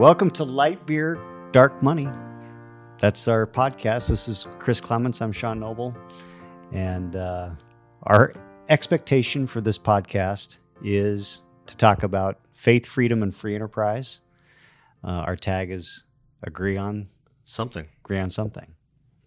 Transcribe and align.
Welcome 0.00 0.30
to 0.30 0.44
Light 0.44 0.86
Beer, 0.86 1.18
Dark 1.52 1.82
Money. 1.82 2.08
That's 3.00 3.28
our 3.28 3.46
podcast. 3.46 4.08
This 4.08 4.28
is 4.28 4.46
Chris 4.58 4.80
Clements. 4.80 5.20
I'm 5.20 5.30
Sean 5.30 5.60
Noble. 5.60 5.94
And 6.72 7.16
uh, 7.16 7.50
our 8.04 8.32
expectation 8.70 9.46
for 9.46 9.60
this 9.60 9.78
podcast 9.78 10.56
is 10.82 11.42
to 11.66 11.76
talk 11.76 12.02
about 12.02 12.38
faith, 12.50 12.86
freedom, 12.86 13.22
and 13.22 13.34
free 13.34 13.54
enterprise. 13.54 14.22
Uh, 15.04 15.24
our 15.26 15.36
tag 15.36 15.70
is 15.70 16.04
agree 16.42 16.78
on 16.78 17.10
Something. 17.44 17.86
agree 18.02 18.20
on 18.20 18.30
something, 18.30 18.68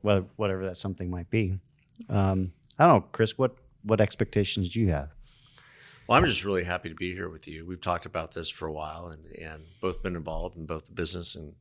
well, 0.01 0.27
whatever 0.37 0.65
that 0.65 0.79
something 0.79 1.07
might 1.07 1.29
be. 1.29 1.59
Um, 2.09 2.51
I 2.79 2.87
don't 2.87 2.95
know, 2.95 3.07
Chris. 3.11 3.37
What 3.37 3.57
what 3.83 4.01
expectations 4.01 4.69
do 4.69 4.81
you 4.81 4.89
have? 4.89 5.09
Well, 6.07 6.17
I'm 6.17 6.25
just 6.25 6.43
really 6.43 6.65
happy 6.65 6.89
to 6.89 6.95
be 6.95 7.13
here 7.13 7.29
with 7.29 7.47
you. 7.47 7.65
We've 7.65 7.79
talked 7.79 8.05
about 8.05 8.33
this 8.33 8.49
for 8.49 8.67
a 8.67 8.73
while 8.73 9.07
and, 9.07 9.25
and 9.37 9.63
both 9.79 10.03
been 10.03 10.17
involved 10.17 10.57
in 10.57 10.65
both 10.65 10.85
the 10.85 10.91
business 10.91 11.35
and 11.35 11.53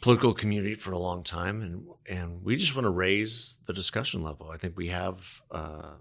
political 0.00 0.32
community 0.32 0.74
for 0.74 0.92
a 0.92 0.98
long 0.98 1.24
time. 1.24 1.60
And, 1.62 1.86
and 2.08 2.44
we 2.44 2.56
just 2.56 2.76
want 2.76 2.84
to 2.84 2.90
raise 2.90 3.58
the 3.66 3.72
discussion 3.72 4.22
level. 4.22 4.50
I 4.50 4.56
think 4.56 4.76
we 4.76 4.86
have, 4.88 5.42
uh, 5.50 5.94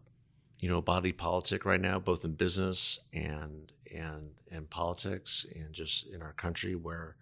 you 0.59 0.70
know, 0.70 0.80
body 0.80 1.11
politic 1.11 1.66
right 1.66 1.81
now, 1.81 1.98
both 1.98 2.23
in 2.23 2.34
business 2.34 2.99
and, 3.13 3.72
and, 3.91 4.30
and 4.52 4.70
politics 4.70 5.44
and 5.55 5.73
just 5.73 6.08
in 6.08 6.22
our 6.22 6.34
country 6.34 6.75
where 6.75 7.16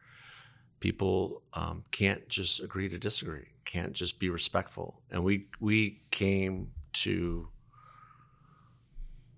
people 0.82 1.42
um, 1.54 1.86
can't 1.92 2.28
just 2.28 2.60
agree 2.60 2.90
to 2.90 2.98
disagree, 2.98 3.48
can't 3.64 3.94
just 3.94 4.20
be 4.20 4.30
respectful. 4.30 5.02
And 5.10 5.24
we, 5.24 5.48
we 5.62 6.02
came 6.12 6.72
to, 6.94 7.48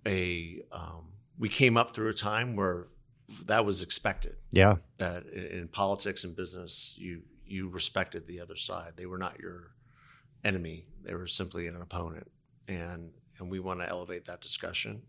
a 0.07 0.61
um, 0.71 1.09
we 1.37 1.49
came 1.49 1.77
up 1.77 1.93
through 1.93 2.09
a 2.09 2.13
time 2.13 2.55
where 2.55 2.87
that 3.45 3.65
was 3.65 3.81
expected. 3.81 4.35
Yeah, 4.51 4.77
that 4.97 5.25
in, 5.27 5.67
politics 5.67 6.23
and 6.23 6.35
business 6.35 6.95
you 6.97 7.21
you 7.45 7.69
respected 7.69 8.27
the 8.27 8.39
other 8.39 8.55
side. 8.55 8.93
They 8.95 9.05
were 9.05 9.17
not 9.17 9.39
your 9.39 9.71
enemy. 10.43 10.85
They 11.03 11.13
were 11.13 11.27
simply 11.27 11.67
an 11.67 11.79
opponent. 11.81 12.29
And 12.67 13.11
and 13.39 13.49
we 13.49 13.59
want 13.59 13.79
to 13.81 13.89
elevate 13.89 14.25
that 14.25 14.41
discussion. 14.41 15.01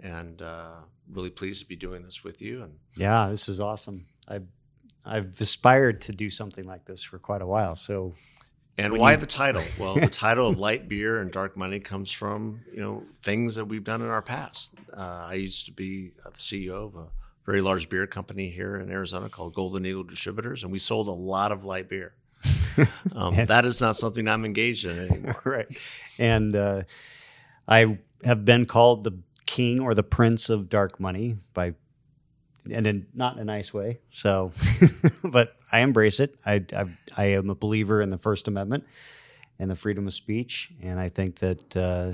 And 0.00 0.42
uh, 0.42 0.80
really 1.08 1.30
pleased 1.30 1.62
to 1.62 1.68
be 1.68 1.76
doing 1.76 2.02
this 2.02 2.24
with 2.24 2.42
you 2.42 2.62
and 2.62 2.74
yeah, 2.96 3.28
this 3.28 3.48
is 3.48 3.60
awesome. 3.60 4.06
I've 4.26 4.46
I've 5.06 5.40
aspired 5.40 6.00
to 6.02 6.12
do 6.12 6.30
something 6.30 6.64
like 6.64 6.84
this 6.84 7.02
for 7.02 7.18
quite 7.18 7.42
a 7.42 7.46
while. 7.46 7.76
So 7.76 8.14
And 8.76 8.92
When 8.92 9.00
why 9.00 9.12
you- 9.12 9.18
the 9.18 9.26
title? 9.26 9.62
Well, 9.78 9.94
the 9.94 10.06
title 10.26 10.48
of 10.48 10.58
Light 10.58 10.88
Beer 10.88 11.20
and 11.20 11.30
Dark 11.30 11.56
Money 11.56 11.78
comes 11.80 12.10
from 12.10 12.60
you 12.72 12.80
know 12.80 13.04
things 13.22 13.54
that 13.56 13.66
we've 13.66 13.84
done 13.84 14.02
in 14.02 14.08
our 14.08 14.22
past. 14.22 14.72
Uh, 14.96 15.26
I 15.30 15.34
used 15.34 15.66
to 15.66 15.72
be 15.72 16.12
uh, 16.26 16.30
the 16.30 16.38
CEO 16.38 16.86
of 16.86 16.94
a 16.96 17.06
very 17.46 17.60
large 17.60 17.88
beer 17.88 18.06
company 18.06 18.48
here 18.50 18.76
in 18.76 18.90
Arizona 18.90 19.28
called 19.28 19.54
Golden 19.54 19.84
Eagle 19.86 20.02
Distributors, 20.02 20.62
and 20.64 20.72
we 20.72 20.78
sold 20.78 21.08
a 21.08 21.12
lot 21.12 21.52
of 21.52 21.64
light 21.64 21.88
beer. 21.88 22.14
Um, 23.14 23.34
And- 23.34 23.48
that 23.48 23.64
is 23.64 23.80
not 23.80 23.96
something 23.96 24.26
I'm 24.26 24.44
engaged 24.44 24.84
in 24.84 24.98
anymore. 25.08 25.40
right, 25.44 25.68
and 26.18 26.56
uh, 26.56 26.82
I 27.68 27.98
have 28.24 28.44
been 28.44 28.66
called 28.66 29.04
the 29.04 29.12
king 29.46 29.78
or 29.78 29.94
the 29.94 30.02
prince 30.02 30.50
of 30.50 30.68
dark 30.68 30.98
money 30.98 31.36
by, 31.52 31.74
and 32.70 32.86
in 32.86 33.06
not 33.14 33.34
in 33.34 33.40
a 33.40 33.44
nice 33.44 33.72
way. 33.72 34.00
So, 34.10 34.52
but 35.24 35.56
I 35.70 35.80
embrace 35.80 36.20
it. 36.20 36.36
I, 36.44 36.64
I 36.74 36.84
I 37.16 37.24
am 37.26 37.50
a 37.50 37.54
believer 37.54 38.00
in 38.00 38.10
the 38.10 38.18
First 38.18 38.48
Amendment 38.48 38.84
and 39.58 39.70
the 39.70 39.76
freedom 39.76 40.06
of 40.06 40.14
speech, 40.14 40.72
and 40.82 40.98
I 40.98 41.08
think 41.08 41.38
that. 41.40 41.76
Uh, 41.76 42.12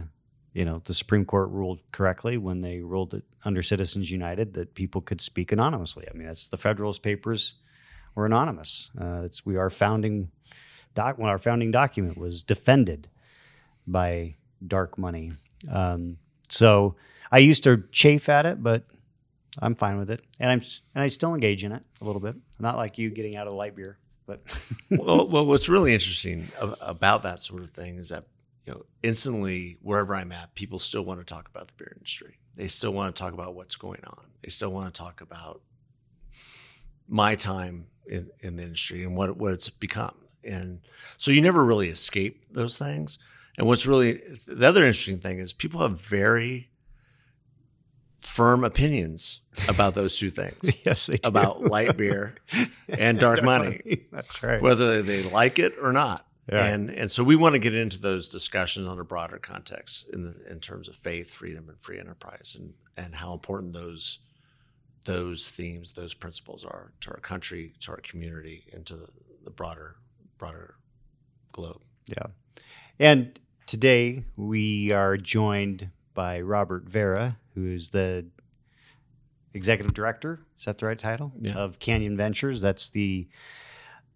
you 0.52 0.64
know, 0.64 0.82
the 0.84 0.94
Supreme 0.94 1.24
Court 1.24 1.48
ruled 1.50 1.78
correctly 1.92 2.36
when 2.36 2.60
they 2.60 2.80
ruled 2.80 3.14
it 3.14 3.22
under 3.44 3.62
Citizens 3.62 4.10
United 4.10 4.54
that 4.54 4.74
people 4.74 5.00
could 5.00 5.20
speak 5.20 5.52
anonymously. 5.52 6.08
I 6.10 6.16
mean, 6.16 6.26
that's 6.26 6.48
the 6.48 6.58
Federalist 6.58 7.04
Papers 7.04 7.54
were 8.16 8.26
anonymous. 8.26 8.90
Uh, 9.00 9.22
it's 9.24 9.46
we 9.46 9.56
our 9.56 9.70
founding 9.70 10.30
doc 10.94 11.18
when 11.18 11.30
our 11.30 11.38
founding 11.38 11.70
document 11.70 12.18
was 12.18 12.42
defended 12.42 13.08
by 13.86 14.34
dark 14.66 14.98
money. 14.98 15.32
Um, 15.70 16.18
so 16.48 16.96
I 17.30 17.38
used 17.38 17.64
to 17.64 17.84
chafe 17.92 18.28
at 18.28 18.46
it, 18.46 18.62
but 18.62 18.84
I'm 19.58 19.74
fine 19.74 19.98
with 19.98 20.10
it, 20.10 20.22
and 20.38 20.50
I'm 20.50 20.60
and 20.94 21.02
I 21.02 21.08
still 21.08 21.34
engage 21.34 21.64
in 21.64 21.72
it 21.72 21.82
a 22.00 22.04
little 22.04 22.20
bit. 22.20 22.36
Not 22.58 22.76
like 22.76 22.98
you 22.98 23.10
getting 23.10 23.36
out 23.36 23.46
of 23.46 23.52
the 23.52 23.56
light 23.56 23.74
beer, 23.74 23.98
but 24.26 24.42
well, 24.90 25.26
well, 25.28 25.46
what's 25.46 25.68
really 25.68 25.92
interesting 25.92 26.48
about 26.80 27.22
that 27.24 27.40
sort 27.40 27.62
of 27.62 27.70
thing 27.70 27.98
is 27.98 28.10
that 28.10 28.24
you 28.66 28.74
know 28.74 28.84
instantly 29.02 29.76
wherever 29.82 30.14
I'm 30.14 30.32
at, 30.32 30.54
people 30.54 30.78
still 30.78 31.02
want 31.02 31.20
to 31.20 31.24
talk 31.24 31.48
about 31.48 31.68
the 31.68 31.74
beer 31.76 31.92
industry. 31.96 32.38
They 32.54 32.68
still 32.68 32.92
want 32.92 33.14
to 33.14 33.20
talk 33.20 33.32
about 33.32 33.54
what's 33.54 33.76
going 33.76 34.02
on. 34.06 34.26
They 34.42 34.50
still 34.50 34.70
want 34.70 34.92
to 34.92 34.98
talk 34.98 35.20
about 35.20 35.62
my 37.08 37.34
time 37.34 37.86
in, 38.06 38.30
in 38.40 38.56
the 38.56 38.62
industry 38.62 39.04
and 39.04 39.16
what 39.16 39.36
what 39.36 39.52
it's 39.52 39.68
become. 39.68 40.14
And 40.44 40.80
so 41.16 41.30
you 41.30 41.42
never 41.42 41.64
really 41.64 41.90
escape 41.90 42.44
those 42.50 42.78
things. 42.78 43.18
And 43.58 43.66
what's 43.66 43.84
really 43.84 44.22
the 44.46 44.66
other 44.66 44.84
interesting 44.86 45.18
thing 45.18 45.38
is 45.38 45.52
people 45.52 45.82
have 45.82 46.00
very 46.00 46.69
firm 48.20 48.64
opinions 48.64 49.40
about 49.68 49.94
those 49.94 50.16
two 50.16 50.30
things 50.30 50.58
yes, 50.84 51.06
they 51.06 51.16
do. 51.16 51.28
about 51.28 51.62
light 51.64 51.96
beer 51.96 52.34
and 52.88 53.18
dark 53.18 53.42
money 53.42 54.06
That's 54.12 54.42
right. 54.42 54.60
whether 54.60 55.02
they 55.02 55.22
like 55.22 55.58
it 55.58 55.74
or 55.80 55.92
not. 55.92 56.26
Right. 56.50 56.66
And 56.66 56.90
and 56.90 57.10
so 57.10 57.22
we 57.22 57.36
want 57.36 57.54
to 57.54 57.58
get 57.60 57.74
into 57.74 58.00
those 58.00 58.28
discussions 58.28 58.86
on 58.86 58.98
a 58.98 59.04
broader 59.04 59.38
context 59.38 60.08
in 60.12 60.24
the, 60.24 60.50
in 60.50 60.58
terms 60.58 60.88
of 60.88 60.96
faith, 60.96 61.30
freedom, 61.30 61.68
and 61.68 61.78
free 61.78 62.00
enterprise, 62.00 62.56
and 62.58 62.72
and 62.96 63.14
how 63.14 63.32
important 63.32 63.72
those 63.72 64.18
those 65.04 65.50
themes, 65.50 65.92
those 65.92 66.12
principles 66.12 66.64
are 66.64 66.92
to 67.02 67.10
our 67.10 67.20
country, 67.20 67.74
to 67.80 67.92
our 67.92 67.98
community, 67.98 68.64
and 68.72 68.84
to 68.86 68.96
the, 68.96 69.06
the 69.44 69.50
broader 69.50 69.96
broader 70.38 70.74
globe. 71.52 71.82
Yeah. 72.06 72.26
And 72.98 73.38
today 73.66 74.24
we 74.36 74.90
are 74.90 75.16
joined 75.16 75.90
by 76.14 76.40
Robert 76.40 76.84
Vera, 76.88 77.38
who 77.60 77.74
is 77.74 77.90
the 77.90 78.26
executive 79.54 79.94
director. 79.94 80.40
Is 80.58 80.64
that 80.64 80.78
the 80.78 80.86
right 80.86 80.98
title? 80.98 81.32
Yeah. 81.40 81.54
Of 81.54 81.78
Canyon 81.78 82.16
Ventures. 82.16 82.60
That's 82.60 82.88
the 82.90 83.28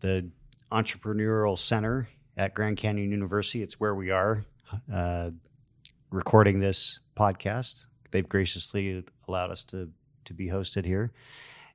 the 0.00 0.28
entrepreneurial 0.70 1.56
center 1.56 2.08
at 2.36 2.54
Grand 2.54 2.76
Canyon 2.76 3.10
University. 3.10 3.62
It's 3.62 3.78
where 3.78 3.94
we 3.94 4.10
are 4.10 4.44
uh, 4.92 5.30
recording 6.10 6.60
this 6.60 7.00
podcast. 7.16 7.86
They've 8.10 8.28
graciously 8.28 9.04
allowed 9.28 9.50
us 9.50 9.64
to 9.64 9.90
to 10.24 10.34
be 10.34 10.48
hosted 10.48 10.84
here, 10.84 11.12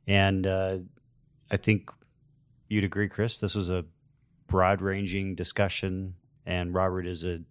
and 0.08 0.48
uh, 0.48 0.78
I 1.52 1.58
think 1.58 1.92
you'd 2.68 2.84
agree, 2.84 3.10
Chris. 3.10 3.38
This 3.38 3.56
was 3.56 3.70
a 3.70 3.86
broad 4.48 4.82
ranging 4.82 5.36
discussion, 5.36 6.16
and 6.46 6.74
Robert 6.74 7.06
is 7.06 7.24
a 7.24 7.42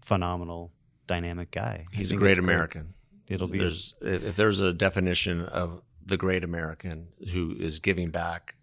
phenomenal, 0.00 0.72
dynamic 1.06 1.50
guy. 1.50 1.84
He's 1.92 2.12
a 2.12 2.16
great 2.16 2.38
American. 2.38 2.94
It'll 3.28 3.46
be 3.48 3.58
There's 3.58 3.94
if 4.00 4.24
if 4.24 4.36
there's 4.36 4.60
a 4.60 4.72
definition 4.72 5.42
of 5.46 5.82
the 6.04 6.16
great 6.16 6.44
American 6.44 7.08
who 7.32 7.54
is 7.58 7.78
giving 7.78 8.10
back 8.10 8.54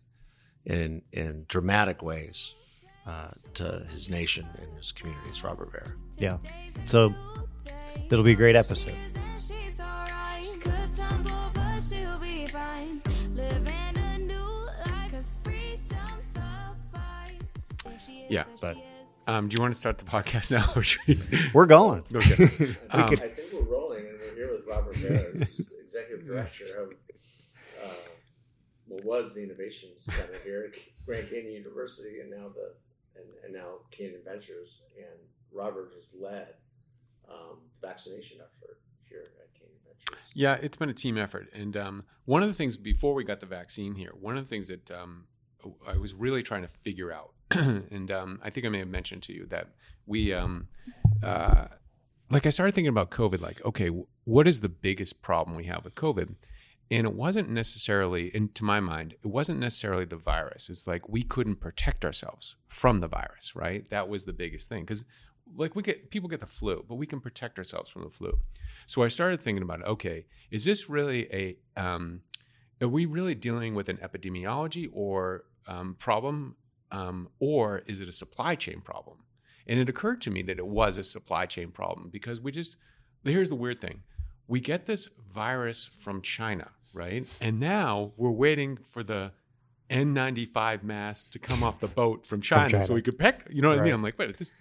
in 0.65 1.01
in 1.11 1.45
dramatic 1.47 2.01
ways 2.01 2.55
uh, 3.05 3.29
to 3.55 3.85
his 3.91 4.09
nation 4.09 4.47
and 4.61 4.75
his 4.77 4.91
community, 4.91 5.27
it's 5.29 5.43
Robert 5.43 5.71
Vera. 5.71 5.93
yeah. 6.17 6.37
So 6.85 7.13
it'll 8.09 8.23
be 8.23 8.31
a 8.31 8.35
great 8.35 8.55
episode. 8.55 8.93
She's 9.47 9.79
alright, 9.79 10.47
could 10.61 10.89
stumble, 10.89 11.51
but 11.53 11.79
she'll 11.81 12.19
be 12.19 12.47
fine. 12.47 12.99
Living 13.35 13.73
a 13.95 14.17
new 14.19 14.35
life, 14.39 15.11
'cause 15.11 15.37
freedom's 15.43 16.35
a 16.35 16.75
fight. 16.97 17.37
Who 17.85 17.91
she 18.03 18.13
is, 18.21 18.31
Yeah, 18.31 18.45
but- 18.61 18.77
Um, 19.27 19.47
do 19.49 19.55
you 19.57 19.61
want 19.61 19.73
to 19.73 19.79
start 19.79 19.97
the 19.97 20.05
podcast 20.05 20.51
now? 20.51 20.71
we- 20.75 21.19
We're 21.53 21.65
going. 21.65 22.03
Okay. 22.13 22.75
Um, 22.91 23.07
could- 23.07 23.21
I 23.23 23.29
think 23.29 23.51
we're 23.53 23.61
rolling, 23.71 24.05
and 24.05 24.07
we're 24.14 24.14
here 24.45 24.55
with 24.55 24.67
Robert 24.67 24.95
who's 24.95 25.71
executive 25.85 26.25
director 26.25 26.65
of 26.83 26.93
uh, 27.83 27.93
what 28.87 29.03
was 29.03 29.33
the 29.33 29.43
Innovation 29.43 29.89
Center 30.01 30.37
here 30.43 30.71
at 30.71 31.05
Grand 31.05 31.29
Canyon 31.29 31.53
University, 31.53 32.19
and 32.21 32.29
now 32.29 32.49
the 32.49 32.73
and, 33.15 33.25
and 33.43 33.53
now 33.53 33.79
Canyon 33.91 34.21
Ventures. 34.25 34.81
And 34.97 35.19
Robert 35.51 35.91
has 35.95 36.11
led 36.19 36.49
um, 37.29 37.59
vaccination 37.81 38.37
effort 38.39 38.79
here 39.09 39.31
at 39.41 39.53
Canyon 39.53 39.79
Ventures. 39.85 40.23
yeah, 40.33 40.57
it's 40.61 40.77
been 40.77 40.89
a 40.89 40.93
team 40.93 41.17
effort, 41.17 41.47
and 41.53 41.75
um, 41.77 42.03
one 42.25 42.43
of 42.43 42.49
the 42.49 42.55
things 42.55 42.77
before 42.77 43.13
we 43.13 43.23
got 43.23 43.39
the 43.39 43.45
vaccine 43.45 43.95
here, 43.95 44.11
one 44.19 44.37
of 44.37 44.43
the 44.45 44.49
things 44.49 44.67
that 44.67 44.91
um, 44.91 45.25
I 45.87 45.97
was 45.97 46.13
really 46.13 46.43
trying 46.43 46.61
to 46.61 46.67
figure 46.67 47.11
out, 47.11 47.33
and 47.51 48.11
um, 48.11 48.39
I 48.43 48.49
think 48.49 48.65
I 48.65 48.69
may 48.69 48.79
have 48.79 48.87
mentioned 48.87 49.23
to 49.23 49.33
you 49.33 49.45
that 49.47 49.69
we, 50.05 50.33
um, 50.33 50.67
uh, 51.23 51.65
like, 52.29 52.45
I 52.45 52.49
started 52.49 52.75
thinking 52.75 52.89
about 52.89 53.11
COVID. 53.11 53.41
Like, 53.41 53.63
okay, 53.65 53.89
what 54.25 54.47
is 54.47 54.59
the 54.59 54.69
biggest 54.69 55.21
problem 55.21 55.55
we 55.55 55.65
have 55.65 55.83
with 55.83 55.95
COVID? 55.95 56.35
And 56.91 57.07
it 57.07 57.13
wasn't 57.13 57.49
necessarily, 57.49 58.31
and 58.35 58.53
to 58.55 58.63
my 58.63 58.79
mind, 58.79 59.13
it 59.13 59.27
wasn't 59.27 59.59
necessarily 59.59 60.05
the 60.05 60.17
virus. 60.17 60.69
It's 60.69 60.85
like 60.85 61.09
we 61.09 61.23
couldn't 61.23 61.55
protect 61.55 62.05
ourselves 62.05 62.55
from 62.67 62.99
the 62.99 63.07
virus, 63.07 63.55
right? 63.55 63.89
That 63.89 64.07
was 64.07 64.25
the 64.25 64.33
biggest 64.33 64.69
thing 64.69 64.83
because, 64.83 65.03
like, 65.55 65.75
we 65.75 65.81
get 65.81 66.11
people 66.11 66.29
get 66.29 66.41
the 66.41 66.47
flu, 66.47 66.85
but 66.87 66.95
we 66.95 67.07
can 67.07 67.21
protect 67.21 67.57
ourselves 67.57 67.89
from 67.89 68.03
the 68.03 68.11
flu. 68.11 68.37
So 68.85 69.03
I 69.03 69.07
started 69.07 69.41
thinking 69.41 69.63
about, 69.63 69.83
okay, 69.83 70.25
is 70.51 70.65
this 70.65 70.87
really 70.87 71.27
a 71.33 71.57
um, 71.79 72.21
are 72.81 72.87
we 72.87 73.05
really 73.05 73.35
dealing 73.35 73.73
with 73.73 73.89
an 73.89 73.97
epidemiology 73.97 74.89
or 74.93 75.45
um, 75.67 75.95
problem, 75.97 76.55
um, 76.91 77.29
or 77.39 77.83
is 77.87 78.01
it 78.01 78.09
a 78.09 78.11
supply 78.11 78.55
chain 78.55 78.81
problem? 78.81 79.19
And 79.67 79.79
it 79.79 79.89
occurred 79.89 80.21
to 80.21 80.31
me 80.31 80.43
that 80.43 80.59
it 80.59 80.67
was 80.67 80.97
a 80.97 81.03
supply 81.03 81.45
chain 81.45 81.71
problem 81.71 82.09
because 82.11 82.39
we 82.39 82.51
just, 82.51 82.75
here's 83.23 83.49
the 83.49 83.55
weird 83.55 83.81
thing 83.81 84.03
we 84.47 84.59
get 84.59 84.85
this 84.85 85.09
virus 85.33 85.89
from 86.01 86.21
China, 86.21 86.69
right? 86.93 87.25
And 87.41 87.59
now 87.59 88.11
we're 88.17 88.29
waiting 88.31 88.77
for 88.89 89.03
the 89.03 89.31
N95 89.89 90.83
mask 90.83 91.31
to 91.31 91.39
come 91.39 91.63
off 91.63 91.79
the 91.79 91.87
boat 91.87 92.25
from 92.25 92.41
China, 92.41 92.69
China. 92.69 92.85
so 92.85 92.93
we 92.93 93.01
could 93.01 93.17
pick, 93.17 93.47
you 93.49 93.61
know 93.61 93.69
what 93.69 93.79
I 93.79 93.83
mean? 93.83 93.93
I'm 93.93 94.03
like, 94.03 94.17
wait, 94.17 94.37
this, 94.37 94.53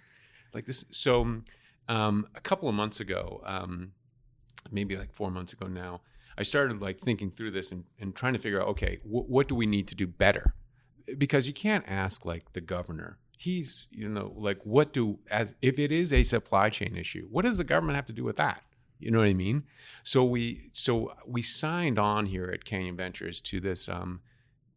like 0.53 0.65
this. 0.65 0.85
So 0.91 1.41
um, 1.89 2.27
a 2.35 2.41
couple 2.41 2.69
of 2.69 2.75
months 2.75 2.99
ago, 2.99 3.41
um, 3.45 3.91
maybe 4.71 4.95
like 4.97 5.13
four 5.13 5.31
months 5.31 5.53
ago 5.53 5.67
now, 5.67 6.01
I 6.37 6.43
started 6.43 6.81
like 6.81 6.99
thinking 7.01 7.31
through 7.31 7.51
this 7.51 7.71
and, 7.71 7.85
and 7.99 8.15
trying 8.15 8.33
to 8.33 8.39
figure 8.39 8.61
out, 8.61 8.67
okay, 8.69 8.99
wh- 9.03 9.29
what 9.29 9.47
do 9.47 9.55
we 9.55 9.65
need 9.65 9.87
to 9.87 9.95
do 9.95 10.05
better? 10.05 10.53
Because 11.17 11.47
you 11.47 11.53
can't 11.53 11.85
ask 11.87 12.25
like 12.25 12.53
the 12.53 12.61
governor. 12.61 13.17
He's, 13.37 13.87
you 13.91 14.09
know, 14.09 14.33
like 14.35 14.59
what 14.65 14.93
do 14.93 15.19
as 15.29 15.53
if 15.61 15.77
it 15.79 15.91
is 15.91 16.11
a 16.11 16.23
supply 16.23 16.69
chain 16.69 16.95
issue, 16.95 17.27
what 17.29 17.45
does 17.45 17.57
the 17.57 17.63
government 17.63 17.95
have 17.95 18.05
to 18.07 18.13
do 18.13 18.23
with 18.23 18.37
that? 18.37 18.63
You 18.99 19.11
know 19.11 19.19
what 19.19 19.27
I 19.27 19.33
mean? 19.33 19.63
So 20.03 20.23
we 20.23 20.69
so 20.71 21.13
we 21.25 21.41
signed 21.41 21.99
on 21.99 22.27
here 22.27 22.49
at 22.53 22.65
Canyon 22.65 22.95
Ventures 22.95 23.41
to 23.41 23.59
this 23.59 23.89
um, 23.89 24.21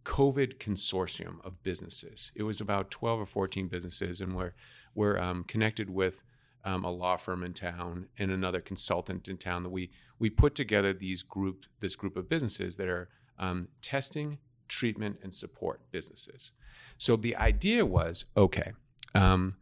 COVID 0.08 0.56
consortium 0.56 1.44
of 1.44 1.62
businesses. 1.62 2.32
It 2.34 2.42
was 2.42 2.62
about 2.62 2.90
12 2.90 3.20
or 3.20 3.26
14 3.26 3.68
businesses, 3.68 4.22
and 4.22 4.34
we're, 4.34 4.54
we're 4.94 5.18
um, 5.18 5.44
connected 5.44 5.90
with 5.90 6.22
um, 6.64 6.82
a 6.82 6.90
law 6.90 7.18
firm 7.18 7.44
in 7.44 7.52
town 7.52 8.08
and 8.18 8.30
another 8.30 8.62
consultant 8.62 9.28
in 9.28 9.36
town 9.36 9.62
that 9.64 9.68
we, 9.68 9.90
we 10.18 10.30
put 10.30 10.54
together 10.54 10.94
these 10.94 11.22
group, 11.22 11.66
this 11.80 11.94
group 11.94 12.16
of 12.16 12.26
businesses 12.26 12.76
that 12.76 12.88
are 12.88 13.10
um, 13.38 13.68
testing, 13.82 14.38
treatment, 14.66 15.18
and 15.22 15.34
support 15.34 15.82
businesses. 15.90 16.52
So 16.96 17.14
the 17.14 17.36
idea 17.36 17.84
was 17.84 18.24
okay, 18.34 18.72
um, 19.14 19.56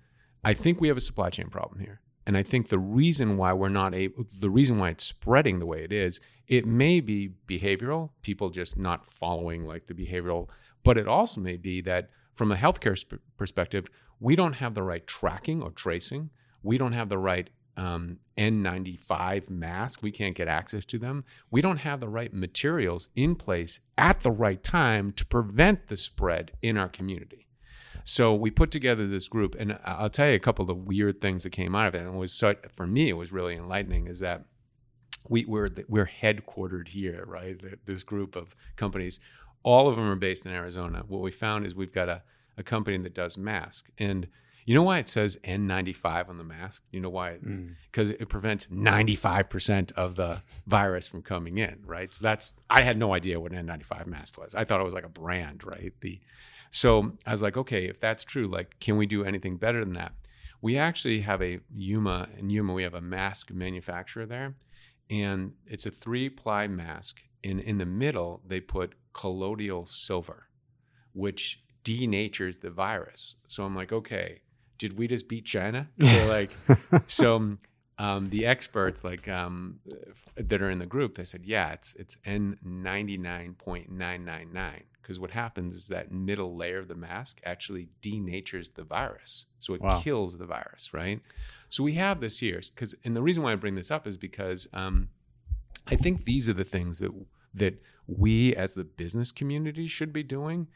I 0.45 0.55
think 0.55 0.81
we 0.81 0.87
have 0.87 0.97
a 0.97 1.01
supply 1.01 1.31
chain 1.31 1.49
problem 1.49 1.81
here. 1.81 2.01
And 2.27 2.37
I 2.37 2.43
think 2.43 2.69
the 2.69 2.79
reason 2.79 3.37
why 3.37 3.53
we're 3.53 3.69
not 3.69 3.95
able, 3.95 4.27
the 4.39 4.51
reason 4.51 4.79
why 4.79 4.91
it's 4.91 5.05
spreading 5.05 5.61
the 5.61 5.67
way 5.67 5.85
it 5.85 5.93
is, 5.93 6.21
it 6.49 6.67
may 6.67 7.01
be 7.01 7.31
behavioral, 7.49 8.11
people 8.23 8.51
just 8.51 8.77
not 8.77 9.07
following 9.07 9.65
like 9.65 9.87
the 9.87 9.95
behavioral, 9.95 10.49
but 10.83 10.99
it 10.99 11.07
also 11.07 11.41
may 11.41 11.57
be 11.57 11.81
that 11.83 12.11
from 12.35 12.51
a 12.51 12.57
healthcare 12.57 12.99
sp- 12.99 13.23
perspective, 13.37 13.87
we 14.19 14.35
don't 14.35 14.55
have 14.55 14.75
the 14.75 14.83
right 14.83 15.07
tracking 15.07 15.63
or 15.63 15.71
tracing. 15.71 16.31
We 16.63 16.79
don't 16.79 16.93
have 16.93 17.09
the 17.09 17.19
right 17.19 17.49
um, 17.77 18.19
N95 18.39 19.49
mask. 19.51 20.03
We 20.03 20.11
can't 20.11 20.35
get 20.35 20.49
access 20.49 20.85
to 20.87 20.99
them. 20.99 21.25
We 21.51 21.61
don't 21.61 21.79
have 21.79 22.01
the 22.01 22.09
right 22.09 22.33
materials 22.33 23.09
in 23.15 23.37
place 23.37 23.81
at 23.97 24.23
the 24.23 24.31
right 24.31 24.63
time 24.63 25.13
to 25.13 25.27
prevent 25.27 25.89
the 25.89 25.97
spread 25.97 26.53
in 26.63 26.77
our 26.77 26.89
community. 26.89 27.46
So 28.09 28.33
we 28.33 28.53
put 28.53 28.71
together 28.71 29.09
this 29.09 29.27
group, 29.27 29.57
and 29.59 29.81
I'll 29.85 30.09
tell 30.09 30.29
you 30.29 30.37
a 30.37 30.39
couple 30.39 30.63
of 30.63 30.69
the 30.69 30.75
weird 30.77 31.21
things 31.21 31.43
that 31.43 31.51
came 31.51 31.75
out 31.75 31.89
of 31.89 31.95
it. 31.97 32.03
And 32.03 32.15
it 32.15 32.17
was 32.17 32.33
so, 32.33 32.55
for 32.73 32.87
me, 32.87 33.09
it 33.09 33.15
was 33.15 33.33
really 33.33 33.57
enlightening. 33.57 34.07
Is 34.07 34.21
that 34.21 34.45
we, 35.29 35.45
we're 35.45 35.71
we're 35.89 36.07
headquartered 36.23 36.87
here, 36.87 37.25
right? 37.27 37.61
This 37.85 38.05
group 38.05 38.37
of 38.37 38.55
companies, 38.77 39.19
all 39.65 39.89
of 39.89 39.97
them 39.97 40.09
are 40.09 40.15
based 40.15 40.47
in 40.47 40.53
Arizona. 40.53 41.03
What 41.09 41.21
we 41.21 41.33
found 41.33 41.67
is 41.67 41.75
we've 41.75 41.93
got 41.93 42.09
a, 42.09 42.23
a 42.57 42.63
company 42.63 42.97
that 42.99 43.13
does 43.13 43.37
masks, 43.37 43.91
and 43.99 44.29
you 44.67 44.77
know 44.77 44.85
why 44.85 44.99
it 44.99 45.09
says 45.09 45.37
N95 45.43 46.29
on 46.29 46.39
the 46.39 46.45
mask? 46.45 46.83
You 46.93 47.01
know 47.01 47.11
why? 47.11 47.39
Hmm. 47.39 47.71
Because 47.91 48.11
it 48.11 48.29
prevents 48.29 48.67
95% 48.67 49.91
of 49.93 50.15
the 50.15 50.43
virus 50.69 51.09
from 51.09 51.23
coming 51.23 51.59
in, 51.59 51.81
right? 51.85 52.15
So 52.15 52.23
that's 52.23 52.55
I 52.71 52.83
had 52.83 52.99
no 52.99 53.15
idea 53.15 53.41
what 53.41 53.51
an 53.51 53.67
N95 53.67 54.07
mask 54.07 54.39
was. 54.39 54.55
I 54.55 54.65
thought 54.65 54.81
it 54.81 54.85
was 54.85 54.95
like 54.95 55.05
a 55.05 55.09
brand, 55.09 55.65
right? 55.65 55.93
The 56.03 56.21
so 56.71 57.13
I 57.25 57.31
was 57.31 57.43
like, 57.43 57.57
okay, 57.57 57.87
if 57.87 58.01
that's 58.01 58.25
true, 58.25 58.49
like, 58.49 58.79
can 58.81 58.97
we 58.97 59.07
do 59.07 59.25
anything 59.25 59.57
better 59.57 59.85
than 59.85 59.95
that? 59.95 60.13
We 60.63 60.77
actually 60.77 61.21
have 61.21 61.43
a 61.43 61.61
Yuma, 61.71 62.29
in 62.37 62.51
Yuma, 62.51 62.73
we 62.73 62.83
have 62.83 62.95
a 62.95 63.01
mask 63.01 63.51
manufacturer 63.51 64.27
there, 64.27 64.55
and 65.11 65.53
it's 65.67 65.87
a 65.87 65.91
three 65.91 66.29
ply 66.29 66.67
mask. 66.67 67.23
And 67.45 67.61
in 67.61 67.79
the 67.79 67.85
middle, 67.85 68.43
they 68.47 68.61
put 68.61 68.95
colloidal 69.13 69.87
silver, 69.87 70.49
which 71.13 71.63
denatures 71.85 72.61
the 72.61 72.71
virus. 72.71 73.37
So 73.49 73.65
I'm 73.65 73.77
like, 73.77 73.93
okay, 73.93 74.41
did 74.79 74.99
we 74.99 75.07
just 75.07 75.29
beat 75.29 75.45
China? 75.45 75.89
They're 75.97 76.29
like, 76.29 76.51
so 77.07 77.37
um, 77.37 77.59
um, 77.99 78.31
the 78.31 78.47
experts 78.47 79.05
like 79.05 79.29
um, 79.29 79.81
that 80.37 80.61
are 80.61 80.71
in 80.71 80.79
the 80.79 80.87
group, 80.87 81.15
they 81.15 81.25
said, 81.25 81.45
yeah, 81.45 81.73
it's 81.73 81.95
it's 81.95 82.19
N 82.25 82.59
ninety 82.63 83.17
nine 83.17 83.55
point 83.55 83.91
nine 83.91 84.25
nine 84.25 84.51
nine. 84.53 84.85
Because 85.01 85.21
what 85.21 85.31
happens 85.31 85.77
is 85.77 85.87
that 85.87 86.11
middle 86.11 86.57
layer 86.57 86.79
of 86.79 86.89
the 86.89 86.97
mask 86.97 87.41
actually 87.45 87.89
denatures 88.03 88.75
the 88.75 88.83
virus, 88.83 89.47
so 89.61 89.75
it 89.75 89.81
Wow. 89.81 90.01
kills 90.01 90.37
the 90.37 90.47
virus, 90.47 90.93
right? 90.93 91.21
So 91.69 91.85
we 91.85 91.95
have 91.95 92.21
this 92.21 92.41
here, 92.41 92.61
because 92.75 92.95
and 93.05 93.15
the 93.15 93.23
reason 93.23 93.45
why 93.45 93.53
I 93.53 93.55
bring 93.55 93.77
this 93.77 93.93
up 93.93 94.07
is 94.07 94.17
because 94.17 94.67
um, 94.73 95.09
I 95.87 95.95
think 95.95 96.25
these 96.25 96.49
are 96.49 96.55
the 96.55 96.65
things 96.65 96.99
that 96.99 97.13
that 97.55 97.81
we 98.09 98.55
as 98.57 98.75
the 98.75 98.85
business 98.85 99.31
community 99.31 99.87
should 99.87 100.13
be 100.13 100.25
doing, 100.25 100.67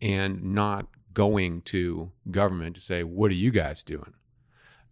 and 0.00 0.42
not 0.54 0.86
going 1.12 1.60
to 1.62 2.12
government 2.30 2.76
to 2.76 2.80
say, 2.80 3.02
"What 3.02 3.32
are 3.32 3.34
you 3.34 3.50
guys 3.50 3.82
doing?" 3.82 4.14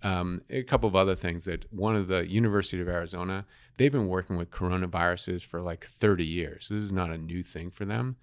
Um, 0.03 0.43
a 0.51 0.63
couple 0.63 0.89
of 0.89 0.95
other 0.97 1.17
things 1.17 1.45
that 1.47 1.65
one 1.73 1.97
of 1.97 2.09
the 2.09 2.29
University 2.29 2.81
of 2.81 2.89
Arizona, 2.89 3.47
they've 3.77 3.93
been 3.93 4.07
working 4.09 4.37
with 4.37 4.51
coronaviruses 4.51 5.45
for 5.45 5.61
like 5.61 5.87
30 5.87 6.25
years. 6.25 6.69
This 6.69 6.85
is 6.85 6.93
not 6.93 7.11
a 7.11 7.19
new 7.19 7.43
thing 7.43 7.71
for 7.71 7.85
them. 7.85 8.17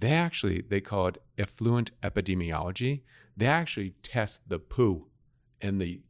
They 0.00 0.12
actually 0.12 0.62
they 0.62 0.80
call 0.80 1.08
it 1.08 1.22
effluent 1.38 1.90
epidemiology. 2.02 3.02
They 3.36 3.46
actually 3.46 3.90
test 4.02 4.48
the 4.48 4.58
poo 4.58 5.06
and 5.60 5.80
the 5.80 6.00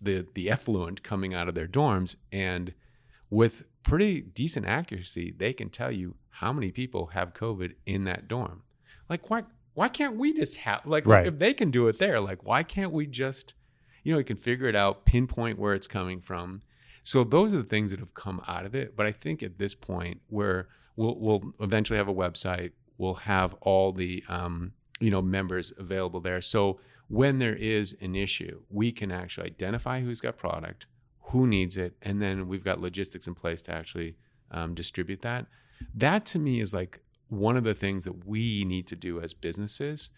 the 0.00 0.26
the 0.34 0.50
effluent 0.50 1.02
coming 1.02 1.34
out 1.34 1.48
of 1.48 1.54
their 1.54 1.66
dorms 1.68 2.16
and 2.32 2.74
with 3.30 3.64
pretty 3.82 4.20
decent 4.20 4.66
accuracy, 4.66 5.34
they 5.36 5.52
can 5.52 5.68
tell 5.70 5.90
you 5.92 6.16
how 6.30 6.52
many 6.52 6.70
people 6.70 7.06
have 7.08 7.34
COVID 7.34 7.74
in 7.86 8.04
that 8.04 8.26
dorm. 8.28 8.62
Like 9.08 9.30
why 9.30 9.44
why 9.74 9.88
can't 9.88 10.16
we 10.16 10.32
just 10.32 10.56
have 10.58 10.84
like 10.84 11.06
Right. 11.06 11.26
if 11.26 11.38
they 11.38 11.54
can 11.54 11.70
do 11.70 11.86
it 11.88 11.98
there, 11.98 12.20
like 12.20 12.44
why 12.44 12.62
can't 12.64 12.92
we 12.92 13.06
just 13.06 13.54
you 14.08 14.14
know, 14.14 14.18
we 14.18 14.24
can 14.24 14.38
figure 14.38 14.68
it 14.68 14.74
out, 14.74 15.04
pinpoint 15.04 15.58
where 15.58 15.74
it's 15.74 15.86
coming 15.86 16.18
from. 16.18 16.62
So 17.02 17.24
those 17.24 17.52
are 17.52 17.58
the 17.58 17.68
things 17.68 17.90
that 17.90 18.00
have 18.00 18.14
come 18.14 18.40
out 18.48 18.64
of 18.64 18.74
it. 18.74 18.96
But 18.96 19.04
I 19.04 19.12
think 19.12 19.42
at 19.42 19.58
this 19.58 19.74
point, 19.74 20.22
where 20.28 20.68
we'll 20.96 21.14
we'll 21.20 21.52
eventually 21.60 21.98
have 21.98 22.08
a 22.08 22.14
website, 22.14 22.72
we'll 22.96 23.20
have 23.34 23.52
all 23.60 23.92
the 23.92 24.24
um, 24.26 24.72
you 24.98 25.10
know 25.10 25.20
members 25.20 25.74
available 25.76 26.20
there. 26.20 26.40
So 26.40 26.80
when 27.08 27.38
there 27.38 27.54
is 27.54 27.98
an 28.00 28.16
issue, 28.16 28.62
we 28.70 28.92
can 28.92 29.12
actually 29.12 29.48
identify 29.48 30.00
who's 30.00 30.22
got 30.22 30.38
product, 30.38 30.86
who 31.24 31.46
needs 31.46 31.76
it, 31.76 31.94
and 32.00 32.22
then 32.22 32.48
we've 32.48 32.64
got 32.64 32.80
logistics 32.80 33.26
in 33.26 33.34
place 33.34 33.60
to 33.64 33.72
actually 33.72 34.16
um, 34.50 34.74
distribute 34.74 35.20
that. 35.20 35.44
That 35.94 36.24
to 36.32 36.38
me 36.38 36.62
is 36.62 36.72
like 36.72 37.00
one 37.28 37.58
of 37.58 37.64
the 37.64 37.74
things 37.74 38.04
that 38.04 38.26
we 38.26 38.64
need 38.64 38.86
to 38.86 38.96
do 38.96 39.20
as 39.20 39.34
businesses. 39.34 40.08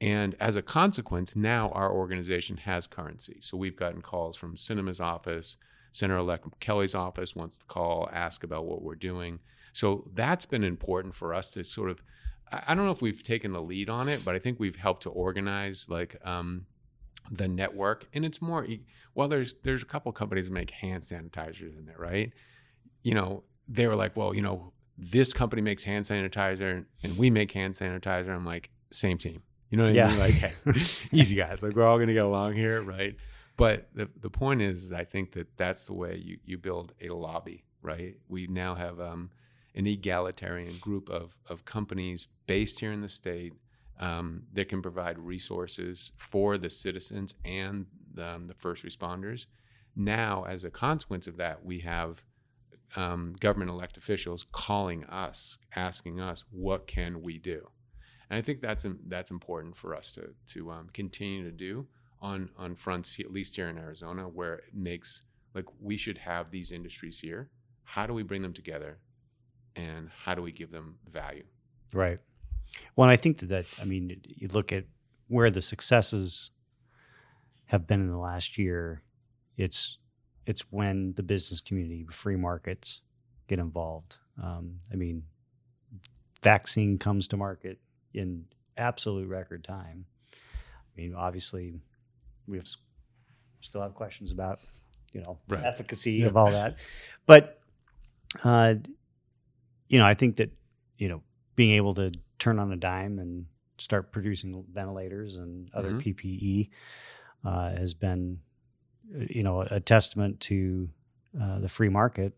And 0.00 0.36
as 0.38 0.56
a 0.56 0.62
consequence, 0.62 1.36
now 1.36 1.70
our 1.70 1.90
organization 1.90 2.58
has 2.58 2.86
currency. 2.86 3.38
So 3.40 3.56
we've 3.56 3.76
gotten 3.76 4.02
calls 4.02 4.36
from 4.36 4.56
Sinema's 4.56 5.00
office, 5.00 5.56
Senator 5.92 6.18
elect 6.18 6.60
Kelly's 6.60 6.94
office 6.94 7.34
wants 7.34 7.56
to 7.56 7.64
call, 7.64 8.10
ask 8.12 8.44
about 8.44 8.66
what 8.66 8.82
we're 8.82 8.94
doing. 8.94 9.38
So 9.72 10.08
that's 10.12 10.44
been 10.44 10.64
important 10.64 11.14
for 11.14 11.32
us 11.32 11.52
to 11.52 11.64
sort 11.64 11.90
of, 11.90 12.02
I 12.52 12.74
don't 12.74 12.84
know 12.84 12.92
if 12.92 13.00
we've 13.00 13.22
taken 13.22 13.52
the 13.52 13.62
lead 13.62 13.88
on 13.88 14.08
it, 14.08 14.22
but 14.22 14.34
I 14.34 14.38
think 14.38 14.60
we've 14.60 14.76
helped 14.76 15.04
to 15.04 15.10
organize 15.10 15.86
like 15.88 16.16
um, 16.24 16.66
the 17.30 17.48
network. 17.48 18.06
And 18.12 18.26
it's 18.26 18.42
more, 18.42 18.66
well, 19.14 19.28
there's 19.28 19.54
there's 19.62 19.82
a 19.82 19.86
couple 19.86 20.12
companies 20.12 20.46
that 20.46 20.52
make 20.52 20.70
hand 20.70 21.02
sanitizers 21.02 21.78
in 21.78 21.86
there, 21.86 21.98
right? 21.98 22.32
You 23.02 23.14
know, 23.14 23.44
they 23.66 23.86
were 23.86 23.96
like, 23.96 24.16
well, 24.16 24.34
you 24.34 24.42
know, 24.42 24.72
this 24.98 25.32
company 25.32 25.62
makes 25.62 25.84
hand 25.84 26.04
sanitizer 26.04 26.84
and 27.02 27.18
we 27.18 27.30
make 27.30 27.52
hand 27.52 27.74
sanitizer. 27.74 28.28
I'm 28.28 28.44
like, 28.44 28.70
same 28.92 29.18
team. 29.18 29.42
You 29.70 29.78
know 29.78 29.84
what 29.84 29.94
I 29.94 30.08
mean? 30.08 30.18
Like, 30.18 30.34
hey, 30.34 30.52
easy 31.12 31.34
guys. 31.34 31.62
Like, 31.62 31.74
we're 31.74 31.86
all 31.86 31.96
going 31.96 32.08
to 32.08 32.14
get 32.14 32.24
along 32.24 32.54
here, 32.54 32.82
right? 32.82 33.16
But 33.56 33.88
the, 33.94 34.08
the 34.20 34.30
point 34.30 34.62
is, 34.62 34.84
is 34.84 34.92
I 34.92 35.04
think 35.04 35.32
that 35.32 35.56
that's 35.56 35.86
the 35.86 35.94
way 35.94 36.16
you, 36.16 36.38
you 36.44 36.58
build 36.58 36.92
a 37.00 37.08
lobby, 37.08 37.64
right? 37.82 38.16
We 38.28 38.46
now 38.46 38.74
have 38.74 39.00
um, 39.00 39.30
an 39.74 39.86
egalitarian 39.86 40.76
group 40.78 41.08
of, 41.08 41.36
of 41.48 41.64
companies 41.64 42.28
based 42.46 42.80
here 42.80 42.92
in 42.92 43.00
the 43.00 43.08
state 43.08 43.54
um, 43.98 44.42
that 44.52 44.68
can 44.68 44.82
provide 44.82 45.18
resources 45.18 46.12
for 46.16 46.58
the 46.58 46.70
citizens 46.70 47.34
and 47.44 47.86
um, 48.18 48.44
the 48.44 48.54
first 48.54 48.84
responders. 48.84 49.46
Now, 49.94 50.44
as 50.44 50.64
a 50.64 50.70
consequence 50.70 51.26
of 51.26 51.38
that, 51.38 51.64
we 51.64 51.80
have 51.80 52.22
um, 52.94 53.34
government 53.40 53.70
elect 53.70 53.96
officials 53.96 54.46
calling 54.52 55.04
us, 55.04 55.56
asking 55.74 56.20
us, 56.20 56.44
what 56.50 56.86
can 56.86 57.22
we 57.22 57.38
do? 57.38 57.68
And 58.30 58.38
I 58.38 58.42
think 58.42 58.60
that's 58.60 58.84
that's 59.06 59.30
important 59.30 59.76
for 59.76 59.94
us 59.94 60.12
to 60.12 60.30
to 60.54 60.70
um, 60.70 60.88
continue 60.92 61.44
to 61.44 61.52
do 61.52 61.86
on 62.20 62.50
on 62.58 62.74
fronts, 62.74 63.18
at 63.20 63.32
least 63.32 63.56
here 63.56 63.68
in 63.68 63.78
Arizona, 63.78 64.28
where 64.28 64.54
it 64.54 64.74
makes 64.74 65.22
like 65.54 65.66
we 65.80 65.96
should 65.96 66.18
have 66.18 66.50
these 66.50 66.72
industries 66.72 67.20
here. 67.20 67.50
How 67.84 68.06
do 68.06 68.12
we 68.12 68.22
bring 68.22 68.42
them 68.42 68.52
together, 68.52 68.98
and 69.76 70.10
how 70.24 70.34
do 70.34 70.42
we 70.42 70.52
give 70.52 70.70
them 70.70 70.96
value? 71.10 71.44
Right. 71.92 72.18
Well, 72.96 73.08
I 73.08 73.16
think 73.16 73.38
that, 73.38 73.66
I 73.80 73.84
mean, 73.84 74.20
you 74.24 74.48
look 74.48 74.72
at 74.72 74.84
where 75.28 75.50
the 75.50 75.62
successes 75.62 76.50
have 77.66 77.86
been 77.86 78.00
in 78.00 78.10
the 78.10 78.18
last 78.18 78.58
year. 78.58 79.02
It's 79.56 79.98
it's 80.46 80.72
when 80.72 81.14
the 81.14 81.22
business 81.22 81.60
community, 81.60 82.06
free 82.10 82.36
markets, 82.36 83.02
get 83.48 83.58
involved. 83.58 84.18
Um, 84.42 84.78
I 84.92 84.96
mean, 84.96 85.22
vaccine 86.42 86.98
comes 86.98 87.28
to 87.28 87.36
market 87.36 87.78
in 88.16 88.44
absolute 88.76 89.28
record 89.28 89.64
time. 89.64 90.06
I 90.32 91.00
mean, 91.00 91.14
obviously, 91.14 91.74
we 92.46 92.56
have 92.56 92.66
still 93.60 93.82
have 93.82 93.94
questions 93.94 94.32
about 94.32 94.60
you 95.12 95.20
know 95.22 95.38
Right. 95.48 95.64
efficacy 95.64 96.12
Yeah. 96.20 96.26
of 96.26 96.36
all 96.36 96.50
that, 96.52 96.78
but 97.26 97.60
uh, 98.44 98.74
you 99.88 99.98
know, 99.98 100.04
I 100.04 100.14
think 100.14 100.36
that 100.36 100.50
you 100.98 101.08
know 101.08 101.22
being 101.54 101.72
able 101.74 101.94
to 101.94 102.12
turn 102.38 102.58
on 102.58 102.72
a 102.72 102.76
dime 102.76 103.18
and 103.18 103.46
start 103.78 104.12
producing 104.12 104.64
ventilators 104.72 105.36
and 105.36 105.70
other 105.74 105.92
Mhm. 105.92 106.00
PPE 106.14 106.70
uh, 107.44 107.70
has 107.70 107.94
been, 107.94 108.40
you 109.10 109.42
know, 109.42 109.60
a 109.62 109.80
testament 109.80 110.40
to 110.40 110.88
uh, 111.40 111.58
the 111.60 111.68
free 111.68 111.88
market 111.90 112.32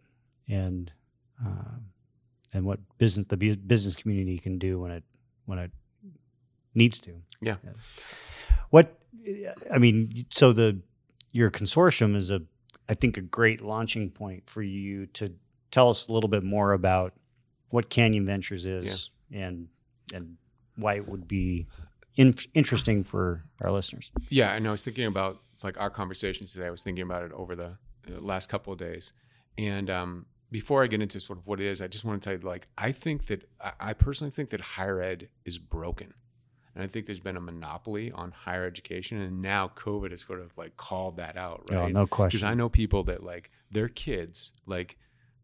and 0.48 0.92
uh, 1.44 1.76
and 2.52 2.64
what 2.64 2.80
business 2.98 3.26
the 3.26 3.36
business 3.36 3.94
community 3.96 4.38
can 4.38 4.58
do 4.58 4.80
when 4.80 4.90
it 4.90 5.04
when 5.48 5.58
it 5.58 5.70
needs 6.74 6.98
to. 7.00 7.14
Yeah. 7.40 7.56
What 8.68 8.98
I 9.72 9.78
mean, 9.78 10.26
so 10.30 10.52
the 10.52 10.80
your 11.32 11.50
consortium 11.50 12.14
is 12.14 12.30
a 12.30 12.42
I 12.88 12.94
think 12.94 13.16
a 13.16 13.22
great 13.22 13.60
launching 13.62 14.10
point 14.10 14.48
for 14.48 14.62
you 14.62 15.06
to 15.06 15.32
tell 15.70 15.88
us 15.88 16.08
a 16.08 16.12
little 16.12 16.28
bit 16.28 16.44
more 16.44 16.72
about 16.72 17.14
what 17.70 17.88
Canyon 17.88 18.26
Ventures 18.26 18.66
is 18.66 19.10
and 19.32 19.68
and 20.12 20.36
why 20.76 20.94
it 20.94 21.08
would 21.08 21.26
be 21.26 21.66
in, 22.16 22.34
interesting 22.54 23.02
for 23.02 23.44
our 23.60 23.70
listeners. 23.70 24.12
Yeah, 24.28 24.52
and 24.52 24.68
I 24.68 24.70
was 24.70 24.84
thinking 24.84 25.06
about 25.06 25.38
it's 25.54 25.64
like 25.64 25.80
our 25.80 25.90
conversation 25.90 26.46
today. 26.46 26.66
I 26.66 26.70
was 26.70 26.82
thinking 26.82 27.02
about 27.02 27.24
it 27.24 27.32
over 27.32 27.56
the 27.56 27.78
last 28.06 28.50
couple 28.50 28.72
of 28.72 28.78
days, 28.78 29.14
and 29.56 29.88
um, 29.88 30.26
before 30.50 30.82
I 30.82 30.86
get 30.86 31.02
into 31.02 31.20
sort 31.20 31.38
of 31.38 31.46
what 31.46 31.60
it 31.60 31.66
is, 31.66 31.82
I 31.82 31.88
just 31.88 32.04
want 32.04 32.22
to 32.22 32.28
tell 32.28 32.38
you, 32.38 32.46
like, 32.46 32.68
I 32.78 32.92
think 32.92 33.26
that 33.26 33.48
I- 33.60 33.92
personally 33.92 34.30
think 34.30 34.50
that 34.50 34.60
higher 34.60 35.00
ed 35.00 35.28
is 35.44 35.58
broken, 35.58 36.14
and 36.74 36.82
I 36.82 36.86
think 36.86 37.06
there's 37.06 37.20
been 37.20 37.36
a 37.36 37.40
monopoly 37.40 38.10
on 38.12 38.30
higher 38.30 38.64
education, 38.66 39.20
and 39.20 39.42
now 39.42 39.68
COVID 39.68 40.10
has 40.10 40.22
sort 40.22 40.40
of 40.40 40.56
like 40.56 40.76
called 40.76 41.16
that 41.18 41.36
out, 41.36 41.66
Oh, 41.70 41.74
right? 41.76 41.92
no 41.92 42.06
Because. 42.06 42.42
I 42.42 42.54
know 42.54 42.68
people 42.68 43.04
that 43.04 43.22
like 43.22 43.50
their 43.70 43.88
kids 43.88 44.52
like 44.66 44.96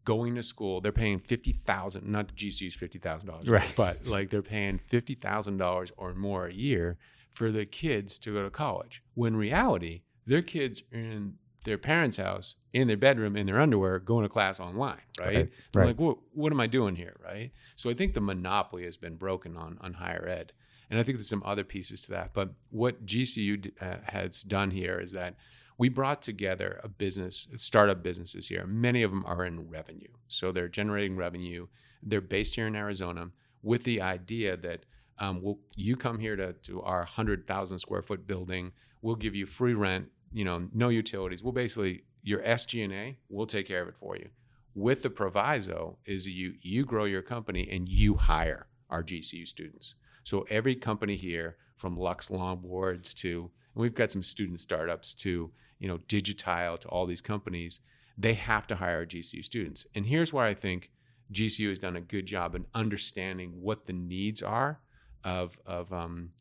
going 0.05 0.35
to 0.35 0.43
school, 0.43 0.81
they're 0.81 0.91
paying 0.91 1.19
fifty 1.19 1.51
thousand, 1.51 2.07
not 2.07 2.27
the 2.27 2.33
GCU's 2.33 2.73
fifty 2.75 2.99
thousand 2.99 3.27
dollars, 3.29 3.47
Right. 3.47 3.71
But 3.75 4.05
like 4.07 4.29
they're 4.29 4.41
paying 4.41 4.79
fifty 4.79 5.15
thousand 5.15 5.57
dollars 5.57 5.91
or 5.97 6.13
more 6.13 6.47
a 6.47 6.53
year 6.53 6.97
for 7.33 7.51
the 7.51 7.65
kids 7.65 8.17
to 8.19 8.33
go 8.33 8.43
to 8.43 8.49
college. 8.49 9.03
When 9.13 9.35
reality, 9.35 10.01
their 10.25 10.41
kids 10.41 10.81
are 10.93 10.97
in 10.99 11.35
their 11.65 11.77
parents' 11.77 12.17
house, 12.17 12.55
in 12.73 12.87
their 12.87 12.97
bedroom, 12.97 13.35
in 13.35 13.45
their 13.45 13.59
underwear, 13.59 13.99
going 13.99 14.23
to 14.23 14.29
class 14.29 14.59
online, 14.59 15.01
right? 15.19 15.49
Right. 15.75 15.87
Like, 15.87 15.99
what 15.99 16.17
what 16.33 16.51
am 16.51 16.59
I 16.59 16.67
doing 16.67 16.95
here, 16.95 17.15
right? 17.23 17.51
So 17.75 17.89
I 17.89 17.93
think 17.93 18.13
the 18.13 18.21
monopoly 18.21 18.85
has 18.85 18.97
been 18.97 19.15
broken 19.15 19.57
on 19.57 19.77
on 19.81 19.93
higher 19.93 20.27
ed. 20.27 20.53
And 20.89 20.99
I 20.99 21.03
think 21.03 21.17
there's 21.17 21.29
some 21.29 21.43
other 21.45 21.63
pieces 21.63 22.03
to 22.03 22.11
that. 22.11 22.33
But 22.33 22.53
what 22.69 23.05
GCU 23.05 23.71
uh, 23.81 23.97
has 24.05 24.43
done 24.43 24.71
here 24.71 24.99
is 24.99 25.13
that 25.13 25.35
we 25.77 25.89
brought 25.89 26.21
together 26.21 26.79
a 26.83 26.87
business, 26.87 27.47
startup 27.55 28.01
businesses 28.01 28.47
here. 28.47 28.65
Many 28.65 29.03
of 29.03 29.11
them 29.11 29.25
are 29.25 29.45
in 29.45 29.69
revenue. 29.69 30.07
So 30.27 30.51
they're 30.51 30.67
generating 30.67 31.17
revenue. 31.17 31.67
They're 32.01 32.21
based 32.21 32.55
here 32.55 32.67
in 32.67 32.75
Arizona 32.75 33.31
with 33.61 33.83
the 33.83 34.01
idea 34.01 34.55
that 34.57 34.85
um, 35.19 35.41
we'll, 35.41 35.59
you 35.75 35.95
come 35.95 36.19
here 36.19 36.35
to, 36.35 36.53
to 36.53 36.81
our 36.81 36.99
100,000 36.99 37.79
square 37.79 38.01
foot 38.01 38.27
building. 38.27 38.71
We'll 39.01 39.15
give 39.15 39.35
you 39.35 39.45
free 39.45 39.73
rent, 39.73 40.09
you 40.35 40.43
know, 40.43 40.67
no 40.73 40.89
utilities. 40.89 41.41
We'll 41.41 41.53
basically, 41.53 42.03
your 42.21 42.41
SG&A, 42.41 43.17
we'll 43.29 43.47
take 43.47 43.67
care 43.67 43.81
of 43.81 43.87
it 43.87 43.95
for 43.95 44.17
you. 44.17 44.27
With 44.75 45.01
the 45.01 45.09
proviso 45.09 45.97
is 46.05 46.27
you, 46.27 46.55
you 46.61 46.83
grow 46.83 47.05
your 47.05 47.21
company 47.21 47.69
and 47.71 47.87
you 47.87 48.15
hire 48.15 48.67
our 48.89 49.01
GCU 49.01 49.47
students. 49.47 49.95
So 50.25 50.45
every 50.49 50.75
company 50.75 51.15
here, 51.15 51.55
from 51.77 51.97
Lux 51.97 52.29
Longboards 52.29 53.13
to, 53.15 53.49
and 53.73 53.81
we've 53.81 53.95
got 53.95 54.11
some 54.11 54.23
student 54.23 54.59
startups 54.59 55.13
to, 55.13 55.51
you 55.79 55.87
know, 55.87 55.99
Digitile 56.09 56.79
to 56.79 56.87
all 56.89 57.05
these 57.05 57.21
companies, 57.21 57.79
they 58.17 58.33
have 58.33 58.67
to 58.67 58.75
hire 58.75 59.05
GCU 59.05 59.43
students. 59.43 59.85
And 59.95 60.05
here's 60.05 60.33
where 60.33 60.45
I 60.45 60.53
think 60.53 60.91
GCU 61.31 61.69
has 61.69 61.79
done 61.79 61.95
a 61.95 62.01
good 62.01 62.25
job 62.25 62.55
in 62.55 62.65
understanding 62.73 63.61
what 63.61 63.85
the 63.85 63.93
needs 63.93 64.43
are 64.43 64.81
of, 65.23 65.57
of 65.65 65.93
um, 65.93 66.31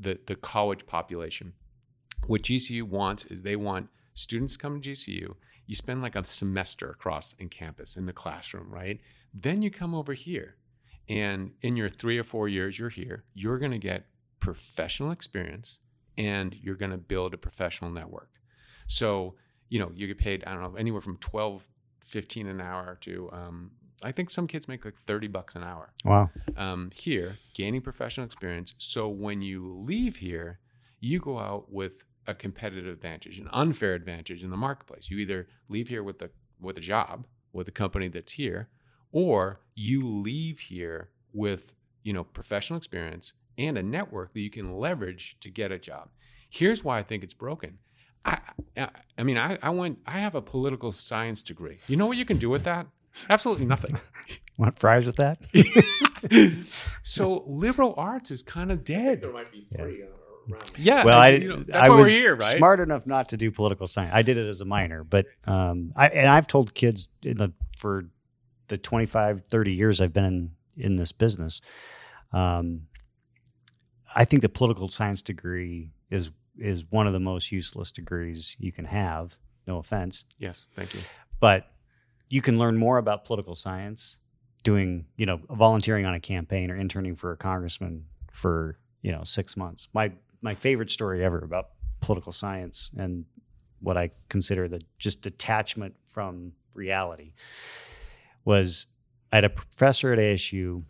the, 0.00 0.18
the 0.26 0.34
college 0.34 0.86
population. 0.86 1.52
What 2.26 2.42
GCU 2.42 2.82
wants 2.82 3.24
is 3.26 3.42
they 3.42 3.56
want 3.56 3.88
students 4.14 4.54
to 4.54 4.58
come 4.58 4.80
to 4.80 4.90
GCU. 4.90 5.34
You 5.66 5.74
spend 5.74 6.02
like 6.02 6.16
a 6.16 6.24
semester 6.24 6.90
across 6.90 7.34
in 7.34 7.48
campus 7.48 7.96
in 7.96 8.06
the 8.06 8.12
classroom, 8.12 8.70
right? 8.70 9.00
Then 9.32 9.62
you 9.62 9.70
come 9.70 9.94
over 9.94 10.14
here. 10.14 10.56
And 11.08 11.52
in 11.62 11.76
your 11.76 11.88
three 11.88 12.18
or 12.18 12.24
four 12.24 12.48
years 12.48 12.78
you're 12.78 12.88
here, 12.90 13.24
you're 13.34 13.58
going 13.58 13.72
to 13.72 13.78
get 13.78 14.06
professional 14.40 15.10
experience 15.10 15.78
and 16.18 16.54
you're 16.62 16.74
going 16.74 16.90
to 16.90 16.98
build 16.98 17.32
a 17.32 17.38
professional 17.38 17.90
network. 17.90 18.30
So, 18.86 19.34
you 19.68 19.78
know, 19.78 19.90
you 19.94 20.06
get 20.06 20.18
paid, 20.18 20.44
I 20.46 20.52
don't 20.52 20.62
know, 20.62 20.74
anywhere 20.76 21.00
from 21.00 21.16
12, 21.18 21.66
15 22.04 22.46
an 22.46 22.60
hour 22.60 22.98
to, 23.02 23.30
um, 23.32 23.70
I 24.02 24.12
think 24.12 24.30
some 24.30 24.46
kids 24.46 24.68
make 24.68 24.84
like 24.84 24.94
30 25.06 25.28
bucks 25.28 25.56
an 25.56 25.64
hour 25.64 25.92
Wow. 26.04 26.30
um, 26.56 26.90
here, 26.94 27.36
gaining 27.54 27.80
professional 27.80 28.24
experience. 28.26 28.74
So 28.78 29.08
when 29.08 29.42
you 29.42 29.82
leave 29.86 30.16
here, 30.16 30.58
you 31.00 31.20
go 31.20 31.38
out 31.38 31.70
with 31.72 32.04
a 32.28 32.34
competitive 32.34 32.86
advantage, 32.86 33.38
an 33.40 33.48
unfair 33.52 33.94
advantage 33.94 34.44
in 34.44 34.50
the 34.50 34.56
marketplace. 34.56 35.10
You 35.10 35.18
either 35.18 35.48
leave 35.68 35.88
here 35.88 36.04
with 36.04 36.22
a 36.22 36.30
with 36.60 36.76
a 36.76 36.80
job 36.80 37.26
with 37.52 37.66
a 37.66 37.72
company 37.72 38.08
that's 38.08 38.32
here, 38.32 38.68
or 39.10 39.60
you 39.74 40.06
leave 40.06 40.60
here 40.60 41.08
with 41.32 41.74
you 42.02 42.12
know 42.12 42.22
professional 42.22 42.76
experience 42.76 43.32
and 43.56 43.76
a 43.76 43.82
network 43.82 44.34
that 44.34 44.40
you 44.40 44.50
can 44.50 44.78
leverage 44.78 45.36
to 45.40 45.50
get 45.50 45.72
a 45.72 45.78
job. 45.78 46.10
Here's 46.50 46.84
why 46.84 46.98
I 46.98 47.02
think 47.02 47.24
it's 47.24 47.34
broken. 47.34 47.78
I, 48.24 48.38
I, 48.76 48.88
I 49.16 49.22
mean, 49.22 49.38
I, 49.38 49.58
I 49.62 49.70
went. 49.70 49.98
I 50.06 50.18
have 50.20 50.34
a 50.34 50.42
political 50.42 50.92
science 50.92 51.42
degree. 51.42 51.78
You 51.88 51.96
know 51.96 52.06
what 52.06 52.18
you 52.18 52.26
can 52.26 52.38
do 52.38 52.50
with 52.50 52.64
that? 52.64 52.86
Absolutely 53.30 53.66
nothing. 53.66 53.98
Want 54.58 54.78
fries 54.78 55.06
with 55.06 55.16
that? 55.16 55.38
so 57.02 57.44
liberal 57.46 57.94
arts 57.96 58.30
is 58.30 58.42
kind 58.42 58.70
of 58.70 58.84
dead. 58.84 59.22
There 59.22 59.32
might 59.32 59.50
be 59.50 59.66
three 59.74 60.02
uh, 60.02 60.27
around. 60.50 60.70
Yeah. 60.76 61.04
well, 61.04 61.18
I, 61.18 61.28
you 61.30 61.48
know, 61.48 61.64
I 61.72 61.88
was 61.90 62.08
here, 62.08 62.32
right? 62.34 62.56
smart 62.56 62.80
enough 62.80 63.06
not 63.06 63.28
to 63.30 63.36
do 63.36 63.50
political 63.50 63.86
science. 63.86 64.12
I 64.14 64.22
did 64.22 64.36
it 64.36 64.48
as 64.48 64.60
a 64.60 64.64
minor, 64.64 65.04
but 65.04 65.26
um, 65.46 65.92
I 65.96 66.08
and 66.08 66.28
I've 66.28 66.46
told 66.46 66.74
kids 66.74 67.08
in 67.22 67.36
the 67.36 67.52
for 67.76 68.04
the 68.68 68.78
25, 68.78 69.44
30 69.48 69.72
years 69.72 70.00
I've 70.00 70.12
been 70.12 70.24
in 70.24 70.50
in 70.76 70.96
this 70.96 71.10
business, 71.12 71.60
um, 72.32 72.82
I 74.14 74.24
think 74.24 74.42
the 74.42 74.48
political 74.48 74.88
science 74.88 75.22
degree 75.22 75.90
is 76.10 76.30
is 76.58 76.84
one 76.90 77.06
of 77.06 77.12
the 77.12 77.20
most 77.20 77.52
useless 77.52 77.92
degrees 77.92 78.56
you 78.58 78.72
can 78.72 78.84
have. 78.84 79.36
No 79.66 79.78
offense, 79.78 80.24
Yes, 80.38 80.66
thank 80.74 80.94
you. 80.94 81.00
but 81.40 81.66
you 82.30 82.40
can 82.40 82.58
learn 82.58 82.76
more 82.78 82.96
about 82.98 83.24
political 83.26 83.54
science 83.54 84.18
doing 84.64 85.04
you 85.16 85.26
know 85.26 85.40
volunteering 85.50 86.06
on 86.06 86.14
a 86.14 86.20
campaign 86.20 86.70
or 86.70 86.76
interning 86.76 87.14
for 87.14 87.32
a 87.32 87.36
congressman 87.36 88.04
for 88.32 88.78
you 89.02 89.12
know 89.12 89.22
six 89.24 89.56
months 89.56 89.88
my 89.92 90.10
my 90.42 90.54
favorite 90.54 90.90
story 90.90 91.24
ever 91.24 91.38
about 91.38 91.70
political 92.00 92.32
science 92.32 92.90
and 92.96 93.24
what 93.80 93.96
i 93.96 94.10
consider 94.28 94.68
the 94.68 94.80
just 94.98 95.20
detachment 95.22 95.94
from 96.04 96.52
reality 96.74 97.32
was 98.44 98.86
i 99.32 99.36
had 99.36 99.44
a 99.44 99.50
professor 99.50 100.12
at 100.12 100.18
asu 100.18 100.82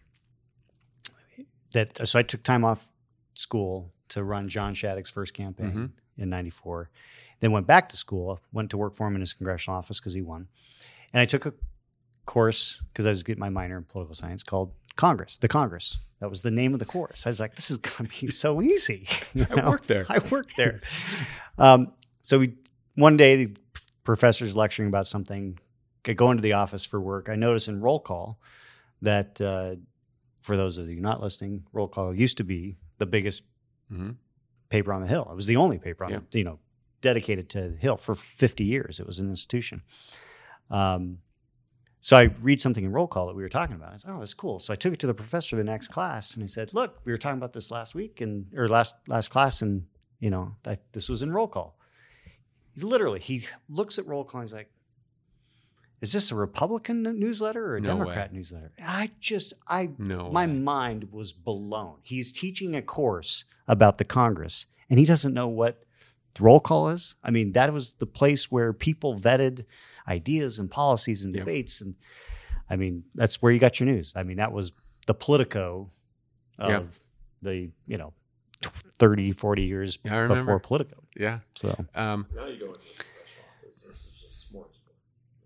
that 1.72 2.06
so 2.08 2.18
i 2.18 2.22
took 2.22 2.42
time 2.42 2.64
off 2.64 2.90
school 3.34 3.92
to 4.08 4.22
run 4.24 4.48
john 4.48 4.74
shadegg's 4.74 5.10
first 5.10 5.34
campaign 5.34 5.72
Mhm. 6.16 6.22
in 6.22 6.28
94 6.30 6.90
then 7.40 7.52
went 7.52 7.66
back 7.66 7.88
to 7.90 7.96
school 7.96 8.40
went 8.52 8.70
to 8.70 8.76
work 8.76 8.94
for 8.96 9.06
him 9.06 9.14
in 9.14 9.20
his 9.20 9.34
congressional 9.34 9.78
office 9.78 10.00
because 10.00 10.14
he 10.14 10.22
won 10.22 10.48
and 11.12 11.22
I 11.22 11.24
took 11.24 11.46
a 11.46 11.54
course 12.26 12.82
because 12.92 13.06
I 13.06 13.10
was 13.10 13.22
getting 13.22 13.40
my 13.40 13.48
minor 13.48 13.78
in 13.78 13.84
political 13.84 14.14
science 14.14 14.42
called 14.42 14.74
Congress, 14.98 15.38
the 15.38 15.48
Congress. 15.48 15.98
That 16.20 16.28
was 16.28 16.42
the 16.42 16.50
name 16.50 16.74
of 16.74 16.80
the 16.80 16.84
course. 16.84 17.24
I 17.24 17.30
was 17.30 17.38
like, 17.40 17.54
this 17.54 17.70
is 17.70 17.78
going 17.78 18.10
to 18.10 18.20
be 18.20 18.28
so 18.44 18.60
easy. 18.60 19.08
You 19.34 19.46
I 19.50 19.70
worked 19.70 19.86
there. 19.88 20.04
I 20.10 20.18
worked 20.18 20.52
there. 20.58 20.82
um, 21.56 21.92
so 22.20 22.38
we 22.40 22.54
one 22.96 23.16
day 23.16 23.44
the 23.44 23.56
professor's 24.04 24.54
lecturing 24.56 24.88
about 24.88 25.06
something. 25.06 25.58
I 26.06 26.12
go 26.14 26.30
into 26.30 26.42
the 26.42 26.54
office 26.54 26.84
for 26.84 27.00
work. 27.00 27.28
I 27.28 27.36
notice 27.36 27.68
in 27.68 27.80
roll 27.80 28.00
call 28.00 28.38
that 29.02 29.40
uh, 29.40 29.76
for 30.42 30.56
those 30.56 30.76
of 30.78 30.88
you 30.88 31.00
not 31.00 31.22
listening, 31.22 31.64
roll 31.72 31.88
call 31.88 32.14
used 32.14 32.36
to 32.38 32.44
be 32.44 32.76
the 32.98 33.06
biggest 33.06 33.44
Mhm. 33.92 34.16
paper 34.68 34.92
on 34.92 35.00
the 35.00 35.06
hill. 35.06 35.26
It 35.30 35.34
was 35.36 35.46
the 35.46 35.56
only 35.56 35.78
paper 35.78 36.04
on 36.04 36.10
Yeah. 36.10 36.20
the, 36.30 36.38
you 36.40 36.44
know 36.44 36.58
dedicated 37.00 37.48
to 37.50 37.70
the 37.70 37.76
hill 37.76 37.96
for 37.96 38.14
50 38.16 38.64
years. 38.64 38.98
It 38.98 39.06
was 39.06 39.20
an 39.20 39.30
institution. 39.30 39.82
Um, 40.70 41.18
So 42.00 42.16
I 42.16 42.24
read 42.40 42.60
something 42.60 42.84
in 42.84 42.92
roll 42.92 43.06
call 43.08 43.26
that 43.26 43.34
we 43.34 43.42
were 43.42 43.48
talking 43.48 43.74
about. 43.74 43.92
I 43.92 43.96
said, 43.96 44.10
"Oh, 44.14 44.20
that's 44.20 44.34
cool." 44.34 44.60
So 44.60 44.72
I 44.72 44.76
took 44.76 44.92
it 44.92 45.00
to 45.00 45.06
the 45.06 45.14
professor 45.14 45.56
the 45.56 45.64
next 45.64 45.88
class, 45.88 46.34
and 46.34 46.42
he 46.42 46.48
said, 46.48 46.72
"Look, 46.72 47.00
we 47.04 47.12
were 47.12 47.18
talking 47.18 47.38
about 47.38 47.52
this 47.52 47.70
last 47.70 47.94
week 47.94 48.20
and 48.20 48.46
or 48.56 48.68
last 48.68 48.94
last 49.08 49.28
class, 49.30 49.62
and 49.62 49.84
you 50.20 50.30
know, 50.30 50.54
I, 50.66 50.78
this 50.92 51.08
was 51.08 51.22
in 51.22 51.32
roll 51.32 51.48
call." 51.48 51.76
Literally, 52.76 53.18
he 53.20 53.46
looks 53.68 53.98
at 53.98 54.06
roll 54.06 54.24
call 54.24 54.40
and 54.42 54.48
he's 54.48 54.54
like, 54.54 54.70
"Is 56.00 56.12
this 56.12 56.30
a 56.30 56.36
Republican 56.36 57.02
newsletter 57.02 57.64
or 57.72 57.76
a 57.76 57.80
No 57.80 57.96
way. 57.96 57.98
Democrat 57.98 58.32
newsletter?" 58.32 58.70
I 58.80 59.10
just, 59.18 59.54
I, 59.66 59.90
No. 59.98 60.30
my 60.30 60.46
way. 60.46 60.52
mind 60.52 61.10
was 61.12 61.32
blown. 61.32 61.96
He's 62.02 62.30
teaching 62.30 62.76
a 62.76 62.82
course 62.82 63.44
about 63.66 63.98
the 63.98 64.04
Congress, 64.04 64.66
and 64.88 65.00
he 65.00 65.04
doesn't 65.04 65.34
know 65.34 65.48
what 65.48 65.82
roll 66.38 66.60
call 66.60 66.90
is. 66.90 67.16
I 67.24 67.32
mean, 67.32 67.50
that 67.54 67.72
was 67.72 67.94
the 67.94 68.06
place 68.06 68.48
where 68.48 68.72
people 68.72 69.18
vetted 69.18 69.64
ideas 70.08 70.58
and 70.58 70.70
policies 70.70 71.24
and 71.24 71.34
Yep. 71.34 71.44
debates. 71.44 71.80
And 71.80 71.94
I 72.70 72.76
mean, 72.76 73.04
that's 73.14 73.40
where 73.42 73.52
you 73.52 73.58
got 73.58 73.78
your 73.78 73.88
news. 73.88 74.12
I 74.16 74.22
mean, 74.24 74.38
that 74.38 74.52
was 74.52 74.72
the 75.06 75.14
Politico 75.14 75.90
of 76.58 76.70
Yeah. 76.70 76.82
the, 77.42 77.70
you 77.86 77.98
know, 77.98 78.12
tw- 78.62 78.72
30, 78.98 79.32
40 79.32 79.62
years 79.64 79.98
Yeah, 80.04 80.26
before 80.26 80.58
Politico. 80.58 81.02
Yeah. 81.16 81.40
So, 81.54 81.68
Um, 81.94 82.26
Now 82.34 82.46
you 82.46 82.58
go 82.58 82.66
into 82.72 82.80
the 82.80 83.04
restaurant 83.20 83.48
This 83.62 83.84
is 83.84 84.20
just 84.20 84.52
smorgasbord 84.52 84.96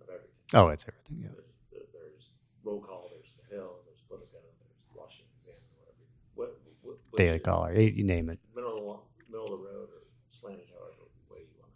of 0.01 0.09
everything. 0.09 0.31
oh, 0.55 0.69
it's 0.69 0.87
everything. 0.89 1.19
Yeah. 1.23 1.29
There's, 1.71 1.89
there's 1.93 2.35
roll 2.65 2.81
call. 2.81 3.11
There's 3.13 3.35
the 3.35 3.55
Hill. 3.55 3.81
There's 3.87 4.01
Politico. 4.09 4.39
There's 4.39 4.97
Washington 4.97 5.33
Examiner. 5.41 5.93
Whatever. 6.35 6.57
What, 6.61 6.61
what, 6.83 6.97
what's 7.11 7.19
Daily 7.19 7.39
Caller, 7.41 7.75
you 7.79 7.91
you 7.91 8.05
name 8.05 8.31
it. 8.31 8.39
Middle 8.55 8.71
of, 8.71 9.01
the, 9.19 9.33
middle 9.33 9.53
of 9.55 9.61
the 9.61 9.67
road 9.67 9.89
or 9.91 10.03
slanted, 10.31 10.69
however 10.71 11.09
way 11.31 11.41
you 11.41 11.55
want 11.61 11.73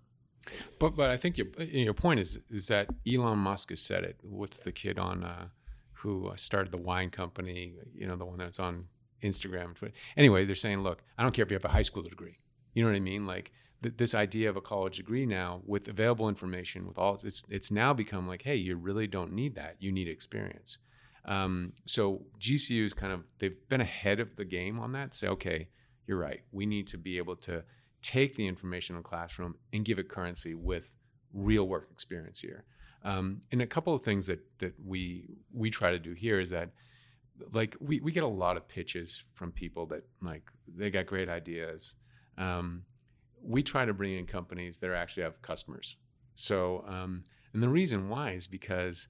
to. 0.46 0.52
But 0.78 0.96
but 0.96 1.10
I 1.10 1.16
think 1.16 1.38
your 1.38 1.46
your 1.58 1.94
point 1.94 2.20
is 2.20 2.38
is 2.50 2.68
that 2.68 2.88
Elon 3.06 3.38
Musk 3.38 3.70
has 3.70 3.80
said 3.80 4.04
it. 4.04 4.16
What's 4.22 4.58
the 4.58 4.72
kid 4.72 4.98
on 4.98 5.24
uh, 5.24 5.48
who 5.92 6.28
uh, 6.28 6.36
started 6.36 6.72
the 6.72 6.78
wine 6.78 7.10
company? 7.10 7.74
You 7.94 8.06
know, 8.06 8.16
the 8.16 8.26
one 8.26 8.38
that's 8.38 8.60
on 8.60 8.86
Instagram. 9.22 9.74
Anyway, 10.16 10.44
they're 10.44 10.54
saying, 10.54 10.82
look, 10.82 11.02
I 11.16 11.22
don't 11.22 11.32
care 11.32 11.44
if 11.44 11.50
you 11.50 11.56
have 11.56 11.64
a 11.64 11.68
high 11.68 11.82
school 11.82 12.02
degree. 12.02 12.38
You 12.74 12.82
know 12.82 12.90
what 12.90 12.96
I 12.96 13.00
mean? 13.00 13.26
Like 13.26 13.52
th- 13.82 13.96
this 13.96 14.14
idea 14.14 14.48
of 14.50 14.56
a 14.56 14.60
college 14.60 14.96
degree 14.96 15.26
now, 15.26 15.62
with 15.64 15.88
available 15.88 16.28
information, 16.28 16.86
with 16.86 16.98
all 16.98 17.18
it's 17.22 17.44
it's 17.48 17.70
now 17.70 17.92
become 17.92 18.28
like, 18.28 18.42
hey, 18.42 18.56
you 18.56 18.76
really 18.76 19.06
don't 19.06 19.32
need 19.32 19.54
that. 19.54 19.76
You 19.78 19.92
need 19.92 20.08
experience. 20.08 20.78
Um, 21.24 21.72
so 21.86 22.22
GCU 22.40 22.86
is 22.86 22.94
kind 22.94 23.12
of 23.12 23.24
they've 23.38 23.56
been 23.68 23.80
ahead 23.80 24.20
of 24.20 24.36
the 24.36 24.44
game 24.44 24.78
on 24.78 24.92
that. 24.92 25.14
Say, 25.14 25.28
okay, 25.28 25.68
you're 26.06 26.18
right. 26.18 26.42
We 26.52 26.66
need 26.66 26.86
to 26.88 26.98
be 26.98 27.18
able 27.18 27.36
to 27.36 27.64
take 28.06 28.36
the 28.36 28.46
information 28.46 28.94
in 28.94 29.02
the 29.02 29.08
classroom 29.08 29.56
and 29.72 29.84
give 29.84 29.98
it 29.98 30.08
currency 30.08 30.54
with 30.54 30.88
real 31.34 31.66
work 31.66 31.88
experience 31.90 32.38
here. 32.38 32.64
Um, 33.02 33.40
and 33.50 33.60
a 33.60 33.66
couple 33.66 33.94
of 33.94 34.02
things 34.02 34.26
that 34.26 34.40
that 34.58 34.74
we 34.84 35.28
we 35.52 35.70
try 35.70 35.90
to 35.90 35.98
do 35.98 36.12
here 36.12 36.38
is 36.38 36.50
that 36.50 36.70
like 37.52 37.76
we, 37.80 38.00
we 38.00 38.12
get 38.12 38.22
a 38.22 38.28
lot 38.28 38.56
of 38.56 38.68
pitches 38.68 39.24
from 39.34 39.50
people 39.50 39.86
that 39.86 40.04
like 40.22 40.44
they 40.68 40.88
got 40.88 41.06
great 41.06 41.28
ideas. 41.28 41.94
Um, 42.38 42.82
we 43.42 43.62
try 43.62 43.84
to 43.84 43.92
bring 43.92 44.16
in 44.16 44.26
companies 44.26 44.78
that 44.78 44.92
actually 44.92 45.24
have 45.24 45.42
customers. 45.42 45.96
So 46.34 46.84
um, 46.86 47.24
and 47.52 47.62
the 47.62 47.68
reason 47.68 48.08
why 48.08 48.32
is 48.32 48.46
because 48.46 49.08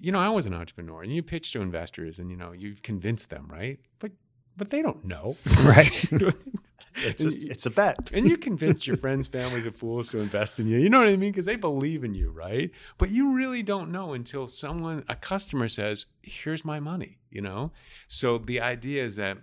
you 0.00 0.10
know 0.10 0.20
I 0.20 0.28
was 0.28 0.46
an 0.46 0.54
entrepreneur 0.54 1.02
and 1.02 1.14
you 1.14 1.22
pitch 1.22 1.52
to 1.52 1.60
investors 1.60 2.18
and 2.18 2.28
you 2.28 2.36
know 2.36 2.50
you've 2.50 2.82
convinced 2.82 3.30
them 3.30 3.46
right, 3.48 3.78
but 4.00 4.10
but 4.56 4.70
they 4.70 4.82
don't 4.82 5.04
know 5.04 5.36
Right. 5.64 6.04
It's 7.04 7.24
it's 7.24 7.66
a 7.66 7.70
bet. 7.70 8.10
and 8.12 8.28
you 8.28 8.36
convince 8.36 8.86
your 8.86 8.96
friends, 8.96 9.26
families, 9.26 9.66
and 9.66 9.76
fools 9.76 10.08
to 10.10 10.18
invest 10.18 10.60
in 10.60 10.66
you. 10.66 10.78
You 10.78 10.88
know 10.88 10.98
what 10.98 11.08
I 11.08 11.16
mean? 11.16 11.32
Because 11.32 11.46
they 11.46 11.56
believe 11.56 12.04
in 12.04 12.14
you, 12.14 12.30
right? 12.32 12.70
But 12.98 13.10
you 13.10 13.32
really 13.32 13.62
don't 13.62 13.90
know 13.90 14.12
until 14.14 14.46
someone, 14.46 15.04
a 15.08 15.16
customer 15.16 15.68
says, 15.68 16.06
Here's 16.22 16.64
my 16.64 16.80
money, 16.80 17.18
you 17.30 17.40
know? 17.40 17.72
So 18.08 18.38
the 18.38 18.60
idea 18.60 19.04
is 19.04 19.16
that 19.16 19.38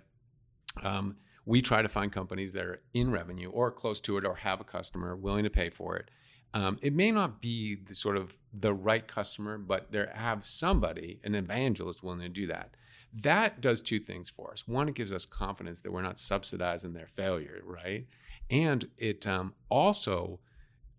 um, 0.82 1.16
we 1.44 1.62
try 1.62 1.82
to 1.82 1.88
find 1.88 2.12
companies 2.12 2.52
that 2.52 2.64
are 2.64 2.82
in 2.94 3.10
revenue 3.10 3.50
or 3.50 3.70
close 3.70 4.00
to 4.00 4.16
it 4.18 4.24
or 4.24 4.36
have 4.36 4.60
a 4.60 4.64
customer 4.64 5.16
willing 5.16 5.44
to 5.44 5.50
pay 5.50 5.70
for 5.70 5.96
it. 5.96 6.10
Um, 6.52 6.78
it 6.82 6.94
may 6.94 7.10
not 7.10 7.40
be 7.40 7.76
the 7.76 7.94
sort 7.94 8.16
of 8.16 8.34
the 8.52 8.74
right 8.74 9.06
customer, 9.06 9.56
but 9.56 9.92
they 9.92 10.04
have 10.12 10.44
somebody, 10.44 11.20
an 11.22 11.34
evangelist, 11.34 12.02
willing 12.02 12.20
to 12.20 12.28
do 12.28 12.46
that. 12.48 12.74
That 13.12 13.60
does 13.60 13.80
two 13.82 13.98
things 14.00 14.30
for 14.30 14.52
us. 14.52 14.66
One, 14.68 14.88
it 14.88 14.94
gives 14.94 15.12
us 15.12 15.24
confidence 15.24 15.80
that 15.80 15.92
we're 15.92 16.02
not 16.02 16.18
subsidizing 16.18 16.92
their 16.92 17.06
failure, 17.08 17.60
right? 17.64 18.06
And 18.50 18.88
it 18.98 19.26
um, 19.26 19.54
also 19.68 20.40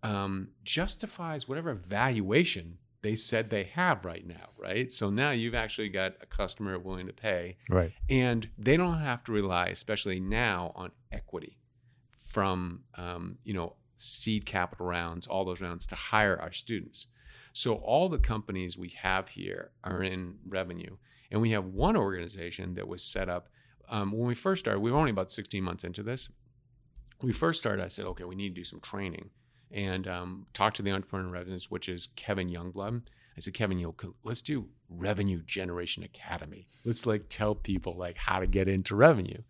um, 0.02 0.48
justifies 0.64 1.48
whatever 1.48 1.74
valuation 1.74 2.78
they 3.02 3.16
said 3.16 3.50
they 3.50 3.64
have 3.64 4.04
right 4.04 4.26
now, 4.26 4.50
right? 4.56 4.92
So 4.92 5.10
now 5.10 5.30
you've 5.32 5.54
actually 5.56 5.88
got 5.88 6.14
a 6.20 6.26
customer 6.26 6.78
willing 6.78 7.08
to 7.08 7.12
pay, 7.12 7.56
Right. 7.68 7.92
and 8.08 8.48
they 8.56 8.76
don't 8.76 8.98
have 8.98 9.24
to 9.24 9.32
rely, 9.32 9.66
especially 9.66 10.20
now, 10.20 10.70
on 10.76 10.92
equity 11.10 11.58
from 12.24 12.84
um, 12.96 13.38
you 13.44 13.52
know 13.54 13.74
seed 13.96 14.46
capital 14.46 14.86
rounds, 14.86 15.26
all 15.26 15.44
those 15.44 15.60
rounds 15.60 15.86
to 15.86 15.94
hire 15.94 16.40
our 16.40 16.52
students. 16.52 17.06
So 17.52 17.74
all 17.74 18.08
the 18.08 18.18
companies 18.18 18.78
we 18.78 18.88
have 19.02 19.28
here 19.30 19.70
are 19.84 20.02
in 20.02 20.38
revenue, 20.46 20.96
and 21.32 21.40
we 21.40 21.50
have 21.50 21.64
one 21.64 21.96
organization 21.96 22.74
that 22.74 22.86
was 22.86 23.02
set 23.02 23.28
up 23.28 23.48
um, 23.88 24.12
when 24.12 24.28
we 24.28 24.34
first 24.34 24.60
started. 24.60 24.80
We 24.80 24.92
were 24.92 24.98
only 24.98 25.10
about 25.10 25.32
16 25.32 25.64
months 25.64 25.82
into 25.82 26.02
this. 26.02 26.28
We 27.22 27.32
first 27.32 27.60
started, 27.60 27.82
I 27.82 27.88
said, 27.88 28.04
okay, 28.04 28.24
we 28.24 28.34
need 28.34 28.50
to 28.50 28.60
do 28.60 28.64
some 28.64 28.80
training 28.80 29.30
and 29.70 30.06
um, 30.06 30.46
talk 30.52 30.74
to 30.74 30.82
the 30.82 30.90
entrepreneur 30.90 31.26
in 31.26 31.32
residence, 31.32 31.70
which 31.70 31.88
is 31.88 32.08
Kevin 32.16 32.50
Youngblood. 32.50 33.02
I 33.36 33.40
said, 33.40 33.54
Kevin, 33.54 33.78
you 33.78 33.86
know, 33.98 34.14
let's 34.22 34.42
do 34.42 34.66
Revenue 34.90 35.42
Generation 35.42 36.02
Academy. 36.02 36.66
Let's 36.84 37.06
like 37.06 37.24
tell 37.30 37.54
people 37.54 37.96
like 37.96 38.18
how 38.18 38.38
to 38.38 38.46
get 38.46 38.68
into 38.68 38.94
revenue. 38.94 39.40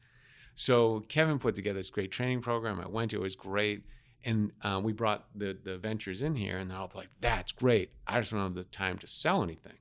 So 0.55 1.01
Kevin 1.09 1.41
put 1.41 1.57
together 1.57 1.81
this 1.81 1.91
great 1.91 2.13
training 2.13 2.43
program. 2.43 2.81
I 2.81 2.87
went 2.87 3.11
to 3.11 3.17
it, 3.17 3.23
was 3.23 3.35
great. 3.35 3.83
And 4.25 4.53
uh, 4.63 4.81
we 4.85 4.93
brought 4.93 5.27
the, 5.35 5.59
the 5.65 5.79
ventures 5.79 6.23
in 6.23 6.37
here, 6.37 6.59
and 6.59 6.71
they're 6.71 6.79
all 6.79 6.93
like, 6.95 7.09
that's 7.21 7.51
great. 7.51 7.91
I 8.07 8.21
just 8.21 8.31
don't 8.31 8.41
have 8.41 8.55
the 8.55 8.63
time 8.63 8.99
to 8.99 9.09
sell 9.09 9.43
anything. 9.43 9.73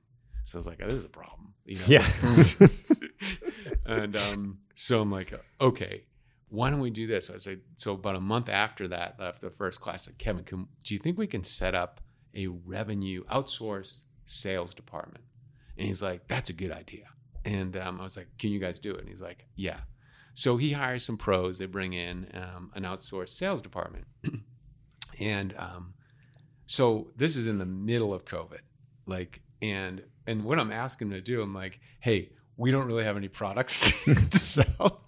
So 0.44 0.56
I 0.56 0.60
was 0.60 0.66
like, 0.66 0.78
this 0.78 0.92
is 0.92 1.04
a 1.04 1.08
problem. 1.08 1.54
You 1.64 1.78
know? 1.78 1.84
Yeah. 1.86 2.08
and 3.86 4.16
um, 4.16 4.58
so 4.74 5.00
I'm 5.00 5.10
like, 5.10 5.32
okay, 5.60 6.04
why 6.48 6.70
don't 6.70 6.80
we 6.80 6.90
do 6.90 7.06
this? 7.06 7.30
I 7.30 7.38
said, 7.38 7.60
so 7.76 7.94
about 7.94 8.16
a 8.16 8.20
month 8.20 8.48
after 8.48 8.88
that, 8.88 9.16
after 9.20 9.48
the 9.48 9.54
first 9.56 9.80
class, 9.80 10.04
said, 10.04 10.18
Kevin, 10.18 10.44
can, 10.44 10.66
do 10.84 10.94
you 10.94 11.00
think 11.00 11.16
we 11.16 11.26
can 11.26 11.44
set 11.44 11.74
up 11.74 12.00
a 12.34 12.46
revenue 12.46 13.24
outsourced 13.24 14.00
sales 14.26 14.74
department? 14.74 15.24
And 15.78 15.86
he's 15.86 16.02
like, 16.02 16.28
that's 16.28 16.50
a 16.50 16.52
good 16.52 16.70
idea. 16.70 17.06
And 17.44 17.76
um, 17.76 18.00
I 18.00 18.04
was 18.04 18.16
like, 18.16 18.28
can 18.38 18.50
you 18.50 18.58
guys 18.58 18.78
do 18.78 18.92
it? 18.92 19.00
And 19.00 19.08
he's 19.08 19.22
like, 19.22 19.46
yeah. 19.56 19.80
So 20.34 20.56
he 20.56 20.72
hires 20.72 21.04
some 21.04 21.16
pros. 21.16 21.58
They 21.58 21.66
bring 21.66 21.92
in 21.92 22.28
um, 22.34 22.70
an 22.74 22.84
outsourced 22.84 23.30
sales 23.30 23.60
department. 23.60 24.04
and 25.18 25.54
um, 25.58 25.94
so 26.66 27.08
this 27.16 27.36
is 27.36 27.46
in 27.46 27.58
the 27.58 27.66
middle 27.66 28.14
of 28.14 28.24
COVID. 28.24 28.60
Like, 29.06 29.40
and 29.60 30.02
and 30.26 30.44
what 30.44 30.58
I'm 30.58 30.72
asking 30.72 31.08
him 31.08 31.14
to 31.14 31.20
do, 31.20 31.42
I'm 31.42 31.54
like, 31.54 31.80
hey, 32.00 32.30
we 32.56 32.70
don't 32.70 32.86
really 32.86 33.04
have 33.04 33.16
any 33.16 33.28
products 33.28 33.92
to 34.04 34.14
sell. 34.38 35.02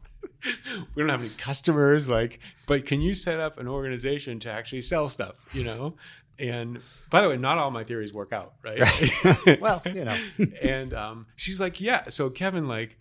we 0.94 1.03
don't 1.03 1.09
have 1.09 1.20
any 1.20 1.31
customers, 1.31 2.09
like, 2.09 2.40
but 2.66 2.87
can 2.87 3.00
you 3.00 3.14
set 3.14 3.40
up 3.40 3.59
an 3.59 3.68
organization 3.68 4.40
to 4.40 4.50
actually 4.50 4.83
sell 4.83 5.09
stuff, 5.09 5.37
you 5.53 5.64
know? 5.64 5.94
And 6.38 6.81
by 7.11 7.22
the 7.22 7.29
way, 7.29 7.37
not 7.37 7.59
all 7.59 7.70
my 7.70 7.85
theories 7.85 8.12
work 8.12 8.33
out, 8.33 8.55
right? 8.62 8.81
Well, 9.61 9.83
you 9.87 10.05
know. 10.05 10.16
and 10.61 10.92
um, 10.92 11.27
she's 11.37 11.61
like, 11.61 11.81
yeah. 11.81 12.09
So 12.09 12.29
Kevin, 12.29 12.66
like, 12.66 12.96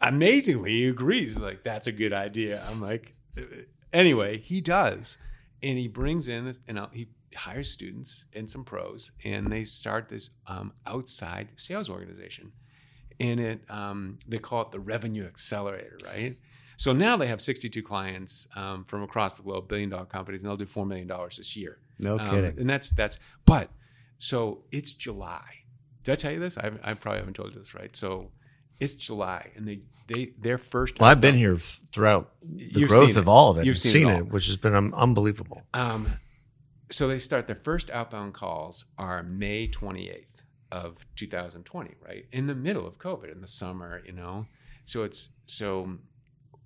amazingly, 0.00 0.70
he 0.70 0.88
agrees. 0.88 1.36
Like, 1.36 1.62
that's 1.62 1.86
a 1.86 1.92
good 1.92 2.12
idea. 2.14 2.62
I'm 2.70 2.80
like, 2.80 3.14
"Uh, 3.36 3.42
anyway, 3.92 4.38
he 4.38 4.60
does, 4.62 5.18
and 5.62 5.76
he 5.76 5.88
brings 5.88 6.28
in 6.28 6.46
this, 6.46 6.58
and 6.66 6.80
he 6.92 7.08
hires 7.36 7.70
students 7.70 8.24
and 8.32 8.48
some 8.50 8.64
pros, 8.64 9.12
and 9.24 9.50
they 9.50 9.64
start 9.64 10.08
this 10.08 10.30
um, 10.46 10.72
outside 10.86 11.48
sales 11.56 11.88
organization, 11.88 12.52
and 13.18 13.40
it 13.40 13.60
um, 13.70 14.18
they 14.26 14.38
call 14.38 14.62
it 14.62 14.70
the 14.72 14.80
Revenue 14.80 15.26
Accelerator, 15.26 15.98
right? 16.06 16.36
So 16.76 16.92
now 16.94 17.16
they 17.18 17.26
have 17.26 17.42
62 17.42 17.82
clients 17.82 18.48
um, 18.56 18.84
from 18.84 19.02
across 19.02 19.36
the 19.36 19.42
globe, 19.42 19.68
billion 19.68 19.90
dollar 19.90 20.06
companies, 20.06 20.42
and 20.42 20.48
they'll 20.50 20.56
do 20.56 20.64
four 20.66 20.86
million 20.86 21.06
dollars 21.06 21.36
this 21.36 21.54
year. 21.54 21.78
No 21.98 22.18
Um, 22.18 22.28
kidding. 22.30 22.58
and 22.58 22.70
that's 22.70 22.90
that's. 22.90 23.18
But 23.44 23.70
so 24.18 24.64
it's 24.72 24.92
July. 24.92 25.44
Did 26.04 26.12
I 26.12 26.16
tell 26.16 26.32
you 26.32 26.40
this? 26.40 26.56
I, 26.56 26.70
I 26.82 26.94
probably 26.94 27.18
haven't 27.18 27.34
told 27.34 27.54
you 27.54 27.60
this, 27.60 27.74
right? 27.74 27.94
So 27.94 28.30
it's 28.80 28.94
July, 28.94 29.50
and 29.56 29.68
they 29.68 29.80
they 30.08 30.32
their 30.38 30.56
first. 30.56 30.98
Well, 30.98 31.10
I've 31.10 31.20
been 31.20 31.34
here 31.34 31.58
throughout 31.58 32.32
the 32.42 32.86
growth 32.86 33.16
of 33.18 33.28
all 33.28 33.50
of 33.50 33.58
it. 33.58 33.66
You've 33.66 33.78
seen 33.78 33.92
seen, 33.92 34.08
it 34.08 34.18
it, 34.20 34.28
which 34.32 34.46
has 34.46 34.56
been 34.56 34.74
um, 34.74 34.94
unbelievable. 34.94 35.62
Um, 35.74 36.10
so 36.90 37.08
they 37.08 37.18
start 37.18 37.46
their 37.46 37.60
first 37.64 37.90
outbound 37.90 38.34
calls 38.34 38.84
are 38.98 39.22
May 39.22 39.68
28th 39.68 40.24
of 40.72 40.96
2020, 41.16 41.94
right 42.06 42.26
in 42.32 42.46
the 42.46 42.54
middle 42.54 42.86
of 42.86 42.98
COVID 42.98 43.30
in 43.32 43.40
the 43.40 43.48
summer, 43.48 44.02
you 44.04 44.12
know. 44.12 44.46
So 44.84 45.04
it's 45.04 45.30
so 45.46 45.98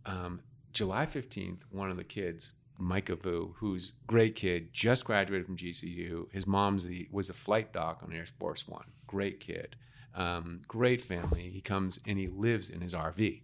um, 0.06 0.40
July 0.72 1.06
15th. 1.06 1.60
One 1.70 1.90
of 1.90 1.96
the 1.96 2.04
kids, 2.04 2.54
Micah 2.78 3.16
Vu, 3.16 3.54
who's 3.58 3.92
great 4.06 4.34
kid, 4.34 4.72
just 4.72 5.04
graduated 5.04 5.46
from 5.46 5.56
GCU. 5.56 6.30
His 6.32 6.46
mom's 6.46 6.84
the 6.86 7.08
was 7.10 7.30
a 7.30 7.34
flight 7.34 7.72
doc 7.72 8.00
on 8.02 8.12
Air 8.12 8.26
Force 8.38 8.66
One. 8.68 8.86
Great 9.06 9.40
kid. 9.40 9.76
um, 10.14 10.62
great 10.68 11.02
family. 11.02 11.50
He 11.50 11.60
comes 11.60 11.98
and 12.06 12.18
he 12.18 12.28
lives 12.28 12.70
in 12.70 12.80
his 12.80 12.94
RV, 12.94 13.42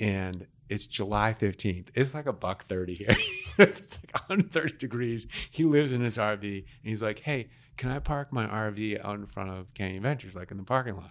and 0.00 0.46
it's 0.72 0.86
July 0.86 1.34
fifteenth. 1.34 1.90
It's 1.94 2.14
like 2.14 2.26
a 2.26 2.32
buck 2.32 2.66
thirty 2.66 2.94
here. 2.94 3.14
it's 3.58 3.98
like 4.02 4.14
130 4.14 4.78
degrees. 4.78 5.26
He 5.50 5.64
lives 5.64 5.92
in 5.92 6.00
his 6.00 6.16
RV, 6.16 6.42
and 6.42 6.64
he's 6.82 7.02
like, 7.02 7.20
"Hey, 7.20 7.50
can 7.76 7.90
I 7.90 7.98
park 7.98 8.32
my 8.32 8.46
RV 8.46 9.04
out 9.04 9.16
in 9.16 9.26
front 9.26 9.50
of 9.50 9.72
Canyon 9.74 10.02
Ventures, 10.02 10.34
like 10.34 10.50
in 10.50 10.56
the 10.56 10.62
parking 10.62 10.96
lot?" 10.96 11.10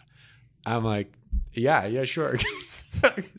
I'm 0.65 0.84
like, 0.84 1.13
"Yeah, 1.54 1.86
yeah, 1.86 2.04
sure." 2.04 2.38
Like, 3.04 3.30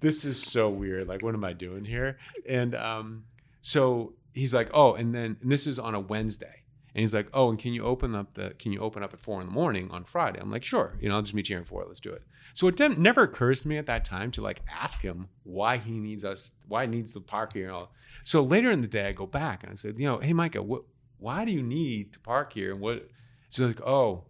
this 0.00 0.24
is 0.24 0.42
so 0.42 0.68
weird. 0.68 1.06
Like, 1.06 1.22
what 1.22 1.34
am 1.34 1.44
I 1.44 1.52
doing 1.52 1.84
here? 1.84 2.18
And 2.46 2.74
um, 2.74 3.24
so 3.60 4.14
he's 4.34 4.52
like, 4.52 4.68
"Oh," 4.74 4.94
and 4.94 5.14
then 5.14 5.36
and 5.40 5.52
this 5.52 5.66
is 5.66 5.78
on 5.78 5.94
a 5.94 6.00
Wednesday. 6.00 6.62
And 6.94 7.00
he's 7.00 7.14
like, 7.14 7.28
"Oh, 7.32 7.50
and 7.50 7.58
can 7.58 7.72
you 7.72 7.84
open 7.84 8.14
up 8.14 8.34
the? 8.34 8.50
Can 8.58 8.72
you 8.72 8.80
open 8.80 9.02
up 9.02 9.14
at 9.14 9.20
four 9.20 9.40
in 9.40 9.46
the 9.46 9.52
morning 9.52 9.90
on 9.90 10.04
Friday?" 10.04 10.40
I'm 10.40 10.50
like, 10.50 10.64
"Sure. 10.64 10.96
You 11.00 11.08
know, 11.08 11.16
I'll 11.16 11.22
just 11.22 11.34
meet 11.34 11.48
you 11.48 11.54
here 11.54 11.62
at 11.62 11.68
four. 11.68 11.84
Let's 11.86 12.00
do 12.00 12.12
it." 12.12 12.22
So 12.52 12.66
it 12.68 12.98
never 12.98 13.22
occurs 13.22 13.62
to 13.62 13.68
me 13.68 13.78
at 13.78 13.86
that 13.86 14.04
time 14.04 14.30
to 14.32 14.42
like 14.42 14.60
ask 14.68 15.00
him 15.00 15.28
why 15.44 15.76
he 15.76 15.98
needs 15.98 16.24
us, 16.24 16.52
why 16.66 16.86
he 16.86 16.90
needs 16.90 17.12
the 17.12 17.20
park 17.20 17.52
here. 17.52 17.66
and 17.66 17.74
all. 17.74 17.92
So 18.24 18.42
later 18.42 18.70
in 18.70 18.80
the 18.80 18.88
day, 18.88 19.08
I 19.08 19.12
go 19.12 19.26
back 19.26 19.62
and 19.62 19.72
I 19.72 19.76
said, 19.76 19.98
"You 19.98 20.06
know, 20.06 20.18
hey 20.18 20.32
Micah, 20.32 20.62
what? 20.62 20.82
Why 21.18 21.44
do 21.44 21.52
you 21.52 21.62
need 21.62 22.12
to 22.14 22.20
park 22.20 22.52
here? 22.54 22.72
And 22.72 22.80
what?" 22.80 23.08
So 23.50 23.66
like, 23.66 23.80
"Oh, 23.82 24.24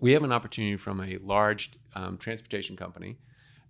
we 0.00 0.12
have 0.12 0.24
an 0.24 0.32
opportunity 0.32 0.76
from 0.76 1.00
a 1.00 1.18
large 1.18 1.72
um, 1.94 2.18
transportation 2.18 2.76
company. 2.76 3.18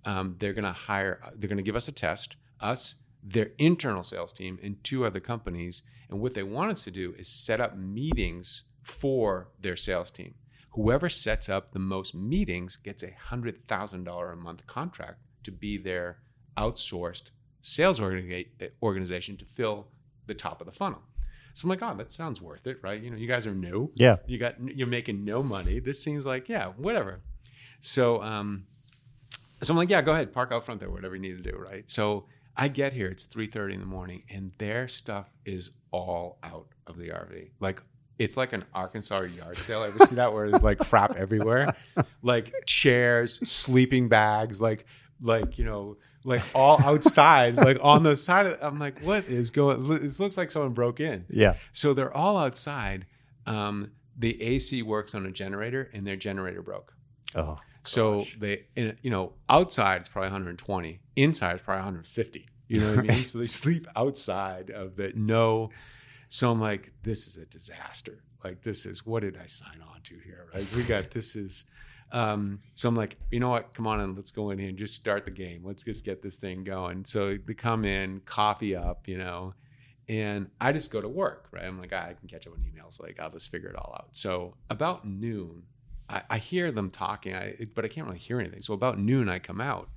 Um, 0.05 0.37
they're 0.39 0.53
going 0.55 0.65
to 0.65 0.73
hire. 0.73 1.21
They're 1.37 1.49
going 1.49 1.59
to 1.59 1.63
give 1.63 1.77
us 1.77 1.89
a 1.89 1.93
test. 1.93 2.37
Us." 2.61 2.95
Their 3.29 3.51
internal 3.59 4.03
sales 4.03 4.33
team 4.33 4.59
and 4.63 4.83
two 4.85 5.05
other 5.05 5.21
companies, 5.21 5.83
and 6.09 6.21
what 6.21 6.35
they 6.35 6.45
want 6.45 6.71
us 6.71 6.85
to 6.85 6.91
do 6.91 7.15
is 7.19 7.29
set 7.29 7.61
up 7.61 7.77
meetings 7.77 8.63
for 8.83 9.49
their 9.61 9.77
sales 9.77 10.11
team. 10.13 10.35
Whoever 10.71 11.09
sets 11.09 11.49
up 11.49 11.71
the 11.71 11.79
most 11.79 12.15
meetings 12.15 12.77
gets 12.77 13.03
a 13.03 13.11
hundred 13.19 13.67
thousand 13.67 14.05
dollar 14.05 14.31
a 14.31 14.37
month 14.37 14.67
contract 14.67 15.19
to 15.43 15.51
be 15.51 15.77
their 15.77 16.19
outsourced 16.57 17.31
sales 17.63 17.99
organi- 17.99 18.47
organization 18.83 19.37
to 19.39 19.45
fill 19.45 19.89
the 20.27 20.35
top 20.35 20.61
of 20.61 20.67
the 20.67 20.73
funnel. 20.73 21.03
So 21.55 21.65
I'm 21.65 21.71
like, 21.71 21.83
oh, 21.83 21.97
that 21.97 22.13
sounds 22.13 22.41
worth 22.41 22.67
it, 22.67 22.79
right? 22.83 23.03
You 23.03 23.11
know, 23.11 23.17
you 23.17 23.27
guys 23.27 23.47
are 23.47 23.55
new. 23.55 23.91
Yeah. 23.95 24.17
You 24.27 24.39
got 24.39 24.55
you're 24.61 24.87
making 24.87 25.25
no 25.25 25.43
money. 25.43 25.81
This 25.81 26.03
seems 26.03 26.27
like 26.27 26.49
yeah, 26.49 26.67
whatever. 26.77 27.21
So 27.81 28.23
um, 28.23 28.67
so 29.63 29.73
I'm 29.73 29.79
like, 29.79 29.89
yeah, 29.89 30.03
go 30.03 30.13
ahead, 30.13 30.33
park 30.33 30.53
out 30.53 30.67
front 30.67 30.81
there, 30.81 30.91
whatever 30.91 31.17
you 31.17 31.23
need 31.23 31.43
to 31.43 31.51
do, 31.51 31.57
right? 31.57 31.91
So 31.91 32.27
I 32.57 32.69
get 32.69 32.93
here, 32.93 33.09
it's 33.09 33.27
3:30 33.27 33.75
in 33.75 33.81
the 33.81 33.87
morning, 33.87 34.23
and 34.31 34.53
their 34.59 34.89
stuff 34.89 35.31
is 35.45 35.71
all 35.91 36.39
out 36.43 36.69
of 36.87 36.97
the 36.97 37.09
RV. 37.09 37.51
Like 37.61 37.83
it's 38.19 38.37
like 38.37 38.53
an 38.53 38.65
Arkansas 38.75 39.23
yard 39.23 39.57
sale. 39.59 39.83
Ever 39.85 40.07
see 40.07 40.15
that 40.17 40.33
where 40.33 40.51
there's 40.51 40.63
like 40.63 40.79
crap 40.79 41.17
everywhere? 41.17 41.75
Like 42.23 42.53
chairs, 42.67 43.49
sleeping 43.49 44.09
bags, 44.09 44.61
like 44.61 44.87
like 45.21 45.59
you 45.59 45.65
know, 45.65 45.97
like 46.25 46.43
all 46.55 46.81
outside, 46.83 47.57
like 47.57 47.79
on 47.83 48.03
the 48.03 48.17
side 48.17 48.47
of 48.47 48.59
I'm 48.61 48.79
like, 48.79 49.01
what 49.01 49.27
is 49.27 49.51
going 49.51 49.87
this 49.89 50.19
looks 50.19 50.37
like 50.37 50.51
someone 50.51 50.73
broke 50.73 51.01
in. 51.01 51.25
Yeah. 51.29 51.55
So 51.73 51.95
they're 51.95 52.15
all 52.15 52.37
outside. 52.37 53.07
Um, 53.47 53.93
the 54.19 54.41
AC 54.43 54.83
works 54.83 55.15
on 55.15 55.27
a 55.27 55.31
generator 55.31 55.91
and 55.93 56.07
their 56.07 56.17
generator 56.17 56.63
broke. 56.63 56.95
Oh. 57.35 57.59
So 57.87 58.19
Gosh. 58.21 58.37
they, 58.41 58.65
in- 58.77 58.97
you 59.03 59.11
know, 59.11 59.33
outside 59.49 60.01
it's 60.01 60.09
probably 60.09 60.29
120, 60.29 61.01
inside 61.17 61.53
it's 61.55 61.63
probably 61.63 61.81
150. 61.81 62.47
You 62.69 62.81
know 62.81 62.91
what 62.97 62.99
I 62.99 63.03
mean? 63.03 63.19
So 63.19 63.39
they 63.39 63.47
sleep 63.63 63.87
outside 63.95 64.71
of 64.71 64.99
it. 64.99 65.17
No. 65.17 65.71
So 66.29 66.51
I'm 66.51 66.61
like, 66.61 66.93
this 67.03 67.27
is 67.29 67.37
a 67.37 67.47
disaster. 67.47 68.23
Like, 68.43 68.63
this 68.63 68.87
is 68.87 69.07
what 69.07 69.21
did 69.23 69.37
I 69.37 69.47
sign 69.47 69.81
on 69.81 70.01
to 70.05 70.19
here? 70.25 70.47
Right? 70.55 70.67
We 70.75 70.83
got 70.83 71.11
this 71.11 71.37
is. 71.37 71.65
Um, 72.13 72.61
so 72.75 72.89
I'm 72.89 72.95
like, 72.95 73.17
you 73.33 73.41
know 73.41 73.49
what? 73.49 73.75
Come 73.75 73.87
on 73.89 73.99
and 74.01 74.17
let's 74.17 74.31
go 74.31 74.51
in 74.51 74.59
here 74.59 74.69
and 74.69 74.79
just 74.79 74.95
start 74.95 75.25
the 75.25 75.31
game. 75.33 75.63
Let's 75.65 75.83
just 75.83 76.05
get 76.05 76.23
this 76.23 76.37
thing 76.37 76.63
going. 76.63 77.05
So 77.05 77.37
they 77.45 77.55
come 77.55 77.85
in, 77.85 78.21
coffee 78.21 78.77
up, 78.77 79.09
you 79.09 79.19
know, 79.19 79.55
and 80.09 80.49
I 80.61 80.73
just 80.73 80.93
go 80.93 81.01
to 81.01 81.09
work, 81.09 81.49
right? 81.51 81.65
I'm 81.65 81.81
like, 81.81 81.93
"Ah, 81.93 82.07
I 82.07 82.15
can 82.15 82.29
catch 82.29 82.47
up 82.47 82.53
on 82.53 82.61
emails. 82.61 83.01
Like, 83.01 83.19
I'll 83.19 83.31
just 83.31 83.51
figure 83.51 83.69
it 83.71 83.77
all 83.77 83.93
out. 83.99 84.09
So 84.13 84.55
about 84.71 85.05
noon, 85.05 85.65
I, 86.09 86.23
I 86.31 86.39
hear 86.39 86.71
them 86.71 86.91
talking, 86.91 87.35
I, 87.35 87.57
but 87.75 87.85
I 87.85 87.89
can't 87.89 88.07
really 88.07 88.19
hear 88.19 88.41
anything. 88.41 88.63
So 88.63 88.75
about 88.75 88.99
noon, 88.99 89.29
I 89.29 89.39
come 89.39 89.61
out, 89.61 89.89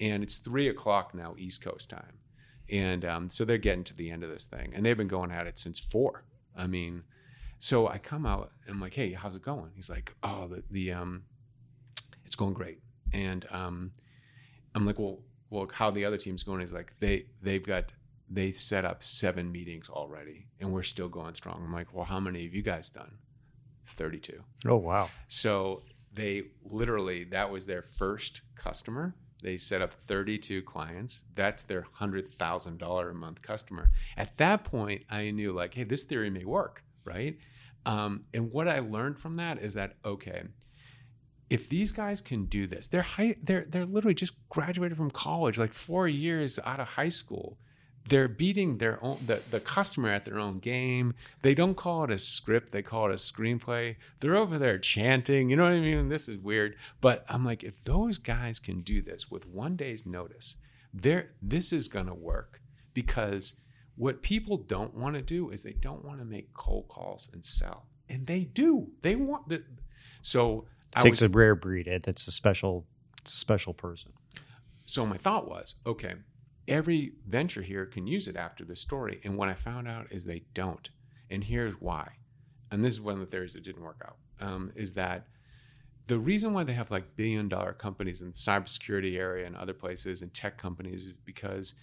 and 0.00 0.22
it's 0.22 0.36
three 0.36 0.68
o'clock 0.68 1.14
now, 1.14 1.34
East 1.38 1.62
Coast 1.62 1.88
time, 1.90 2.18
and 2.70 3.04
um, 3.04 3.28
so 3.30 3.44
they're 3.44 3.58
getting 3.58 3.84
to 3.84 3.94
the 3.94 4.10
end 4.10 4.24
of 4.24 4.30
this 4.30 4.44
thing, 4.44 4.72
and 4.74 4.84
they've 4.84 4.96
been 4.96 5.08
going 5.08 5.30
at 5.30 5.46
it 5.46 5.58
since 5.58 5.78
four. 5.78 6.24
I 6.56 6.66
mean, 6.66 7.04
so 7.58 7.88
I 7.88 7.98
come 7.98 8.26
out, 8.26 8.50
and 8.66 8.74
I'm 8.74 8.80
like, 8.80 8.94
"Hey, 8.94 9.12
how's 9.12 9.36
it 9.36 9.42
going?" 9.42 9.70
He's 9.74 9.90
like, 9.90 10.14
"Oh, 10.22 10.48
the 10.48 10.62
the 10.70 10.92
um, 10.92 11.24
it's 12.24 12.34
going 12.34 12.54
great," 12.54 12.80
and 13.12 13.46
um, 13.50 13.92
I'm 14.74 14.84
like, 14.84 14.98
"Well, 14.98 15.20
well, 15.50 15.70
how 15.72 15.90
the 15.90 16.04
other 16.04 16.16
team's 16.18 16.42
going?" 16.42 16.60
He's 16.60 16.72
like, 16.72 16.94
"They 16.98 17.26
they've 17.42 17.64
got." 17.64 17.92
They 18.34 18.50
set 18.50 18.86
up 18.86 19.04
seven 19.04 19.52
meetings 19.52 19.90
already, 19.90 20.46
and 20.58 20.72
we're 20.72 20.84
still 20.84 21.10
going 21.10 21.34
strong. 21.34 21.62
I'm 21.62 21.72
like, 21.72 21.92
well, 21.92 22.06
how 22.06 22.18
many 22.18 22.44
have 22.44 22.54
you 22.54 22.62
guys 22.62 22.88
done? 22.88 23.18
32. 23.96 24.42
Oh 24.66 24.76
wow. 24.76 25.08
So 25.28 25.82
they 26.12 26.44
literally, 26.64 27.24
that 27.24 27.50
was 27.50 27.66
their 27.66 27.82
first 27.82 28.42
customer. 28.54 29.14
They 29.42 29.56
set 29.56 29.82
up 29.82 29.94
32 30.06 30.62
clients. 30.62 31.24
That's 31.34 31.64
their 31.64 31.84
$100,000 32.00 33.10
a 33.10 33.14
month 33.14 33.42
customer. 33.42 33.90
At 34.16 34.36
that 34.38 34.64
point, 34.64 35.02
I 35.10 35.30
knew, 35.32 35.52
like, 35.52 35.74
hey, 35.74 35.82
this 35.84 36.04
theory 36.04 36.30
may 36.30 36.44
work, 36.44 36.84
right? 37.04 37.36
Um, 37.84 38.24
and 38.32 38.52
what 38.52 38.68
I 38.68 38.78
learned 38.78 39.18
from 39.18 39.36
that 39.36 39.58
is 39.58 39.74
that, 39.74 39.94
okay, 40.04 40.44
if 41.50 41.68
these 41.68 41.90
guys 41.90 42.20
can 42.20 42.44
do 42.46 42.66
this, 42.66 42.86
they're 42.86 43.02
high, 43.02 43.36
they're 43.42 43.66
they're 43.68 43.84
literally 43.84 44.14
just 44.14 44.32
graduated 44.48 44.96
from 44.96 45.10
college, 45.10 45.58
like 45.58 45.74
four 45.74 46.08
years 46.08 46.58
out 46.64 46.80
of 46.80 46.86
high 46.86 47.10
school. 47.10 47.58
They're 48.08 48.28
beating 48.28 48.78
their 48.78 49.02
own 49.02 49.18
the, 49.26 49.40
the 49.50 49.60
customer 49.60 50.08
at 50.08 50.24
their 50.24 50.38
own 50.38 50.58
game. 50.58 51.14
They 51.42 51.54
don't 51.54 51.76
call 51.76 52.04
it 52.04 52.10
a 52.10 52.18
script, 52.18 52.72
they 52.72 52.82
call 52.82 53.10
it 53.10 53.14
a 53.14 53.16
screenplay. 53.16 53.96
They're 54.20 54.36
over 54.36 54.58
there 54.58 54.78
chanting, 54.78 55.50
you 55.50 55.56
know 55.56 55.64
what 55.64 55.72
I 55.72 55.80
mean? 55.80 56.08
This 56.08 56.28
is 56.28 56.38
weird. 56.38 56.76
But 57.00 57.24
I'm 57.28 57.44
like, 57.44 57.62
if 57.62 57.82
those 57.84 58.18
guys 58.18 58.58
can 58.58 58.80
do 58.80 59.02
this 59.02 59.30
with 59.30 59.46
one 59.46 59.76
day's 59.76 60.04
notice, 60.04 60.56
there 60.92 61.30
this 61.40 61.72
is 61.72 61.88
gonna 61.88 62.14
work. 62.14 62.60
Because 62.94 63.54
what 63.96 64.22
people 64.22 64.56
don't 64.56 64.94
want 64.94 65.14
to 65.14 65.22
do 65.22 65.50
is 65.50 65.62
they 65.62 65.72
don't 65.72 66.04
want 66.04 66.18
to 66.18 66.24
make 66.24 66.52
cold 66.54 66.88
calls 66.88 67.28
and 67.32 67.44
sell. 67.44 67.86
And 68.08 68.26
they 68.26 68.40
do. 68.40 68.88
They 69.02 69.14
want 69.14 69.48
the 69.48 69.62
so 70.22 70.66
I 70.94 71.00
takes 71.00 71.20
was, 71.20 71.30
a 71.30 71.32
rare 71.32 71.54
breed. 71.54 71.86
It 71.86 72.02
That's 72.02 72.26
a 72.26 72.32
special. 72.32 72.86
It's 73.20 73.34
a 73.34 73.38
special 73.38 73.72
person. 73.72 74.12
so 74.84 75.06
my 75.06 75.16
thought 75.16 75.48
was, 75.48 75.74
okay, 75.86 76.14
every 76.68 77.12
venture 77.26 77.62
here 77.62 77.86
can 77.86 78.06
use 78.06 78.28
it 78.28 78.36
after 78.36 78.64
this 78.64 78.80
story. 78.80 79.20
And 79.24 79.36
what 79.36 79.48
I 79.48 79.54
found 79.54 79.88
out 79.88 80.06
is 80.10 80.24
they 80.24 80.44
don't. 80.54 80.88
And 81.30 81.44
here's 81.44 81.74
why. 81.74 82.12
And 82.70 82.84
this 82.84 82.94
is 82.94 83.00
one 83.00 83.14
of 83.14 83.20
the 83.20 83.26
theories 83.26 83.54
that 83.54 83.64
didn't 83.64 83.82
work 83.82 84.02
out. 84.06 84.16
Um, 84.40 84.72
is 84.74 84.92
that 84.94 85.26
the 86.06 86.18
reason 86.18 86.52
why 86.52 86.64
they 86.64 86.72
have 86.72 86.90
like 86.90 87.16
billion 87.16 87.48
dollar 87.48 87.72
companies 87.72 88.20
in 88.22 88.28
the 88.28 88.34
cybersecurity 88.34 89.18
area 89.18 89.46
and 89.46 89.56
other 89.56 89.72
places 89.72 90.22
and 90.22 90.32
tech 90.34 90.58
companies 90.58 91.06
is 91.06 91.12
because 91.24 91.74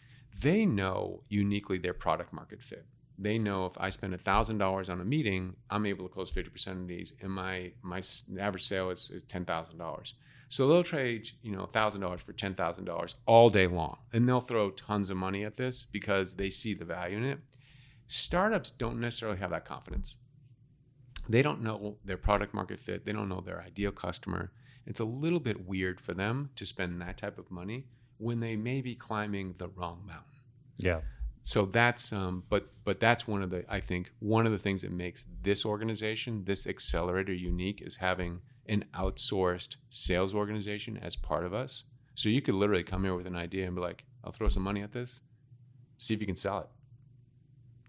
they 0.42 0.66
know 0.66 1.24
uniquely 1.30 1.78
their 1.78 1.94
product 1.94 2.34
market 2.34 2.62
fit. 2.62 2.86
They 3.18 3.38
know 3.38 3.66
if 3.66 3.74
I 3.78 3.90
spend 3.90 4.20
thousand 4.22 4.58
dollars 4.60 4.90
on 4.90 5.02
a 5.02 5.06
meeting, 5.06 5.56
I'm 5.70 5.86
able 5.86 6.08
to 6.08 6.14
close 6.14 6.30
fifty 6.30 6.50
percent 6.50 6.80
of 6.80 6.88
these, 6.88 7.14
and 7.22 7.32
my 7.32 7.72
my 7.82 8.02
average 8.40 8.66
sale 8.66 8.90
is, 8.92 9.10
is 9.14 9.24
ten 9.24 9.46
thousand 9.46 9.78
dollars. 9.78 10.14
So 10.52 10.68
they'll 10.68 10.84
trade, 10.84 11.30
you 11.44 11.56
know, 11.56 11.66
thousand 11.66 12.02
dollars 12.02 12.22
for 12.22 12.34
ten 12.34 12.56
thousand 12.56 12.86
dollars 12.86 13.16
all 13.26 13.50
day 13.50 13.68
long, 13.68 13.98
and 14.12 14.28
they'll 14.28 14.42
throw 14.42 14.72
tons 14.72 15.10
of 15.10 15.18
money 15.18 15.44
at 15.44 15.58
this 15.58 15.86
because 15.92 16.36
they 16.36 16.50
see 16.50 16.74
the 16.74 16.86
value 16.86 17.18
in 17.18 17.24
it. 17.24 17.40
Startups 18.08 18.72
don't 18.72 19.00
necessarily 19.00 19.38
have 19.38 19.52
that 19.52 19.66
confidence. 19.66 20.16
They 21.28 21.44
don't 21.44 21.62
know 21.62 21.98
their 22.04 22.18
product 22.18 22.54
market 22.54 22.80
fit. 22.80 23.06
They 23.06 23.14
don't 23.14 23.30
know 23.30 23.42
their 23.42 23.62
ideal 23.62 23.92
customer. 23.92 24.52
It's 24.88 25.00
a 25.00 25.06
little 25.06 25.40
bit 25.40 25.68
weird 25.68 26.02
for 26.02 26.16
them 26.16 26.50
to 26.56 26.66
spend 26.66 27.00
that 27.02 27.18
type 27.18 27.38
of 27.38 27.52
money 27.52 27.86
when 28.18 28.40
they 28.40 28.56
may 28.56 28.82
be 28.82 28.96
climbing 28.96 29.54
the 29.60 29.68
wrong 29.68 30.02
mountain 30.06 30.40
Yeah. 30.78 31.02
so 31.44 31.66
that's 31.66 32.12
um, 32.12 32.44
but 32.50 32.70
but 32.84 33.00
that's 33.00 33.28
one 33.28 33.44
of 33.44 33.50
the 33.52 33.64
I 33.70 33.80
think 33.80 34.12
one 34.20 34.46
of 34.48 34.52
the 34.52 34.58
things 34.58 34.82
that 34.82 34.92
makes 34.92 35.26
this 35.44 35.64
organization, 35.66 36.44
this 36.46 36.66
accelerator, 36.66 37.34
unique 37.34 37.82
is 37.82 37.98
having 37.98 38.42
an 38.70 38.86
outsourced 38.94 39.76
sales 39.90 40.34
organization 40.34 40.98
as 40.98 41.16
part 41.16 41.44
of 41.46 41.54
us. 41.54 41.84
So 42.16 42.30
you 42.30 42.42
could 42.42 42.56
literally 42.56 42.84
come 42.84 43.04
here 43.04 43.16
with 43.16 43.28
an 43.28 43.36
idea 43.36 43.66
and 43.66 43.76
be 43.76 43.82
like, 43.82 44.04
"I'll 44.24 44.32
throw 44.32 44.50
some 44.50 44.64
money 44.64 44.82
at 44.82 44.92
this, 44.92 45.22
see 45.98 46.14
if 46.14 46.20
you 46.22 46.26
can 46.28 46.36
sell 46.36 46.60
it." 46.60 46.68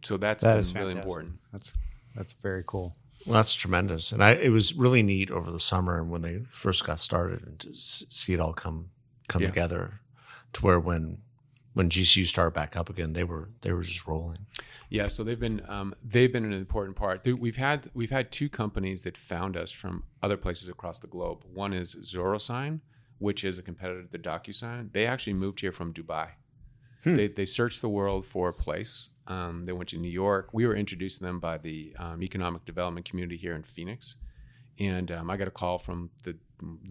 So 0.04 0.16
that's 0.16 0.42
That 0.42 0.52
been 0.52 0.60
is 0.60 0.74
really 0.74 0.96
important. 0.96 1.38
That's 1.52 1.72
that's 2.14 2.32
very 2.34 2.64
cool. 2.66 2.96
Well, 3.26 3.34
that's 3.34 3.54
tremendous, 3.54 4.12
and 4.12 4.24
I 4.24 4.32
it 4.32 4.48
was 4.48 4.74
really 4.74 5.02
neat 5.02 5.30
over 5.30 5.50
the 5.52 5.60
summer 5.60 5.98
and 6.00 6.10
when 6.10 6.22
they 6.22 6.38
first 6.50 6.84
got 6.86 6.98
started, 7.00 7.42
and 7.46 7.60
to 7.60 7.74
see 7.74 8.32
it 8.32 8.40
all 8.40 8.54
come 8.54 8.90
come 9.28 9.42
Yeah. 9.42 9.48
together, 9.48 10.00
to 10.54 10.62
where 10.64 10.80
when 10.80 11.18
when 11.80 11.88
GCU 11.88 12.26
started 12.26 12.52
back 12.52 12.76
up 12.76 12.90
again, 12.90 13.14
they 13.14 13.24
were 13.24 13.48
they 13.62 13.72
were 13.72 13.80
just 13.80 14.06
rolling. 14.06 14.44
Yeah, 14.90 15.08
so 15.08 15.24
they've 15.24 15.40
been 15.40 15.62
um, 15.66 15.94
they've 16.04 16.30
been 16.30 16.44
an 16.44 16.52
important 16.52 16.94
part. 16.94 17.26
We've 17.26 17.56
had 17.56 17.90
we've 17.94 18.10
had 18.10 18.30
two 18.30 18.50
companies 18.50 19.00
that 19.04 19.16
found 19.16 19.56
us 19.56 19.70
from 19.70 20.02
other 20.22 20.36
places 20.36 20.68
across 20.68 20.98
the 20.98 21.06
globe. 21.06 21.42
One 21.54 21.72
is 21.72 21.94
ZorroSign, 21.94 22.80
which 23.16 23.44
is 23.44 23.58
a 23.58 23.62
competitor 23.62 24.02
to 24.02 24.18
DocuSign. 24.18 24.92
They 24.92 25.06
actually 25.06 25.32
moved 25.32 25.60
here 25.60 25.72
from 25.72 25.94
Dubai. 25.94 26.32
Hmm. 27.02 27.16
They 27.16 27.28
they 27.28 27.46
searched 27.46 27.80
the 27.80 27.88
world 27.88 28.26
for 28.26 28.50
a 28.50 28.52
place. 28.52 29.08
Um, 29.26 29.64
they 29.64 29.72
went 29.72 29.88
to 29.88 29.96
New 29.96 30.10
York. 30.10 30.50
We 30.52 30.66
were 30.66 30.76
introduced 30.76 31.16
to 31.18 31.24
them 31.24 31.40
by 31.40 31.56
the 31.56 31.94
um, 31.98 32.22
economic 32.22 32.66
development 32.66 33.08
community 33.08 33.38
here 33.38 33.54
in 33.54 33.62
Phoenix, 33.62 34.16
and 34.78 35.10
um, 35.10 35.30
I 35.30 35.38
got 35.38 35.48
a 35.48 35.56
call 35.62 35.78
from 35.78 36.10
the 36.24 36.36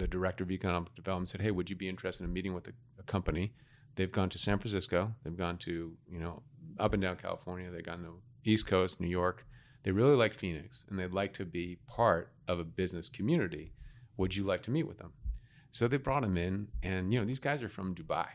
the 0.01 0.07
director 0.07 0.43
of 0.43 0.49
economic 0.49 0.95
development. 0.95 1.29
Said, 1.29 1.41
"Hey, 1.41 1.51
would 1.51 1.69
you 1.69 1.75
be 1.75 1.87
interested 1.87 2.23
in 2.23 2.33
meeting 2.33 2.55
with 2.55 2.67
a, 2.69 2.73
a 2.97 3.03
company?" 3.03 3.53
They've 3.95 4.11
gone 4.11 4.29
to 4.29 4.39
San 4.39 4.59
Francisco. 4.59 5.13
They've 5.23 5.37
gone 5.37 5.57
to 5.59 5.93
you 6.09 6.19
know 6.19 6.43
up 6.79 6.93
and 6.93 7.01
down 7.01 7.17
California. 7.17 7.69
They've 7.69 7.85
gone 7.85 8.03
to 8.03 8.21
East 8.43 8.67
Coast, 8.67 8.99
New 8.99 9.07
York. 9.07 9.45
They 9.83 9.91
really 9.91 10.15
like 10.15 10.33
Phoenix, 10.33 10.85
and 10.89 10.99
they'd 10.99 11.13
like 11.13 11.33
to 11.35 11.45
be 11.45 11.79
part 11.87 12.31
of 12.47 12.59
a 12.59 12.63
business 12.63 13.09
community. 13.09 13.73
Would 14.17 14.35
you 14.35 14.43
like 14.43 14.63
to 14.63 14.71
meet 14.71 14.87
with 14.87 14.97
them? 14.97 15.13
So 15.71 15.87
they 15.87 15.97
brought 15.97 16.23
him 16.23 16.37
in, 16.37 16.67
and 16.83 17.13
you 17.13 17.19
know 17.19 17.25
these 17.25 17.39
guys 17.39 17.61
are 17.61 17.69
from 17.69 17.95
Dubai, 17.95 18.27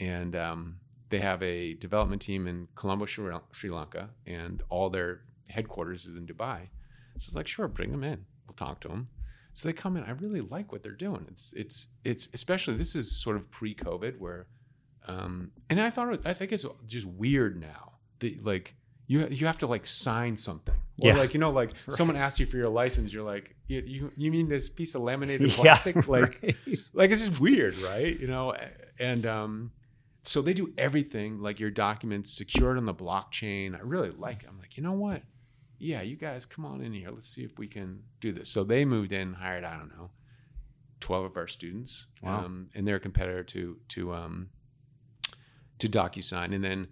and 0.00 0.34
um, 0.34 0.76
they 1.10 1.18
have 1.18 1.42
a 1.42 1.74
development 1.74 2.22
team 2.22 2.46
in 2.46 2.68
Colombo, 2.74 3.06
Sri 3.06 3.70
Lanka, 3.70 4.10
and 4.26 4.62
all 4.70 4.88
their 4.88 5.20
headquarters 5.48 6.06
is 6.06 6.16
in 6.16 6.26
Dubai. 6.26 6.68
So 7.16 7.26
it's 7.26 7.34
like, 7.34 7.46
sure, 7.46 7.68
bring 7.68 7.90
them 7.90 8.02
in. 8.02 8.24
We'll 8.46 8.54
talk 8.54 8.80
to 8.80 8.88
them. 8.88 9.06
So 9.54 9.68
they 9.68 9.74
come 9.74 9.96
in. 9.96 10.04
I 10.04 10.12
really 10.12 10.40
like 10.40 10.72
what 10.72 10.82
they're 10.82 10.92
doing. 10.92 11.26
It's 11.30 11.52
it's 11.54 11.86
it's 12.04 12.28
especially 12.32 12.76
this 12.76 12.96
is 12.96 13.22
sort 13.22 13.36
of 13.36 13.50
pre-COVID 13.50 14.18
where, 14.18 14.46
um, 15.08 15.50
and 15.70 15.80
I 15.80 15.90
thought 15.90 16.20
I 16.26 16.34
think 16.34 16.52
it's 16.52 16.64
just 16.86 17.06
weird 17.06 17.60
now 17.60 17.92
that 18.20 18.44
like 18.44 18.74
you 19.06 19.26
you 19.28 19.46
have 19.46 19.58
to 19.60 19.66
like 19.66 19.84
sign 19.86 20.36
something 20.36 20.74
or 21.02 21.08
Yeah. 21.10 21.16
like 21.16 21.34
you 21.34 21.40
know 21.40 21.50
like 21.50 21.70
someone 21.90 22.16
asks 22.16 22.38
you 22.40 22.46
for 22.46 22.56
your 22.56 22.68
license. 22.68 23.12
You're 23.12 23.24
like 23.24 23.54
you 23.66 23.82
you, 23.86 24.12
you 24.16 24.30
mean 24.30 24.48
this 24.48 24.68
piece 24.68 24.94
of 24.94 25.02
laminated 25.02 25.48
Yeah, 25.50 25.54
plastic 25.56 25.96
like 26.08 26.40
right. 26.42 26.56
like 26.94 27.10
it's 27.10 27.26
just 27.26 27.40
weird, 27.40 27.76
right? 27.78 28.18
You 28.18 28.26
know, 28.28 28.54
and 28.98 29.26
um, 29.26 29.72
so 30.22 30.40
they 30.40 30.54
do 30.54 30.72
everything 30.78 31.40
like 31.40 31.58
your 31.58 31.70
documents 31.70 32.32
secured 32.32 32.76
on 32.78 32.86
the 32.86 32.94
blockchain. 32.94 33.74
I 33.74 33.80
really 33.82 34.10
like 34.10 34.44
it. 34.44 34.48
I'm 34.48 34.58
like, 34.58 34.76
you 34.76 34.82
know 34.84 34.92
what? 34.92 35.22
Yeah, 35.78 36.02
you 36.02 36.14
guys 36.14 36.46
come 36.46 36.64
on 36.64 36.80
in 36.80 36.92
here. 36.92 37.10
Let's 37.10 37.26
see 37.28 37.42
if 37.42 37.58
we 37.58 37.66
can 37.66 38.04
do 38.20 38.30
this. 38.32 38.48
So 38.48 38.62
they 38.62 38.84
moved 38.84 39.10
in, 39.10 39.32
hired 39.32 39.64
I 39.64 39.76
don't 39.76 39.88
know, 39.88 40.10
twelve 41.00 41.24
of 41.24 41.36
our 41.36 41.48
students, 41.48 42.06
Wow. 42.22 42.44
um, 42.44 42.68
and 42.74 42.86
they're 42.86 42.96
a 42.96 43.00
competitor 43.00 43.42
to 43.42 43.76
to 43.88 44.14
um, 44.14 44.50
to 45.82 45.88
DocuSign. 45.88 46.54
And 46.54 46.62
then 46.62 46.88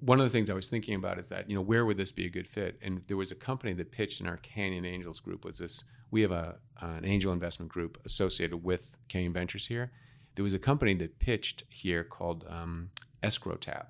one 0.00 0.20
of 0.20 0.26
the 0.26 0.30
things 0.30 0.48
I 0.48 0.54
was 0.54 0.68
thinking 0.68 0.94
about 0.94 1.18
is 1.18 1.28
that 1.28 1.48
you 1.48 1.54
know 1.54 1.62
where 1.62 1.84
would 1.84 1.98
this 1.98 2.12
be 2.12 2.26
a 2.26 2.30
good 2.30 2.48
fit? 2.48 2.78
And 2.82 3.02
there 3.06 3.16
was 3.16 3.30
a 3.30 3.34
company 3.34 3.74
that 3.74 3.92
pitched 3.92 4.20
in 4.20 4.26
our 4.26 4.38
Canyon 4.38 4.84
Angels 4.84 5.20
group. 5.20 5.44
Was 5.44 5.58
this? 5.58 5.84
We 6.10 6.22
have 6.22 6.32
a 6.32 6.56
an 6.80 7.04
angel 7.04 7.32
investment 7.32 7.70
group 7.70 7.98
associated 8.04 8.64
with 8.64 8.96
Canyon 9.08 9.32
Ventures 9.32 9.66
here. 9.66 9.92
There 10.34 10.42
was 10.42 10.54
a 10.54 10.58
company 10.58 10.94
that 10.94 11.18
pitched 11.18 11.64
here 11.68 12.04
called 12.04 12.44
um, 12.48 12.90
Escrow 13.22 13.56
Tab. 13.56 13.86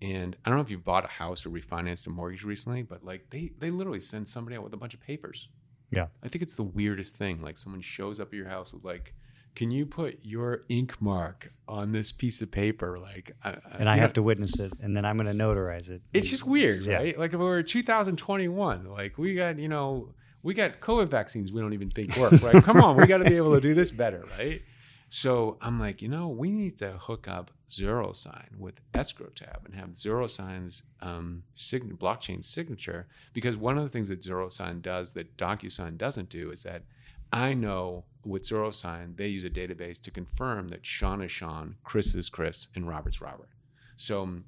And 0.00 0.36
I 0.44 0.48
don't 0.48 0.58
know 0.58 0.62
if 0.62 0.70
you've 0.70 0.84
bought 0.84 1.04
a 1.04 1.08
house 1.08 1.46
or 1.46 1.50
refinanced 1.50 2.06
a 2.08 2.10
mortgage 2.10 2.42
recently, 2.44 2.82
but 2.82 3.04
like 3.04 3.30
they 3.30 3.52
they 3.58 3.70
literally 3.70 4.00
send 4.00 4.26
somebody 4.28 4.56
out 4.56 4.64
with 4.64 4.74
a 4.74 4.76
bunch 4.76 4.94
of 4.94 5.00
papers. 5.00 5.48
Yeah. 5.90 6.06
I 6.24 6.28
think 6.28 6.42
it's 6.42 6.56
the 6.56 6.64
weirdest 6.64 7.16
thing. 7.16 7.42
Like 7.42 7.58
someone 7.58 7.82
shows 7.82 8.18
up 8.18 8.28
at 8.28 8.34
your 8.34 8.48
house 8.48 8.72
with 8.72 8.84
like, 8.84 9.14
can 9.54 9.70
you 9.70 9.84
put 9.86 10.18
your 10.22 10.62
ink 10.68 11.00
mark 11.00 11.52
on 11.68 11.92
this 11.92 12.10
piece 12.12 12.40
of 12.42 12.50
paper? 12.50 12.98
Like, 12.98 13.32
I, 13.44 13.54
and 13.78 13.88
I 13.88 13.96
have 13.96 14.12
to 14.14 14.22
witness 14.22 14.58
it, 14.58 14.72
and 14.80 14.96
then 14.96 15.04
I'm 15.04 15.16
going 15.18 15.26
to 15.36 15.44
notarize 15.44 15.90
it. 15.90 16.00
It's 16.12 16.26
just 16.28 16.44
weird, 16.46 16.80
Yeah. 16.86 16.94
right? 16.96 17.18
Like 17.18 17.34
if 17.34 17.40
we're 17.40 17.62
2021, 17.62 18.86
like 18.90 19.18
we 19.18 19.34
got 19.34 19.58
you 19.58 19.68
know 19.68 20.08
we 20.42 20.54
got 20.54 20.80
COVID 20.80 21.08
vaccines 21.08 21.52
we 21.52 21.60
don't 21.60 21.72
even 21.74 21.90
think 21.90 22.16
work, 22.18 22.40
right? 22.42 22.62
Come 22.64 22.78
on, 22.82 22.96
we 22.96 23.06
got 23.06 23.18
to 23.18 23.24
be 23.24 23.36
able 23.36 23.54
to 23.54 23.60
do 23.60 23.74
this 23.74 23.90
better, 23.90 24.24
right? 24.38 24.62
So 25.08 25.58
I'm 25.60 25.78
like, 25.78 26.00
you 26.00 26.08
know, 26.08 26.28
we 26.28 26.50
need 26.50 26.78
to 26.78 26.92
hook 26.92 27.28
up 27.28 27.50
ZorroSign 27.68 28.56
with 28.58 28.76
Escrow 28.94 29.28
Tab 29.36 29.60
and 29.66 29.74
have 29.74 29.90
ZorroSign's 29.90 30.82
um, 31.02 31.42
sign- 31.54 31.98
blockchain 32.00 32.42
signature 32.42 33.06
because 33.34 33.54
one 33.54 33.76
of 33.76 33.84
the 33.84 33.90
things 33.90 34.08
that 34.08 34.22
ZorroSign 34.22 34.80
does 34.80 35.12
that 35.12 35.36
DocuSign 35.36 35.98
doesn't 35.98 36.30
do 36.30 36.50
is 36.50 36.62
that 36.62 36.84
I 37.32 37.54
know 37.54 38.04
with 38.24 38.44
ZorroSign 38.44 39.16
they 39.16 39.28
use 39.28 39.44
a 39.44 39.50
database 39.50 40.00
to 40.02 40.10
confirm 40.10 40.68
that 40.68 40.84
Sean 40.84 41.22
is 41.22 41.32
Sean, 41.32 41.76
Chris 41.82 42.14
is 42.14 42.28
Chris, 42.28 42.68
and 42.74 42.86
Robert's 42.86 43.20
Robert. 43.20 43.48
So 43.96 44.22
um, 44.22 44.44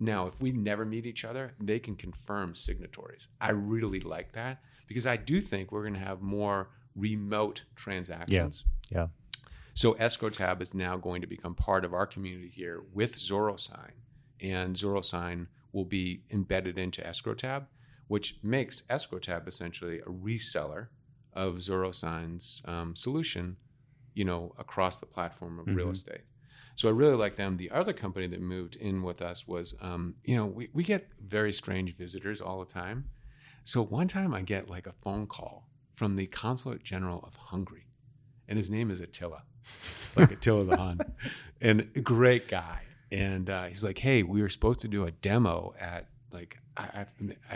now, 0.00 0.26
if 0.26 0.40
we 0.40 0.52
never 0.52 0.84
meet 0.84 1.06
each 1.06 1.24
other, 1.24 1.54
they 1.60 1.78
can 1.78 1.96
confirm 1.96 2.54
signatories. 2.54 3.28
I 3.40 3.50
really 3.50 4.00
like 4.00 4.32
that 4.32 4.60
because 4.86 5.06
I 5.06 5.16
do 5.16 5.40
think 5.40 5.72
we're 5.72 5.82
going 5.82 5.94
to 5.94 6.00
have 6.00 6.22
more 6.22 6.68
remote 6.94 7.62
transactions. 7.74 8.64
Yeah. 8.90 9.08
So 9.74 9.92
Escrow 9.92 10.28
Tab 10.28 10.62
is 10.62 10.74
now 10.74 10.96
going 10.96 11.20
to 11.20 11.26
become 11.26 11.54
part 11.54 11.84
of 11.84 11.94
our 11.94 12.06
community 12.06 12.48
here 12.48 12.82
with 12.92 13.14
ZorroSign, 13.14 13.92
and 14.40 14.74
ZorroSign 14.74 15.46
will 15.72 15.84
be 15.84 16.22
embedded 16.30 16.78
into 16.78 17.06
Escrow 17.06 17.34
Tab, 17.34 17.66
which 18.06 18.36
makes 18.42 18.82
Escrow 18.88 19.18
Tab 19.18 19.46
essentially 19.46 19.98
a 20.00 20.04
reseller 20.04 20.88
of 21.46 21.56
ZorroSign's 21.56 22.62
um, 22.64 22.96
solution, 22.96 23.56
you 24.14 24.24
know, 24.24 24.52
across 24.58 24.98
the 24.98 25.06
platform 25.06 25.58
of 25.60 25.66
real 25.68 25.88
Mhm. 25.88 25.92
estate. 25.92 26.24
So 26.74 26.88
I 26.88 26.92
really 26.92 27.16
like 27.16 27.36
them. 27.36 27.56
The 27.56 27.70
other 27.70 27.92
company 27.92 28.26
that 28.28 28.40
moved 28.40 28.76
in 28.76 29.02
with 29.02 29.20
us 29.22 29.46
was, 29.48 29.74
um, 29.80 30.14
you 30.24 30.36
know, 30.36 30.46
we, 30.46 30.68
we 30.72 30.82
get 30.84 31.08
very 31.20 31.52
strange 31.52 31.96
visitors 31.96 32.40
all 32.40 32.58
the 32.64 32.72
time. 32.72 32.98
So 33.64 33.82
one 33.82 34.08
time 34.08 34.32
I 34.34 34.42
get 34.42 34.68
like 34.68 34.86
a 34.86 34.92
phone 35.04 35.26
call 35.26 35.68
from 35.94 36.16
the 36.16 36.26
consulate 36.26 36.82
general 36.84 37.20
of 37.26 37.34
Hungary, 37.34 37.86
and 38.48 38.56
his 38.56 38.70
name 38.70 38.90
is 38.90 39.00
Attila, 39.00 39.42
like 40.16 40.30
Attila 40.32 40.64
the 40.64 40.76
Hun, 40.76 41.00
and 41.60 41.78
great 42.04 42.48
guy. 42.48 42.82
And 43.10 43.48
uh, 43.50 43.64
he's 43.66 43.82
like, 43.84 43.98
"Hey, 43.98 44.22
we 44.22 44.42
were 44.42 44.48
supposed 44.50 44.80
to 44.80 44.88
do 44.88 45.04
a 45.06 45.10
demo 45.10 45.74
at 45.78 46.08
like 46.30 46.58
I, 46.76 46.82
I, 46.82 47.06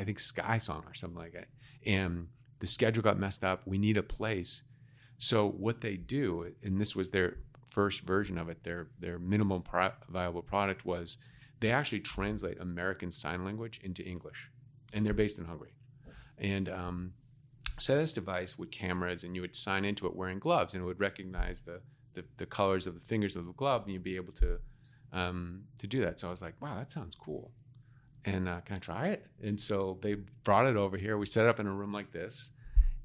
I 0.00 0.04
think 0.04 0.18
SkySong 0.18 0.84
or 0.90 0.94
something 0.94 1.18
like 1.18 1.32
that, 1.34 1.48
and 1.86 2.28
the 2.62 2.66
schedule 2.66 3.02
got 3.02 3.18
messed 3.18 3.44
up. 3.44 3.66
We 3.66 3.76
need 3.76 3.98
a 3.98 4.02
place." 4.02 4.62
So 5.18 5.48
what 5.48 5.82
they 5.82 5.96
do, 5.96 6.54
and 6.62 6.80
this 6.80 6.96
was 6.96 7.10
their 7.10 7.36
first 7.70 8.02
version 8.02 8.38
of 8.38 8.48
it, 8.48 8.64
their 8.64 8.88
their 8.98 9.18
minimum 9.18 9.62
pro- 9.62 9.98
viable 10.08 10.42
product 10.42 10.84
was 10.84 11.18
they 11.60 11.70
actually 11.70 12.00
translate 12.00 12.60
American 12.60 13.10
Sign 13.10 13.44
Language 13.44 13.80
into 13.82 14.02
English, 14.02 14.50
and 14.92 15.04
they're 15.04 15.12
based 15.24 15.38
in 15.38 15.44
Hungary. 15.44 15.74
And 16.38 16.68
um, 16.68 17.12
so 17.78 17.96
this 17.96 18.12
device 18.12 18.58
with 18.58 18.70
cameras, 18.70 19.24
and 19.24 19.34
you 19.34 19.42
would 19.42 19.56
sign 19.56 19.84
into 19.84 20.06
it 20.06 20.16
wearing 20.16 20.38
gloves, 20.38 20.74
and 20.74 20.82
it 20.82 20.86
would 20.86 21.00
recognize 21.00 21.60
the 21.62 21.80
the, 22.14 22.24
the 22.36 22.46
colors 22.46 22.86
of 22.86 22.94
the 22.94 23.00
fingers 23.00 23.36
of 23.36 23.46
the 23.46 23.52
glove, 23.52 23.82
and 23.82 23.92
you'd 23.92 24.02
be 24.02 24.16
able 24.16 24.34
to 24.34 24.58
um, 25.12 25.64
to 25.78 25.86
do 25.86 26.00
that. 26.04 26.20
So 26.20 26.28
I 26.28 26.30
was 26.30 26.42
like, 26.42 26.54
wow, 26.60 26.76
that 26.76 26.90
sounds 26.90 27.14
cool. 27.14 27.52
And 28.24 28.48
uh, 28.48 28.60
can 28.60 28.76
I 28.76 28.78
try 28.78 29.06
it? 29.08 29.26
And 29.42 29.60
so 29.60 29.98
they 30.00 30.14
brought 30.44 30.66
it 30.66 30.76
over 30.76 30.96
here. 30.96 31.18
We 31.18 31.26
set 31.26 31.44
it 31.44 31.48
up 31.48 31.58
in 31.58 31.66
a 31.66 31.72
room 31.72 31.92
like 31.92 32.12
this, 32.12 32.50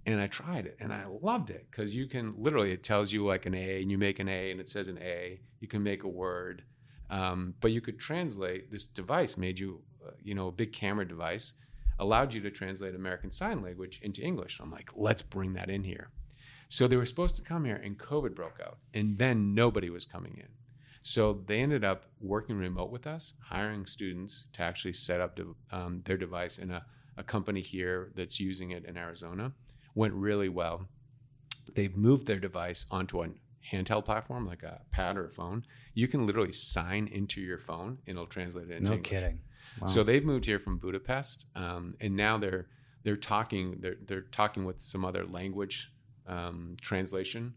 and 0.06 0.21
I 0.21 0.27
tried 0.27 0.65
it, 0.67 0.77
and 0.80 0.93
I 0.93 1.06
loved 1.21 1.49
it 1.49 1.65
because 1.69 1.95
you 1.95 2.08
can 2.08 2.36
literally 2.38 2.71
it 2.71 2.84
tells 2.84 3.12
you 3.12 3.25
like 3.25 3.45
an 3.45 3.56
A, 3.56 3.82
and 3.82 3.89
you 3.89 3.97
make 3.97 4.19
an 4.19 4.30
A, 4.30 4.51
and 4.51 4.60
it 4.60 4.69
says 4.69 4.88
an 4.88 4.99
A. 5.01 5.39
You 5.60 5.67
can 5.67 5.82
make 5.82 6.03
a 6.03 6.08
word, 6.08 6.63
um, 7.10 7.56
but 7.62 7.71
you 7.71 7.82
could 7.82 7.99
translate. 7.99 8.71
This 8.71 8.86
device 8.86 9.38
made 9.38 9.58
you, 9.58 9.82
uh, 10.06 10.12
you 10.23 10.36
know, 10.36 10.47
a 10.47 10.51
big 10.51 10.71
camera 10.71 11.08
device 11.08 11.53
allowed 11.99 12.32
you 12.32 12.41
to 12.41 12.51
translate 12.51 12.93
American 12.93 13.32
Sign 13.32 13.62
Language 13.63 13.99
into 14.03 14.21
English. 14.21 14.60
I'm 14.62 14.71
like, 14.71 14.91
let's 14.95 15.23
bring 15.23 15.53
that 15.53 15.69
in 15.69 15.84
here. 15.84 16.12
So 16.69 16.88
they 16.88 16.95
were 16.95 17.06
supposed 17.08 17.36
to 17.38 17.41
come 17.41 17.65
here, 17.65 17.82
and 17.84 17.97
COVID 17.97 18.36
broke 18.36 18.60
out, 18.63 18.77
and 18.93 19.17
then 19.17 19.56
nobody 19.56 19.89
was 19.89 20.06
coming 20.06 20.36
in. 20.38 20.49
So 21.01 21.41
they 21.45 21.60
ended 21.62 21.83
up 21.83 22.05
working 22.19 22.57
remote 22.57 22.91
with 22.91 23.07
us, 23.07 23.33
hiring 23.41 23.86
students 23.86 24.45
to 24.53 24.62
actually 24.62 24.93
set 24.93 25.21
up 25.21 25.36
the, 25.36 25.55
um, 25.71 26.01
their 26.05 26.17
device 26.17 26.57
in 26.57 26.71
a, 26.71 26.86
a 27.17 27.23
company 27.23 27.62
here 27.62 28.12
that's 28.15 28.39
using 28.39 28.71
it 28.71 28.86
in 28.86 28.97
Arizona. 28.97 29.53
Went 29.95 30.13
really 30.13 30.49
well. 30.49 30.88
They've 31.73 31.95
moved 31.95 32.27
their 32.27 32.39
device 32.39 32.86
onto 32.91 33.23
a 33.23 33.29
handheld 33.71 34.05
platform 34.05 34.45
like 34.45 34.63
a 34.63 34.81
pad 34.91 35.17
or 35.17 35.25
a 35.25 35.31
phone. 35.31 35.65
You 35.93 36.07
can 36.07 36.25
literally 36.25 36.51
sign 36.51 37.07
into 37.07 37.41
your 37.41 37.57
phone, 37.57 37.97
and 38.07 38.15
it'll 38.15 38.25
translate 38.27 38.69
it 38.69 38.77
into 38.77 38.89
No 38.89 38.95
English. 38.95 39.10
kidding. 39.10 39.39
Wow. 39.81 39.88
So 39.88 40.03
they've 40.03 40.25
moved 40.25 40.45
here 40.45 40.60
from 40.60 40.77
Budapest, 40.77 41.45
um, 41.55 41.95
and 41.99 42.15
now 42.15 42.38
they're 42.38 42.67
they're 43.03 43.15
talking 43.17 43.77
they're 43.79 43.97
they're 44.05 44.21
talking 44.21 44.65
with 44.65 44.79
some 44.81 45.05
other 45.05 45.25
language 45.25 45.91
um, 46.27 46.75
translation 46.81 47.53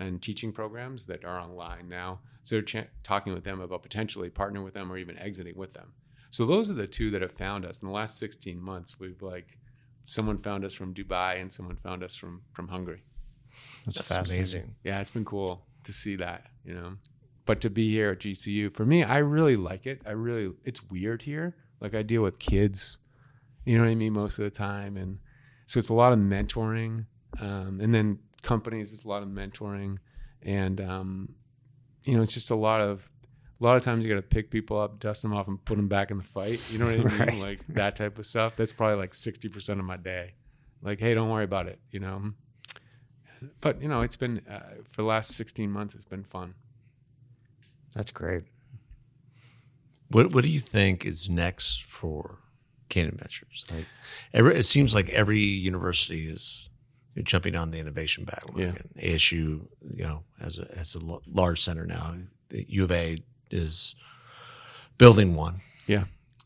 and 0.00 0.20
teaching 0.20 0.50
programs 0.52 1.06
that 1.06 1.24
are 1.24 1.38
online 1.38 1.88
now. 1.88 2.20
So 2.42 2.56
they're 2.56 2.62
ch- 2.62 2.88
talking 3.04 3.32
with 3.32 3.44
them 3.44 3.60
about 3.60 3.82
potentially 3.82 4.30
partnering 4.30 4.64
with 4.64 4.74
them 4.74 4.90
or 4.90 4.96
even 4.98 5.16
exiting 5.18 5.56
with 5.56 5.74
them. 5.74 5.92
So 6.30 6.44
those 6.46 6.68
are 6.70 6.74
the 6.74 6.86
two 6.86 7.10
that 7.10 7.22
have 7.22 7.32
found 7.32 7.64
us 7.64 7.82
in 7.82 7.86
the 7.88 7.94
last 7.94 8.16
16 8.18 8.60
months. 8.60 8.98
We've 8.98 9.20
like 9.22 9.58
someone 10.06 10.38
found 10.38 10.64
us 10.64 10.72
from 10.74 10.94
Dubai 10.94 11.40
and 11.40 11.52
someone 11.52 11.76
found 11.76 12.02
us 12.02 12.16
from 12.16 12.42
from 12.52 12.66
Hungary. 12.68 13.02
That's, 13.84 13.98
That's 13.98 14.08
fascinating. 14.08 14.36
amazing. 14.38 14.74
Yeah, 14.84 15.00
it's 15.00 15.10
been 15.10 15.24
cool 15.24 15.66
to 15.84 15.92
see 15.92 16.16
that, 16.16 16.46
you 16.64 16.74
know. 16.74 16.94
but 17.46 17.60
to 17.62 17.70
be 17.70 17.90
here 17.90 18.10
at 18.12 18.20
GCU 18.20 18.72
for 18.72 18.84
me, 18.86 19.02
I 19.02 19.18
really 19.18 19.56
like 19.56 19.86
it. 19.86 20.02
I 20.06 20.12
really 20.12 20.52
it's 20.64 20.82
weird 20.90 21.22
here. 21.22 21.56
Like 21.80 21.94
I 21.94 22.02
deal 22.02 22.22
with 22.22 22.38
kids, 22.38 22.98
you 23.64 23.76
know 23.76 23.84
what 23.84 23.90
I 23.90 23.94
mean, 23.94 24.12
most 24.12 24.38
of 24.38 24.44
the 24.44 24.50
time, 24.50 24.96
and 24.96 25.18
so 25.66 25.78
it's 25.78 25.88
a 25.88 25.94
lot 25.94 26.12
of 26.12 26.18
mentoring, 26.18 27.06
um, 27.40 27.80
and 27.80 27.92
then 27.94 28.18
companies 28.42 28.92
it's 28.92 29.04
a 29.04 29.08
lot 29.08 29.22
of 29.22 29.28
mentoring, 29.28 29.98
and 30.42 30.80
um, 30.80 31.34
you 32.04 32.16
know 32.16 32.22
it's 32.22 32.34
just 32.34 32.50
a 32.50 32.56
lot 32.56 32.80
of 32.80 33.10
a 33.60 33.64
lot 33.64 33.76
of 33.76 33.82
times 33.82 34.02
you 34.02 34.08
got 34.08 34.16
to 34.16 34.22
pick 34.22 34.50
people 34.50 34.80
up, 34.80 34.98
dust 34.98 35.22
them 35.22 35.34
off, 35.34 35.46
and 35.46 35.62
put 35.64 35.76
them 35.76 35.88
back 35.88 36.10
in 36.10 36.16
the 36.18 36.24
fight. 36.24 36.60
You 36.70 36.78
know 36.78 36.86
what 36.86 36.94
I 36.94 36.98
mean? 37.04 37.18
Right. 37.18 37.34
Like 37.38 37.60
that 37.68 37.96
type 37.96 38.18
of 38.18 38.26
stuff. 38.26 38.56
That's 38.56 38.72
probably 38.72 38.96
like 38.96 39.14
sixty 39.14 39.48
percent 39.48 39.80
of 39.80 39.86
my 39.86 39.96
day. 39.96 40.34
Like, 40.82 40.98
hey, 40.98 41.14
don't 41.14 41.28
worry 41.28 41.44
about 41.44 41.66
it. 41.66 41.78
You 41.90 42.00
know. 42.00 42.32
But 43.60 43.80
you 43.82 43.88
know, 43.88 44.02
it's 44.02 44.16
been 44.16 44.42
uh, 44.50 44.60
for 44.90 45.02
the 45.02 45.08
last 45.08 45.32
sixteen 45.32 45.70
months. 45.70 45.94
It's 45.94 46.04
been 46.04 46.24
fun. 46.24 46.54
That's 47.94 48.10
great. 48.10 48.44
What 50.08 50.32
What 50.32 50.44
do 50.44 50.50
you 50.50 50.60
think 50.60 51.04
is 51.04 51.28
next 51.28 51.82
for 51.84 52.38
Canyon 52.88 53.16
Ventures? 53.18 53.64
Like, 53.72 53.86
every, 54.32 54.56
it 54.56 54.64
seems 54.64 54.94
like 54.94 55.08
every 55.10 55.40
university 55.40 56.28
is 56.28 56.70
jumping 57.22 57.56
on 57.56 57.70
the 57.70 57.78
innovation 57.78 58.24
bandwagon. 58.24 58.88
ASU, 59.02 59.30
you 59.30 60.04
know, 60.04 60.22
as 60.40 60.58
a 60.58 60.68
as 60.78 60.94
a 60.94 61.00
large 61.26 61.62
center 61.62 61.86
now, 61.86 62.14
the 62.48 62.64
U 62.68 62.84
of 62.84 62.92
A 62.92 63.22
is 63.50 63.94
building 64.98 65.34
one. 65.34 65.60
Yeah. 65.86 66.04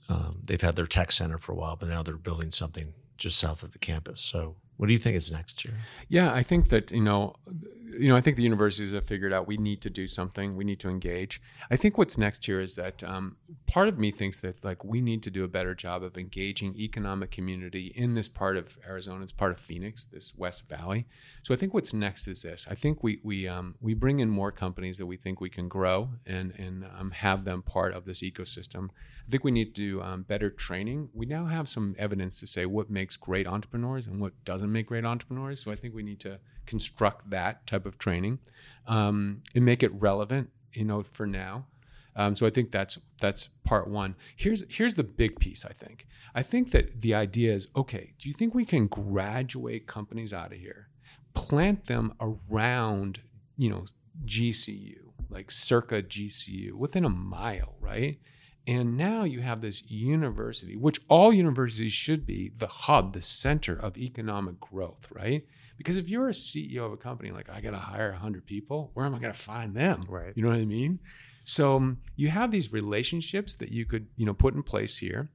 Um, 0.09 0.41
they've 0.47 0.61
had 0.61 0.77
their 0.77 0.87
tech 0.87 1.13
center 1.13 1.39
for 1.39 1.53
a 1.53 1.55
while, 1.55 1.77
but 1.77 1.89
now 1.89 2.03
they're 2.03 2.17
building 2.17 2.51
something 2.51 2.93
just 3.17 3.39
south 3.39 3.63
of 3.63 3.73
the 3.73 3.79
campus. 3.79 4.21
So, 4.21 4.57
what 4.77 4.87
do 4.87 4.93
you 4.93 4.99
think 4.99 5.17
is 5.17 5.31
next 5.31 5.65
year? 5.65 5.75
Yeah, 6.09 6.33
I 6.33 6.43
think 6.43 6.69
that 6.69 6.91
you 6.91 7.01
know, 7.01 7.37
you 7.47 8.09
know, 8.09 8.17
I 8.17 8.21
think 8.21 8.37
the 8.37 8.43
universities 8.43 8.93
have 8.93 9.07
figured 9.07 9.33
out 9.33 9.47
we 9.47 9.57
need 9.57 9.81
to 9.83 9.91
do 9.91 10.09
something. 10.09 10.57
We 10.57 10.65
need 10.65 10.81
to 10.81 10.89
engage. 10.89 11.41
I 11.71 11.77
think 11.77 11.97
what's 11.97 12.19
next 12.19 12.45
here 12.45 12.61
is 12.61 12.75
that 12.75 13.05
um, 13.05 13.37
part 13.67 13.89
of 13.89 13.99
me 13.99 14.11
thinks 14.11 14.41
that 14.41 14.65
like 14.65 14.85
we 14.85 15.01
need 15.01 15.23
to 15.23 15.31
do 15.31 15.45
a 15.45 15.49
better 15.49 15.75
job 15.75 16.03
of 16.03 16.19
engaging 16.19 16.75
economic 16.77 17.31
community 17.31 17.93
in 17.95 18.15
this 18.15 18.29
part 18.29 18.57
of 18.57 18.77
Arizona. 18.87 19.23
It's 19.23 19.33
part 19.33 19.53
of 19.53 19.61
Phoenix, 19.61 20.07
this 20.07 20.33
West 20.37 20.69
Valley. 20.69 21.07
So 21.45 21.55
I 21.55 21.57
think 21.57 21.73
what's 21.73 21.95
next 21.95 22.27
is 22.27 22.43
this. 22.43 22.67
I 22.69 22.75
think 22.75 23.03
we 23.03 23.21
we 23.23 23.47
um, 23.47 23.77
we 23.81 23.95
bring 23.95 24.19
in 24.19 24.29
more 24.29 24.51
companies 24.51 24.99
that 24.99 25.07
we 25.07 25.17
think 25.17 25.41
we 25.41 25.51
can 25.51 25.69
grow 25.69 26.11
and 26.27 26.53
and 26.59 26.85
um, 26.99 27.13
have 27.13 27.45
them 27.45 27.63
part 27.63 27.95
of 27.95 28.05
this 28.05 28.23
ecosystem. 28.23 28.91
I 29.27 29.31
think 29.31 29.43
we 29.43 29.51
need 29.51 29.75
to 29.75 29.81
do 29.81 30.03
um, 30.03 30.23
better 30.23 30.51
training. 30.51 31.09
We 31.15 31.25
now 31.25 31.47
have 31.47 31.69
some 31.69 31.97
evidence 31.99 32.41
to 32.41 32.47
say 32.47 32.67
what 32.67 32.91
makes 32.91 33.17
great 33.17 33.47
entrepreneurs 33.47 34.07
and 34.07 34.21
what 34.21 34.33
doesn't 34.45 34.71
make 34.71 34.87
great 34.87 35.05
entrepreneurs. 35.05 35.63
So 35.63 35.71
I 35.71 35.77
think 35.77 35.95
we 35.95 36.03
need 36.03 36.21
to 36.21 36.39
construct 36.67 37.31
that 37.31 37.67
type 37.67 37.87
of 37.87 37.99
training 37.99 38.39
um, 38.87 39.43
and 39.55 39.65
make 39.65 39.83
it 39.83 39.93
relevant, 39.95 40.51
you 40.73 40.85
know, 40.85 41.03
for 41.03 41.27
now. 41.27 41.67
Um, 42.17 42.37
so 42.37 42.47
I 42.47 42.51
think 42.51 42.71
that's 42.71 42.99
that's 43.21 43.49
part 43.65 43.89
one. 43.89 44.15
Here's 44.37 44.65
here's 44.69 44.95
the 44.95 45.03
big 45.03 45.41
piece. 45.41 45.65
I 45.65 45.73
think 45.73 46.07
I 46.35 46.43
think 46.43 46.71
that 46.71 47.01
the 47.01 47.15
idea 47.15 47.53
is 47.53 47.69
okay. 47.75 48.13
Do 48.19 48.29
you 48.29 48.35
think 48.35 48.55
we 48.55 48.65
can 48.65 48.87
graduate 48.87 49.87
companies 49.87 50.33
out 50.33 50.53
of 50.53 50.59
here, 50.59 50.89
plant 51.35 51.87
them 51.87 52.15
around, 52.21 53.21
you 53.57 53.71
know, 53.71 53.85
GCU, 54.25 54.99
like 55.29 55.51
circa 55.51 56.03
GCU, 56.03 56.75
within 56.75 57.05
a 57.05 57.09
mile, 57.09 57.75
right? 57.81 58.19
And 58.67 58.97
now 58.97 59.25
you 59.25 59.41
have 59.41 59.61
this 59.61 59.83
university, 59.91 60.75
which 60.77 61.01
all 61.09 61.33
universities 61.33 61.93
should 61.93 62.25
be 62.27 62.53
the 62.57 62.67
hub, 62.67 63.13
the 63.13 63.21
center 63.21 63.75
of 63.75 63.99
economic 63.99 64.59
growth, 64.59 65.07
right? 65.11 65.45
Because 65.77 65.97
if 65.97 66.09
you're 66.09 66.29
a 66.29 66.33
CEO 66.33 66.87
of 66.87 66.93
a 66.93 66.97
company, 66.97 67.31
like 67.31 67.51
I 67.51 67.61
got 67.61 67.73
to 67.73 67.79
hire 67.79 68.11
100 68.13 68.47
people, 68.47 68.91
where 68.95 69.05
am 69.05 69.15
I 69.15 69.19
going 69.19 69.33
to 69.33 69.39
find 69.39 69.75
them? 69.75 70.03
Right. 70.09 70.33
You 70.35 70.43
know 70.43 70.49
what 70.49 70.59
I 70.59 70.65
mean? 70.65 71.01
So 71.45 71.77
um, 71.77 71.99
you 72.17 72.29
have 72.29 72.51
these 72.51 72.73
relationships 72.73 73.55
that 73.57 73.71
you 73.71 73.85
could, 73.85 74.07
you 74.17 74.25
know, 74.25 74.33
put 74.33 74.55
in 74.55 74.63
place 74.63 74.97
here, 74.97 75.29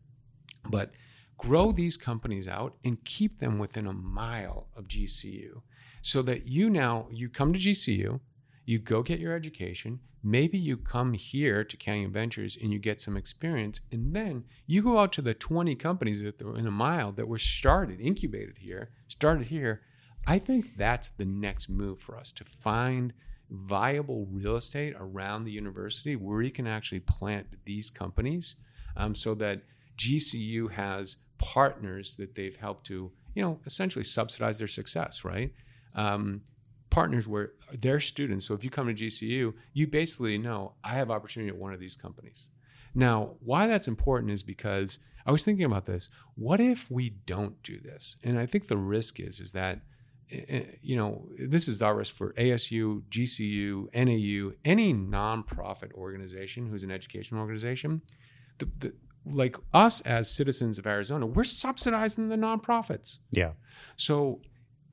but 0.67 0.91
grow 1.37 1.71
these 1.71 1.97
companies 1.97 2.47
out 2.47 2.75
and 2.83 3.03
keep 3.05 3.37
them 3.37 3.59
within 3.59 3.85
a 3.85 3.93
mile 3.93 4.67
of 4.75 4.87
GCU 4.87 5.61
so 6.01 6.21
that 6.23 6.47
you 6.47 6.69
now 6.69 7.07
you 7.11 7.29
come 7.29 7.53
to 7.53 7.59
GCU, 7.59 8.19
you 8.69 8.77
go 8.77 9.01
get 9.01 9.19
your 9.19 9.33
education, 9.33 9.99
maybe 10.21 10.55
you 10.55 10.77
come 10.77 11.13
here 11.13 11.63
to 11.63 11.75
Canyon 11.75 12.11
Ventures 12.11 12.55
and 12.55 12.71
you 12.71 12.77
get 12.77 13.01
some 13.01 13.17
experience 13.17 13.81
and 13.91 14.15
then 14.15 14.43
you 14.67 14.83
go 14.83 14.99
out 14.99 15.11
to 15.13 15.23
the 15.23 15.33
20 15.33 15.73
companies 15.73 16.21
that 16.21 16.39
are 16.43 16.55
in 16.55 16.67
a 16.67 16.71
mile 16.71 17.11
that 17.13 17.27
were 17.27 17.39
started, 17.39 17.99
incubated 17.99 18.59
here, 18.59 18.91
started 19.07 19.47
here. 19.47 19.81
I 20.27 20.37
think 20.37 20.77
that's 20.77 21.09
the 21.09 21.25
next 21.25 21.67
move 21.67 21.99
for 21.99 22.15
us 22.15 22.31
to 22.33 22.43
find 22.45 23.11
viable 23.49 24.27
real 24.29 24.55
estate 24.55 24.93
around 24.99 25.45
the 25.45 25.51
university 25.51 26.15
where 26.15 26.43
you 26.43 26.51
can 26.51 26.67
actually 26.67 26.99
plant 26.99 27.47
these 27.65 27.89
companies 27.89 28.55
um, 28.95 29.15
so 29.15 29.33
that 29.33 29.63
GCU 29.97 30.69
has 30.73 31.15
partners 31.39 32.17
that 32.17 32.35
they've 32.35 32.55
helped 32.55 32.85
to, 32.85 33.11
you 33.33 33.41
know, 33.41 33.59
essentially 33.65 34.05
subsidize 34.05 34.59
their 34.59 34.67
success, 34.67 35.25
right? 35.25 35.51
Um, 35.95 36.41
partners 36.89 37.27
where 37.27 37.53
their 37.73 37.99
students, 37.99 38.45
so 38.45 38.53
if 38.53 38.63
you 38.63 38.69
come 38.69 38.87
to 38.87 38.93
GCU, 38.93 39.53
you 39.73 39.87
basically 39.87 40.37
know 40.37 40.73
I 40.83 40.95
have 40.95 41.11
opportunity 41.11 41.49
at 41.49 41.57
one 41.57 41.73
of 41.73 41.79
these 41.79 41.95
companies. 41.95 42.47
Now, 42.95 43.35
why 43.39 43.67
that's 43.67 43.87
important 43.87 44.31
is 44.31 44.43
because 44.43 44.99
I 45.25 45.31
was 45.31 45.43
thinking 45.43 45.65
about 45.65 45.85
this. 45.85 46.09
What 46.35 46.59
if 46.59 46.89
we 46.89 47.09
don't 47.09 47.61
do 47.61 47.79
this? 47.79 48.17
And 48.23 48.39
I 48.39 48.45
think 48.45 48.67
the 48.67 48.77
risk 48.77 49.19
is 49.19 49.39
is 49.39 49.51
that 49.51 49.81
eh, 50.31 50.63
you 50.81 50.95
know, 50.95 51.27
this 51.37 51.67
is 51.67 51.81
our 51.81 51.95
risk 51.95 52.15
for 52.15 52.33
ASU, 52.33 53.03
GCU, 53.09 53.87
NAU, 53.93 54.53
any 54.65 54.93
nonprofit 54.93 55.93
organization 55.93 56.67
who's 56.67 56.83
an 56.83 56.91
education 56.91 57.37
organization. 57.37 58.01
The, 58.57 58.69
the, 58.79 58.93
like 59.25 59.57
us 59.73 60.01
as 60.01 60.31
citizens 60.31 60.77
of 60.79 60.87
Arizona, 60.87 61.25
we're 61.25 61.43
subsidizing 61.43 62.29
the 62.29 62.35
nonprofits. 62.35 63.19
Yeah. 63.29 63.51
So 63.95 64.41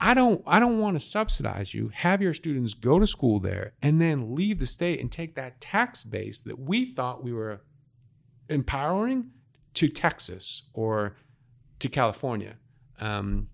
I 0.01 0.15
don't 0.15 0.43
I 0.47 0.61
don't 0.61 0.79
want 0.79 0.97
to 0.97 1.01
subsidize 1.01 1.73
you. 1.73 1.91
Have 1.95 2.21
your 2.21 2.35
students 2.35 2.75
go 2.75 2.99
to 2.99 3.07
school 3.07 3.41
there 3.41 3.73
and 3.81 4.01
then 4.01 4.35
leave 4.35 4.59
the 4.59 4.67
state 4.67 5.01
and 5.01 5.11
take 5.11 5.35
that 5.37 5.61
tax 5.61 6.05
base 6.05 6.41
that 6.41 6.59
we 6.59 6.95
thought 6.95 7.25
we 7.25 7.33
were 7.33 7.63
empowering 8.49 9.31
to 9.75 9.89
Texas 9.89 10.63
or 10.75 11.17
to 11.79 11.89
California 11.89 12.57
um, 13.01 13.49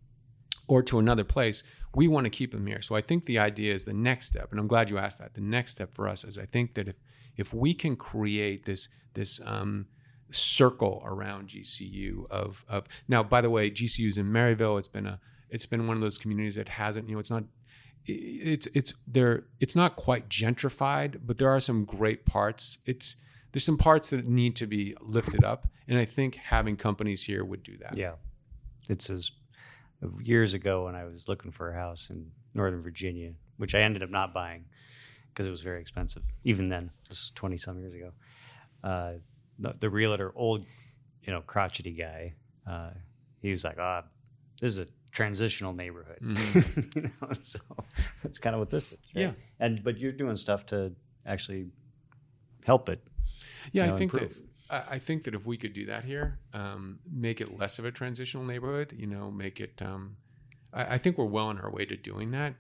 or 0.67 0.83
to 0.83 0.99
another 0.99 1.25
place. 1.25 1.63
We 1.95 2.09
want 2.09 2.25
to 2.25 2.31
keep 2.31 2.53
them 2.53 2.67
here. 2.67 2.81
So 2.81 2.97
I 2.97 3.03
think 3.03 3.27
the 3.27 3.39
idea 3.39 3.75
is 3.75 3.85
the 3.85 3.93
next 3.93 4.29
step, 4.29 4.51
and 4.51 4.59
I'm 4.59 4.67
glad 4.67 4.89
you 4.89 4.99
asked 4.99 5.19
that. 5.19 5.35
The 5.35 5.43
next 5.43 5.73
step 5.73 5.95
for 5.95 6.09
us 6.09 6.25
is 6.25 6.39
I 6.39 6.47
think 6.47 6.75
that 6.75 6.89
if 6.89 6.99
if 7.37 7.55
we 7.55 7.73
can 7.73 7.97
create 7.97 8.65
this 8.65 8.89
this 9.15 9.41
um, 9.45 9.87
circle 10.31 11.03
around 11.05 11.49
GCU 11.49 12.29
of 12.31 12.65
of 12.69 12.89
now, 13.07 13.23
by 13.23 13.41
the 13.41 13.51
way, 13.51 13.71
GCU's 13.71 14.19
in 14.19 14.33
Maryvale. 14.33 14.79
It's 14.79 14.89
been 14.89 15.07
a 15.07 15.21
it's 15.53 15.67
been 15.67 15.87
one 15.87 15.97
of 15.97 16.01
those 16.03 16.19
communities 16.19 16.57
that 16.57 16.69
hasn't 16.69 17.09
you 17.09 17.15
know 17.15 17.21
it's 17.21 17.31
not 17.31 17.45
it's 18.07 18.67
it's 18.75 18.95
there 19.07 19.45
it's 19.61 19.77
not 19.77 19.95
quite 19.95 20.29
gentrified 20.29 21.21
but 21.25 21.39
there 21.39 21.49
are 21.49 21.61
some 21.61 21.85
great 21.85 22.27
parts 22.27 22.79
it's 22.85 23.17
there's 23.53 23.65
some 23.65 23.79
parts 23.79 24.11
that 24.11 24.27
need 24.27 24.57
to 24.57 24.67
be 24.67 24.97
lifted 25.01 25.45
up 25.45 25.69
and 25.87 25.99
i 25.99 26.05
think 26.05 26.35
having 26.35 26.77
companies 26.77 27.23
here 27.23 27.45
would 27.45 27.63
do 27.63 27.77
that 27.79 27.97
Yeah. 27.97 28.15
It's 28.89 29.09
as 29.11 29.31
years 30.21 30.55
ago 30.55 30.87
when 30.87 30.97
I 30.97 31.05
was 31.05 31.29
looking 31.29 31.53
for 31.53 31.71
a 31.71 31.75
house 31.75 32.11
in 32.11 32.33
Northern 32.55 32.83
Virginia, 32.83 33.33
which 33.59 33.75
I 33.77 33.81
ended 33.83 34.03
up 34.03 34.11
not 34.11 34.35
buying 34.35 34.65
because 35.29 35.47
it 35.47 35.51
was 35.51 35.63
very 35.63 35.81
expensive. 35.81 36.25
Even 36.43 36.69
then, 36.69 36.91
this 37.09 37.21
was 37.23 37.33
20 37.37 37.57
some 37.59 37.79
years 37.79 37.95
ago. 37.95 38.11
Uh, 38.83 39.13
the, 39.61 39.75
the 39.79 39.89
realtor, 39.89 40.33
old, 40.35 40.67
you 41.23 41.33
know, 41.33 41.43
crotchety 41.43 41.93
guy, 41.93 42.35
uh, 42.69 42.91
he 43.41 43.53
was 43.53 43.63
like, 43.63 43.79
ah, 43.79 44.03
this 44.61 44.73
is 44.73 44.79
a 44.79 44.87
transitional 45.13 45.73
neighborhood. 45.73 46.19
you 46.95 47.03
know, 47.03 47.29
so 47.43 47.61
that's 48.23 48.39
kind 48.39 48.55
of 48.55 48.61
what 48.61 48.71
this 48.71 48.93
is. 48.93 48.99
right? 49.15 49.23
Yeah. 49.23 49.33
And, 49.61 49.85
but 49.85 49.99
you're 49.99 50.13
doing 50.13 50.37
stuff 50.37 50.67
to 50.67 50.93
actually 51.27 51.67
help 52.65 52.89
it. 52.89 53.01
yeah 53.73 53.87
you 53.87 53.95
i 53.95 53.97
think 53.97 54.13
improve. 54.13 54.35
that 54.35 54.43
I 54.73 54.99
think 54.99 55.25
that 55.25 55.35
if 55.35 55.45
we 55.45 55.59
could 55.59 55.75
do 55.75 55.85
that 55.87 56.05
here, 56.05 56.39
um, 56.55 56.99
make 57.13 57.43
it 57.43 57.59
less 57.59 57.79
of 57.79 57.85
a 57.85 57.91
transitional 57.91 58.45
neighborhood, 58.45 58.95
you 58.97 59.07
know, 59.07 59.31
make 59.31 59.61
it. 59.61 59.83
Um, 59.83 60.17
I, 60.73 60.95
I 60.95 60.99
think 60.99 61.19
we're 61.19 61.27
well 61.27 61.49
on 61.49 61.61
our 61.61 61.71
way 61.71 61.85
to 61.85 61.95
doing 61.95 62.31
that. 62.31 62.55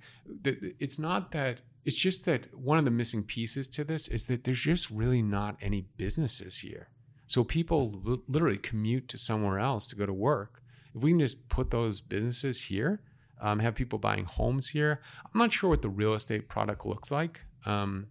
It's 0.44 0.98
not 0.98 1.32
that. 1.32 1.62
It's 1.86 1.96
just 1.96 2.26
that 2.26 2.54
one 2.54 2.76
of 2.78 2.84
the 2.84 2.90
missing 2.90 3.22
pieces 3.22 3.66
to 3.68 3.82
this 3.82 4.08
is 4.08 4.26
that 4.26 4.44
there's 4.44 4.60
just 4.60 4.90
really 4.90 5.22
not 5.22 5.56
any 5.62 5.86
businesses 5.96 6.58
here. 6.58 6.88
So 7.26 7.44
people 7.44 7.92
li- 8.04 8.20
literally 8.28 8.58
commute 8.58 9.08
to 9.08 9.16
somewhere 9.16 9.58
else 9.58 9.86
to 9.88 9.96
go 9.96 10.04
to 10.04 10.12
work. 10.12 10.61
If 10.94 11.02
we 11.02 11.10
can 11.10 11.20
just 11.20 11.48
put 11.48 11.70
those 11.70 12.00
businesses 12.00 12.62
here, 12.62 13.00
um, 13.40 13.58
have 13.58 13.74
people 13.74 13.98
buying 13.98 14.24
homes 14.24 14.68
here. 14.68 15.00
I'm 15.24 15.38
not 15.38 15.52
sure 15.52 15.70
what 15.70 15.82
the 15.82 15.88
real 15.88 16.14
estate 16.14 16.48
product 16.48 16.86
looks 16.86 17.10
like, 17.10 17.40
um, 17.66 18.06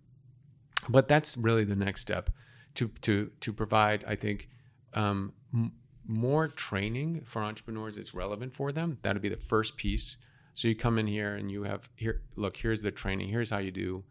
but 0.90 1.08
that's 1.08 1.38
really 1.38 1.64
the 1.64 1.76
next 1.76 2.02
step 2.02 2.30
to 2.76 2.90
to 3.02 3.32
to 3.40 3.54
provide. 3.54 4.04
I 4.08 4.16
think 4.16 4.50
um, 4.94 5.34
m- 5.54 5.74
more 6.06 6.48
training 6.48 7.22
for 7.26 7.42
entrepreneurs 7.42 7.96
that's 7.96 8.14
relevant 8.14 8.54
for 8.54 8.72
them. 8.72 8.98
That'd 9.02 9.22
be 9.22 9.30
the 9.30 9.38
first 9.38 9.78
piece. 9.78 10.18
So 10.54 10.68
you 10.68 10.76
come 10.76 10.98
in 10.98 11.08
here 11.08 11.36
and 11.36 11.50
you 11.50 11.64
have 11.64 11.90
here. 11.96 12.24
Look, 12.36 12.58
here's 12.58 12.82
the 12.82 12.92
training. 12.92 13.30
Here's 13.30 13.52
how 13.52 13.60
you 13.60 13.72
do 13.72 14.04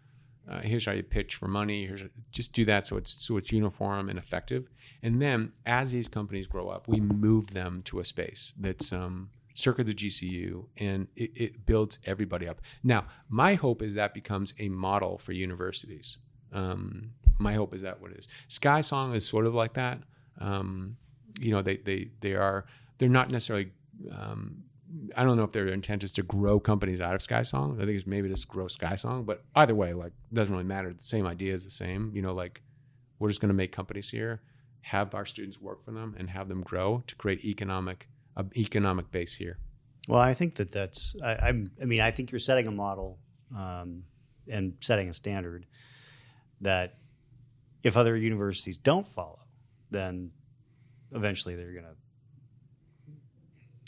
Uh, 0.48 0.60
here's 0.60 0.86
how 0.86 0.92
you 0.92 1.02
pitch 1.02 1.36
for 1.36 1.48
money. 1.48 1.86
Here's 1.86 2.02
just 2.32 2.52
do 2.52 2.64
that 2.64 2.86
so 2.86 2.96
it's 2.96 3.24
so 3.24 3.36
it's 3.36 3.52
uniform 3.52 4.08
and 4.08 4.18
effective. 4.18 4.68
And 5.02 5.20
then 5.20 5.52
as 5.66 5.92
these 5.92 6.08
companies 6.08 6.46
grow 6.46 6.68
up, 6.68 6.88
we 6.88 7.00
move 7.00 7.54
them 7.54 7.82
to 7.86 8.00
a 8.00 8.04
space 8.04 8.54
that's 8.58 8.92
um, 8.92 9.30
circa 9.54 9.84
the 9.84 9.94
GCU, 9.94 10.64
and 10.76 11.06
it, 11.16 11.30
it 11.34 11.66
builds 11.66 11.98
everybody 12.04 12.48
up. 12.48 12.60
Now, 12.82 13.06
my 13.28 13.54
hope 13.54 13.82
is 13.82 13.94
that 13.94 14.14
becomes 14.14 14.54
a 14.58 14.68
model 14.68 15.18
for 15.18 15.32
universities. 15.32 16.18
Um, 16.52 17.12
my 17.38 17.54
hope 17.54 17.74
is 17.74 17.82
that 17.82 18.00
what 18.00 18.10
it 18.12 18.18
is. 18.18 18.28
SkySong 18.48 19.14
is 19.14 19.26
sort 19.26 19.46
of 19.46 19.54
like 19.54 19.74
that. 19.74 20.00
Um, 20.38 20.96
you 21.38 21.52
know, 21.52 21.62
they 21.62 21.76
they 21.76 22.10
they 22.20 22.34
are 22.34 22.66
they're 22.98 23.08
not 23.08 23.30
necessarily. 23.30 23.72
Um, 24.10 24.64
I 25.16 25.22
don't 25.22 25.36
know 25.36 25.44
if 25.44 25.52
their 25.52 25.68
intent 25.68 26.02
is 26.02 26.12
to 26.12 26.22
grow 26.22 26.58
companies 26.58 27.00
out 27.00 27.14
of 27.14 27.20
SkySong. 27.20 27.76
I 27.76 27.86
think 27.86 27.96
it's 27.96 28.06
maybe 28.06 28.28
just 28.28 28.48
grow 28.48 28.66
SkySong, 28.66 29.24
but 29.24 29.44
either 29.54 29.74
way, 29.74 29.92
like 29.92 30.12
doesn't 30.32 30.52
really 30.52 30.66
matter. 30.66 30.92
The 30.92 31.00
same 31.02 31.26
idea 31.26 31.54
is 31.54 31.64
the 31.64 31.70
same. 31.70 32.10
You 32.14 32.22
know, 32.22 32.34
like 32.34 32.62
we're 33.18 33.28
just 33.28 33.40
going 33.40 33.50
to 33.50 33.54
make 33.54 33.72
companies 33.72 34.10
here, 34.10 34.40
have 34.82 35.14
our 35.14 35.26
students 35.26 35.60
work 35.60 35.84
for 35.84 35.92
them, 35.92 36.16
and 36.18 36.30
have 36.30 36.48
them 36.48 36.62
grow 36.62 37.02
to 37.06 37.14
create 37.14 37.44
economic 37.44 38.08
a 38.36 38.44
economic 38.56 39.10
base 39.10 39.34
here. 39.34 39.58
Well, 40.08 40.20
I 40.20 40.34
think 40.34 40.56
that 40.56 40.72
that's. 40.72 41.14
I, 41.22 41.34
I'm. 41.34 41.70
I 41.80 41.84
mean, 41.84 42.00
I 42.00 42.10
think 42.10 42.32
you're 42.32 42.38
setting 42.38 42.66
a 42.66 42.72
model 42.72 43.18
um, 43.56 44.04
and 44.48 44.74
setting 44.80 45.08
a 45.08 45.14
standard 45.14 45.66
that 46.60 46.94
if 47.82 47.96
other 47.96 48.16
universities 48.16 48.76
don't 48.76 49.06
follow, 49.06 49.40
then 49.90 50.30
eventually 51.12 51.54
they're 51.54 51.72
gonna. 51.72 51.94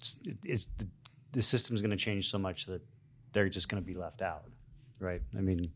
It's, 0.02 0.16
it's 0.44 0.66
the, 0.78 0.88
the 1.30 1.42
system's 1.42 1.80
going 1.80 1.92
to 1.92 1.96
change 1.96 2.28
so 2.28 2.38
much 2.38 2.66
that 2.66 2.82
they're 3.32 3.48
just 3.48 3.68
going 3.68 3.80
to 3.82 3.86
be 3.86 3.94
left 3.94 4.20
out, 4.20 4.44
right? 4.98 5.22
I 5.36 5.40
mean, 5.40 5.70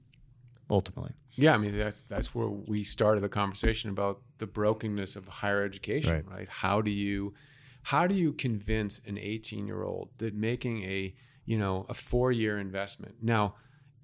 ultimately, 0.69 1.13
Yeah, 1.37 1.55
I 1.55 1.59
mean 1.59 1.79
that's 1.79 2.03
that's 2.03 2.35
where 2.35 2.49
we 2.49 2.83
started 2.85 3.23
the 3.23 3.29
conversation 3.29 3.89
about 3.91 4.21
the 4.39 4.47
brokenness 4.47 5.15
of 5.17 5.29
higher 5.29 5.63
education, 5.65 6.13
Right. 6.13 6.29
right? 6.39 6.49
How 6.49 6.81
do 6.81 6.91
you 6.91 7.35
how 7.83 8.07
do 8.09 8.17
you 8.17 8.33
convince 8.33 9.01
an 9.07 9.15
18-year-old 9.15 10.09
that 10.19 10.35
making 10.35 10.83
a, 10.83 11.15
you 11.45 11.57
know, 11.57 11.87
a 11.89 11.95
4-year 11.95 12.59
investment. 12.59 13.15
Now, 13.23 13.55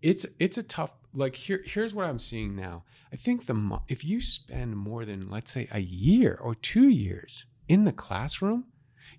it's 0.02 0.24
it's 0.38 0.56
a 0.56 0.62
tough 0.62 0.92
like 1.12 1.34
here 1.34 1.62
here's 1.66 1.94
what 1.94 2.06
I'm 2.06 2.20
seeing 2.20 2.54
now. 2.54 2.84
I 3.12 3.16
think 3.16 3.46
the 3.46 3.80
if 3.88 4.04
you 4.04 4.20
spend 4.20 4.76
more 4.76 5.04
than 5.04 5.28
let's 5.28 5.50
say 5.52 5.68
a 5.72 5.80
year 5.80 6.38
or 6.40 6.54
2 6.54 6.88
years 6.88 7.44
in 7.68 7.84
the 7.84 7.92
classroom, 7.92 8.64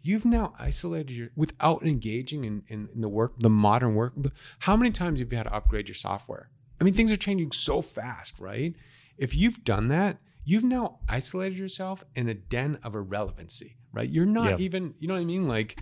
you've 0.01 0.25
now 0.25 0.53
isolated 0.59 1.11
your 1.13 1.29
without 1.35 1.83
engaging 1.83 2.43
in, 2.45 2.63
in, 2.67 2.89
in 2.93 3.01
the 3.01 3.09
work 3.09 3.33
the 3.39 3.49
modern 3.49 3.95
work 3.95 4.13
the- 4.17 4.31
how 4.59 4.75
many 4.75 4.91
times 4.91 5.19
have 5.19 5.31
you 5.31 5.37
had 5.37 5.43
to 5.43 5.53
upgrade 5.53 5.87
your 5.87 5.95
software? 5.95 6.49
I 6.79 6.83
mean 6.83 6.93
things 6.93 7.11
are 7.11 7.17
changing 7.17 7.51
so 7.51 7.81
fast 7.81 8.39
right? 8.39 8.75
If 9.17 9.35
you've 9.35 9.63
done 9.63 9.87
that 9.89 10.17
you've 10.45 10.63
now 10.63 10.99
isolated 11.07 11.57
yourself 11.57 12.03
in 12.15 12.27
a 12.27 12.33
den 12.33 12.77
of 12.83 12.95
irrelevancy 12.95 13.77
right? 13.93 14.09
You're 14.09 14.25
not 14.25 14.59
Yeah. 14.59 14.65
even 14.65 14.93
you 14.99 15.07
know 15.07 15.13
what 15.15 15.21
i 15.21 15.25
mean? 15.25 15.47
Like 15.47 15.79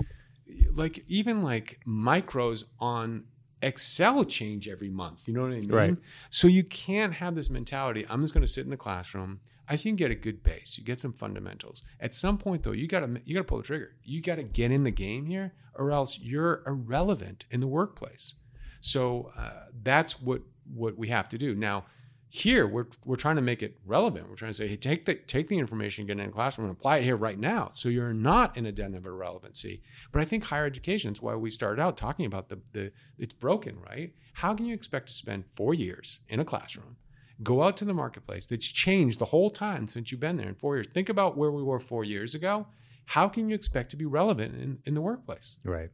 like 0.74 1.04
even 1.08 1.44
like 1.44 1.80
micros 1.88 2.66
on 2.80 3.26
excel 3.62 4.24
change 4.26 4.68
every 4.68 4.90
month 4.90 5.20
you 5.26 5.34
know 5.34 5.42
what 5.42 5.52
i 5.52 5.56
mean 5.56 5.68
Right. 5.70 5.96
so 6.30 6.48
you 6.48 6.64
can't 6.64 7.14
have 7.14 7.36
this 7.36 7.50
mentality 7.50 8.06
i'm 8.10 8.22
just 8.22 8.34
going 8.34 8.46
to 8.46 8.52
sit 8.52 8.64
in 8.64 8.70
the 8.72 8.78
classroom 8.78 9.40
I 9.68 9.78
think 9.78 10.02
you 10.02 10.06
get 10.08 10.12
a 10.12 10.16
good 10.20 10.44
base. 10.44 10.78
You 10.78 10.84
get 10.84 11.00
some 11.00 11.14
fundamentals. 11.14 11.84
At 12.02 12.14
some 12.14 12.38
point, 12.38 12.64
though, 12.64 12.74
you 12.74 12.88
gotta 12.90 13.22
you 13.24 13.34
gotta 13.36 13.46
pull 13.46 13.60
the 13.60 13.64
trigger. 13.64 13.96
You 14.04 14.22
gotta 14.22 14.44
get 14.44 14.70
in 14.70 14.84
the 14.84 14.92
game 14.92 15.26
here, 15.28 15.54
or 15.76 15.92
else 15.94 16.20
you're 16.20 16.62
irrelevant 16.68 17.46
in 17.52 17.62
the 17.62 17.68
workplace. 17.68 18.34
So 18.82 19.32
uh, 19.38 19.68
that's 19.82 20.20
what 20.22 20.42
what 20.74 20.98
we 20.98 21.08
have 21.08 21.30
to 21.30 21.38
do 21.38 21.56
now. 21.56 21.86
Here, 22.34 22.66
we're 22.66 22.86
we're 23.06 23.18
trying 23.18 23.36
to 23.36 23.42
make 23.42 23.62
it 23.62 23.78
relevant. 23.86 24.30
We're 24.30 24.36
trying 24.38 24.52
to 24.52 24.58
say, 24.58 24.70
hey, 24.70 24.78
take 24.78 25.06
the 25.06 25.16
take 25.16 25.48
the 25.48 25.58
information, 25.58 26.06
get 26.06 26.18
it 26.18 26.22
in 26.22 26.28
the 26.28 26.34
classroom, 26.34 26.70
and 26.70 26.78
apply 26.78 27.00
it 27.00 27.04
here 27.04 27.18
right 27.18 27.38
now. 27.38 27.72
So 27.74 27.90
you're 27.90 28.14
not 28.14 28.56
in 28.56 28.66
a 28.66 28.72
den 28.72 28.96
of 28.96 29.06
irrelevancy. 29.06 29.82
But 30.14 30.22
I 30.22 30.26
think 30.26 30.46
higher 30.46 30.66
education 30.66 31.12
is 31.12 31.22
why 31.22 31.36
we 31.36 31.52
started 31.52 31.82
out 31.82 31.98
talking 31.98 32.26
about 32.26 32.48
the 32.48 32.60
the 32.72 32.94
it's 33.18 33.34
broken, 33.34 33.80
right? 33.82 34.14
How 34.36 34.54
can 34.56 34.66
you 34.66 34.74
expect 34.74 35.08
to 35.08 35.14
spend 35.14 35.44
four 35.58 35.74
years 35.74 36.20
in 36.30 36.40
a 36.40 36.46
classroom? 36.46 36.96
go 37.44 37.64
out 37.64 37.76
to 37.76 37.84
the 37.86 37.94
marketplace 37.94 38.46
that's 38.46 38.68
changed 38.68 39.18
the 39.18 39.26
whole 39.26 39.50
time 39.50 39.88
since 39.88 40.12
you've 40.12 40.22
been 40.22 40.38
there 40.38 40.48
in 40.48 40.54
four 40.54 40.76
years. 40.76 40.86
Think 40.94 41.10
about 41.10 41.36
where 41.36 41.52
we 41.52 41.64
were 41.64 41.80
four 41.80 42.04
years 42.04 42.36
ago. 42.36 42.68
How 43.06 43.28
can 43.28 43.50
you 43.50 43.56
expect 43.56 43.90
to 43.90 43.96
be 43.98 44.06
relevant 44.06 44.54
in, 44.62 44.78
in 44.86 44.94
the 44.94 45.02
workplace? 45.02 45.56
right? 45.64 45.90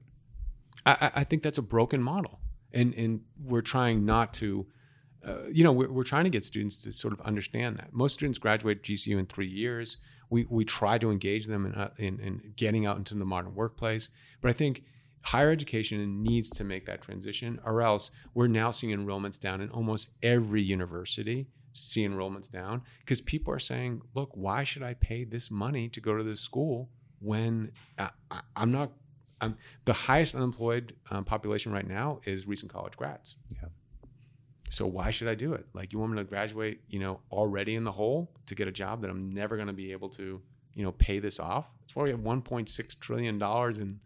I, 0.86 0.92
I- 1.00 1.12
I 1.22 1.24
think 1.24 1.44
that's 1.44 1.58
a 1.58 1.62
broken 1.62 2.04
model. 2.04 2.42
And, 2.74 2.94
and 2.96 3.22
we're 3.42 3.62
trying 3.62 4.04
not 4.04 4.34
to, 4.36 4.68
uh, 5.26 5.48
you 5.52 5.64
know, 5.64 5.72
we're, 5.72 5.92
we're 5.92 6.04
trying 6.04 6.24
to 6.24 6.30
get 6.30 6.46
students 6.46 6.82
to 6.84 6.92
sort 6.92 7.14
of 7.14 7.22
understand 7.22 7.78
that. 7.78 7.94
Most 7.94 8.14
students 8.14 8.40
graduate 8.40 8.84
GCU 8.84 9.18
in 9.18 9.26
three 9.26 9.48
years. 9.48 9.98
We, 10.30 10.46
we 10.50 10.66
try 10.66 10.98
to 10.98 11.12
engage 11.12 11.48
them 11.48 11.66
in, 11.66 11.74
uh, 11.74 11.92
in, 11.98 12.20
in 12.20 12.54
getting 12.56 12.86
out 12.86 12.98
into 12.98 13.16
the 13.16 13.26
modern 13.26 13.56
workplace. 13.56 14.10
But 14.42 14.50
I 14.50 14.54
think 14.54 14.84
higher 15.22 15.52
education 15.52 16.24
needs 16.24 16.50
to 16.52 16.64
make 16.64 16.86
that 16.86 17.02
transition, 17.02 17.60
or 17.66 17.82
else 17.82 18.12
we're 18.34 18.48
now 18.48 18.72
seeing 18.72 18.98
enrollments 18.98 19.40
down 19.40 19.62
in 19.62 19.70
almost 19.70 20.10
every 20.22 20.62
university. 20.62 21.48
See 21.74 22.08
enrollments 22.08 22.50
down 22.50 22.82
because 23.02 23.22
people 23.22 23.54
are 23.54 23.60
saying, 23.60 24.02
"Look, 24.16 24.32
why 24.34 24.64
should 24.64 24.82
I 24.82 24.96
pay 24.96 25.26
this 25.26 25.52
money 25.52 25.90
to 25.90 26.02
go 26.02 26.18
to 26.18 26.24
this 26.24 26.42
school 26.42 26.90
when 27.20 27.72
I, 28.00 28.10
I, 28.32 28.42
I'm 28.56 28.72
not 28.72 28.94
um, 29.42 29.58
the 29.86 29.94
highest 29.94 30.36
unemployed 30.36 30.96
um, 31.12 31.24
population 31.24 31.72
right 31.72 31.88
now 31.88 32.20
is 32.26 32.48
recent 32.48 32.72
college 32.72 32.98
grads. 32.98 33.36
Yeah. 33.54 33.70
So 34.70 34.86
why 34.86 35.12
should 35.12 35.28
I 35.28 35.36
do 35.36 35.54
it? 35.54 35.66
Like 35.74 35.94
you 35.94 36.00
want 36.00 36.12
me 36.14 36.18
to 36.18 36.24
graduate, 36.24 36.82
you 36.90 37.00
know, 37.00 37.20
already 37.32 37.76
in 37.76 37.84
the 37.84 37.92
hole 37.92 38.32
to 38.48 38.56
get 38.56 38.68
a 38.68 38.72
job 38.72 39.02
that 39.02 39.10
I'm 39.10 39.32
never 39.32 39.56
going 39.56 39.68
to 39.68 39.74
be 39.74 39.92
able 39.92 40.10
to, 40.10 40.42
you 40.74 40.84
know, 40.84 40.92
pay 40.92 41.20
this 41.20 41.40
off? 41.40 41.68
It's 41.86 41.96
why 41.96 42.04
we 42.04 42.10
have 42.12 42.20
1.6 42.20 43.00
trillion 43.00 43.40
dollars 43.40 43.80
in 43.80 44.00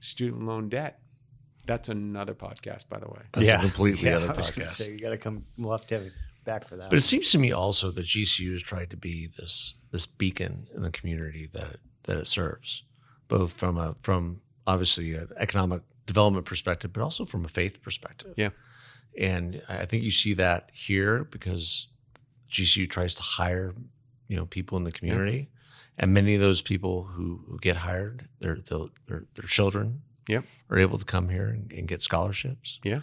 student 0.00 0.46
loan 0.46 0.68
debt. 0.68 1.00
That's 1.66 1.88
another 1.88 2.34
podcast, 2.34 2.88
by 2.88 2.98
the 2.98 3.06
way. 3.06 3.20
That's 3.32 3.48
a 3.48 3.58
completely 3.58 4.08
yeah, 4.08 4.16
other 4.16 4.30
I 4.32 4.36
was 4.36 4.50
podcast. 4.50 4.70
say, 4.70 4.92
you 4.92 4.98
got 4.98 5.10
to 5.10 5.18
come. 5.18 5.44
We'll 5.58 5.72
have 5.72 5.86
to 5.88 5.94
have 5.96 6.04
you 6.04 6.10
back 6.44 6.66
for 6.66 6.76
that. 6.76 6.90
But 6.90 6.98
it 6.98 7.02
seems 7.02 7.30
to 7.32 7.38
me 7.38 7.52
also 7.52 7.90
that 7.90 8.04
GCU 8.04 8.52
has 8.52 8.62
tried 8.62 8.90
to 8.90 8.96
be 8.96 9.28
this 9.28 9.74
this 9.92 10.06
beacon 10.06 10.68
in 10.74 10.82
the 10.82 10.90
community 10.90 11.48
that 11.52 11.70
it, 11.70 11.80
that 12.04 12.16
it 12.16 12.26
serves, 12.26 12.82
both 13.28 13.52
from 13.52 13.78
a 13.78 13.94
from 14.02 14.40
obviously 14.66 15.14
an 15.14 15.28
economic 15.36 15.82
development 16.06 16.46
perspective, 16.46 16.92
but 16.92 17.02
also 17.02 17.24
from 17.24 17.44
a 17.44 17.48
faith 17.48 17.82
perspective. 17.82 18.34
Yeah. 18.36 18.50
And 19.18 19.62
I 19.68 19.84
think 19.86 20.02
you 20.02 20.10
see 20.10 20.34
that 20.34 20.70
here 20.72 21.24
because 21.24 21.88
GCU 22.50 22.88
tries 22.90 23.14
to 23.14 23.22
hire 23.22 23.74
you 24.28 24.36
know 24.36 24.46
people 24.46 24.78
in 24.78 24.84
the 24.84 24.92
community, 24.92 25.48
and 25.98 26.14
many 26.14 26.34
of 26.34 26.40
those 26.40 26.62
people 26.62 27.04
who, 27.04 27.40
who 27.48 27.58
get 27.58 27.76
hired, 27.76 28.28
their 28.38 28.56
their 28.56 28.90
their, 29.06 29.44
children, 29.46 30.02
Yep. 30.28 30.44
are 30.70 30.78
able 30.78 30.98
to 30.98 31.04
come 31.04 31.28
here 31.28 31.48
and, 31.48 31.72
and 31.72 31.88
get 31.88 32.00
scholarships. 32.00 32.78
Yeah. 32.84 33.00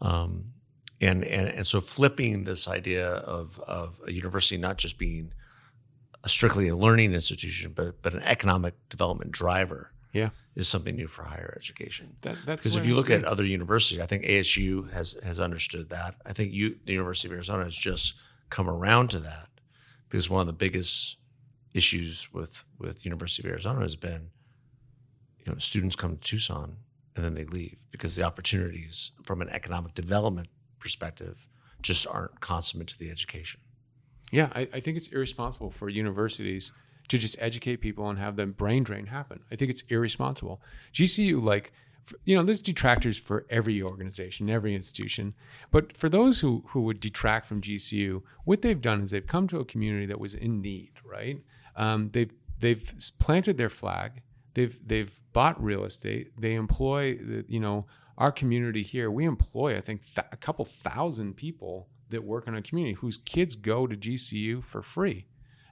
Um, 0.00 0.52
and, 1.00 1.24
and 1.24 1.48
and 1.48 1.66
so 1.66 1.80
flipping 1.80 2.44
this 2.44 2.66
idea 2.66 3.08
of 3.08 3.60
of 3.60 4.00
a 4.06 4.12
university 4.12 4.56
not 4.56 4.78
just 4.78 4.98
being 4.98 5.32
a 6.24 6.28
strictly 6.28 6.68
a 6.68 6.76
learning 6.76 7.12
institution, 7.14 7.72
but 7.74 8.02
but 8.02 8.14
an 8.14 8.22
economic 8.22 8.74
development 8.88 9.30
driver, 9.30 9.92
Yeah. 10.16 10.30
is 10.54 10.68
something 10.68 10.96
new 10.96 11.08
for 11.08 11.22
higher 11.24 11.54
education. 11.60 12.16
That, 12.22 12.36
that's 12.46 12.60
Because 12.60 12.76
if 12.76 12.86
you 12.86 12.94
look 12.94 13.10
at 13.10 13.24
other 13.24 13.44
universities, 13.44 14.00
I 14.00 14.06
think 14.06 14.24
ASU 14.24 14.90
has 14.92 15.16
has 15.22 15.38
understood 15.38 15.90
that. 15.90 16.14
I 16.24 16.32
think 16.32 16.52
you, 16.52 16.76
the 16.84 16.92
University 16.92 17.28
of 17.28 17.32
Arizona, 17.32 17.64
has 17.64 17.76
just 17.76 18.14
come 18.48 18.68
around 18.68 19.10
to 19.10 19.20
that 19.20 19.48
because 20.08 20.30
one 20.30 20.40
of 20.40 20.46
the 20.46 20.52
biggest 20.52 21.18
issues 21.74 22.32
with 22.32 22.64
with 22.78 23.04
University 23.04 23.46
of 23.46 23.52
Arizona 23.52 23.80
has 23.80 23.96
been, 23.96 24.30
you 25.38 25.52
know, 25.52 25.58
students 25.58 25.96
come 25.96 26.16
to 26.16 26.22
Tucson 26.22 26.76
and 27.14 27.24
then 27.24 27.34
they 27.34 27.44
leave 27.44 27.76
because 27.90 28.16
the 28.16 28.22
opportunities 28.22 29.12
from 29.24 29.42
an 29.42 29.48
economic 29.50 29.94
development 29.94 30.48
perspective 30.80 31.46
just 31.82 32.06
aren't 32.06 32.40
consummate 32.40 32.88
to 32.88 32.98
the 32.98 33.10
education. 33.10 33.60
Yeah, 34.32 34.48
I, 34.54 34.68
I 34.74 34.80
think 34.80 34.96
it's 34.96 35.08
irresponsible 35.08 35.70
for 35.70 35.88
universities 35.88 36.72
to 37.08 37.18
just 37.18 37.36
educate 37.38 37.76
people 37.76 38.08
and 38.08 38.18
have 38.18 38.36
the 38.36 38.46
brain 38.46 38.82
drain 38.82 39.06
happen. 39.06 39.40
I 39.50 39.56
think 39.56 39.70
it's 39.70 39.82
irresponsible. 39.88 40.60
GCU, 40.92 41.42
like, 41.42 41.72
you 42.24 42.36
know, 42.36 42.44
there's 42.44 42.62
detractors 42.62 43.18
for 43.18 43.46
every 43.50 43.82
organization, 43.82 44.48
every 44.48 44.74
institution. 44.74 45.34
But 45.70 45.96
for 45.96 46.08
those 46.08 46.40
who, 46.40 46.64
who 46.68 46.82
would 46.82 47.00
detract 47.00 47.46
from 47.46 47.60
GCU, 47.60 48.22
what 48.44 48.62
they've 48.62 48.80
done 48.80 49.02
is 49.02 49.10
they've 49.10 49.26
come 49.26 49.48
to 49.48 49.60
a 49.60 49.64
community 49.64 50.06
that 50.06 50.20
was 50.20 50.34
in 50.34 50.60
need, 50.60 50.92
right? 51.04 51.40
Um, 51.74 52.10
they've, 52.12 52.32
they've 52.58 52.94
planted 53.18 53.56
their 53.56 53.70
flag. 53.70 54.22
They've, 54.54 54.78
they've 54.86 55.18
bought 55.32 55.62
real 55.62 55.84
estate. 55.84 56.32
They 56.40 56.54
employ, 56.54 57.16
the, 57.16 57.44
you 57.48 57.60
know, 57.60 57.86
our 58.18 58.32
community 58.32 58.82
here. 58.82 59.10
We 59.10 59.24
employ, 59.24 59.76
I 59.76 59.80
think, 59.80 60.02
th- 60.14 60.26
a 60.32 60.36
couple 60.36 60.64
thousand 60.64 61.36
people 61.36 61.88
that 62.10 62.24
work 62.24 62.46
in 62.46 62.54
our 62.54 62.62
community 62.62 62.94
whose 62.94 63.18
kids 63.18 63.56
go 63.56 63.86
to 63.86 63.96
GCU 63.96 64.64
for 64.64 64.82
free. 64.82 65.26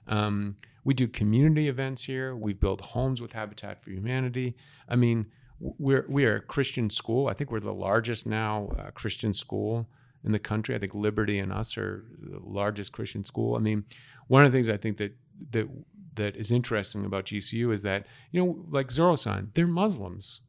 Um, 0.07 0.57
we 0.83 0.93
do 0.93 1.07
community 1.07 1.67
events 1.67 2.03
here. 2.03 2.35
We've 2.35 2.59
built 2.59 2.81
homes 2.81 3.21
with 3.21 3.33
Habitat 3.33 3.83
for 3.83 3.89
Humanity. 3.89 4.55
I 4.87 4.95
mean, 4.95 5.27
we're 5.59 6.05
we 6.07 6.25
are 6.25 6.35
a 6.35 6.41
Christian 6.41 6.89
school. 6.89 7.27
I 7.27 7.33
think 7.33 7.51
we're 7.51 7.59
the 7.59 7.73
largest 7.73 8.27
now 8.27 8.69
uh, 8.77 8.91
Christian 8.91 9.33
school 9.33 9.87
in 10.23 10.31
the 10.31 10.39
country. 10.39 10.75
I 10.75 10.79
think 10.79 10.93
Liberty 10.93 11.39
and 11.39 11.51
us 11.51 11.77
are 11.77 12.03
the 12.19 12.39
largest 12.39 12.91
Christian 12.91 13.23
school. 13.23 13.55
I 13.55 13.59
mean, 13.59 13.85
one 14.27 14.45
of 14.45 14.51
the 14.51 14.57
things 14.57 14.69
I 14.69 14.77
think 14.77 14.97
that 14.97 15.15
that 15.51 15.67
that 16.15 16.35
is 16.35 16.51
interesting 16.51 17.05
about 17.05 17.25
GCU 17.25 17.73
is 17.73 17.81
that 17.83 18.05
you 18.31 18.43
know, 18.43 18.65
like 18.69 18.87
ZorroSign, 18.87 19.49
they're 19.53 19.67
Muslims. 19.67 20.41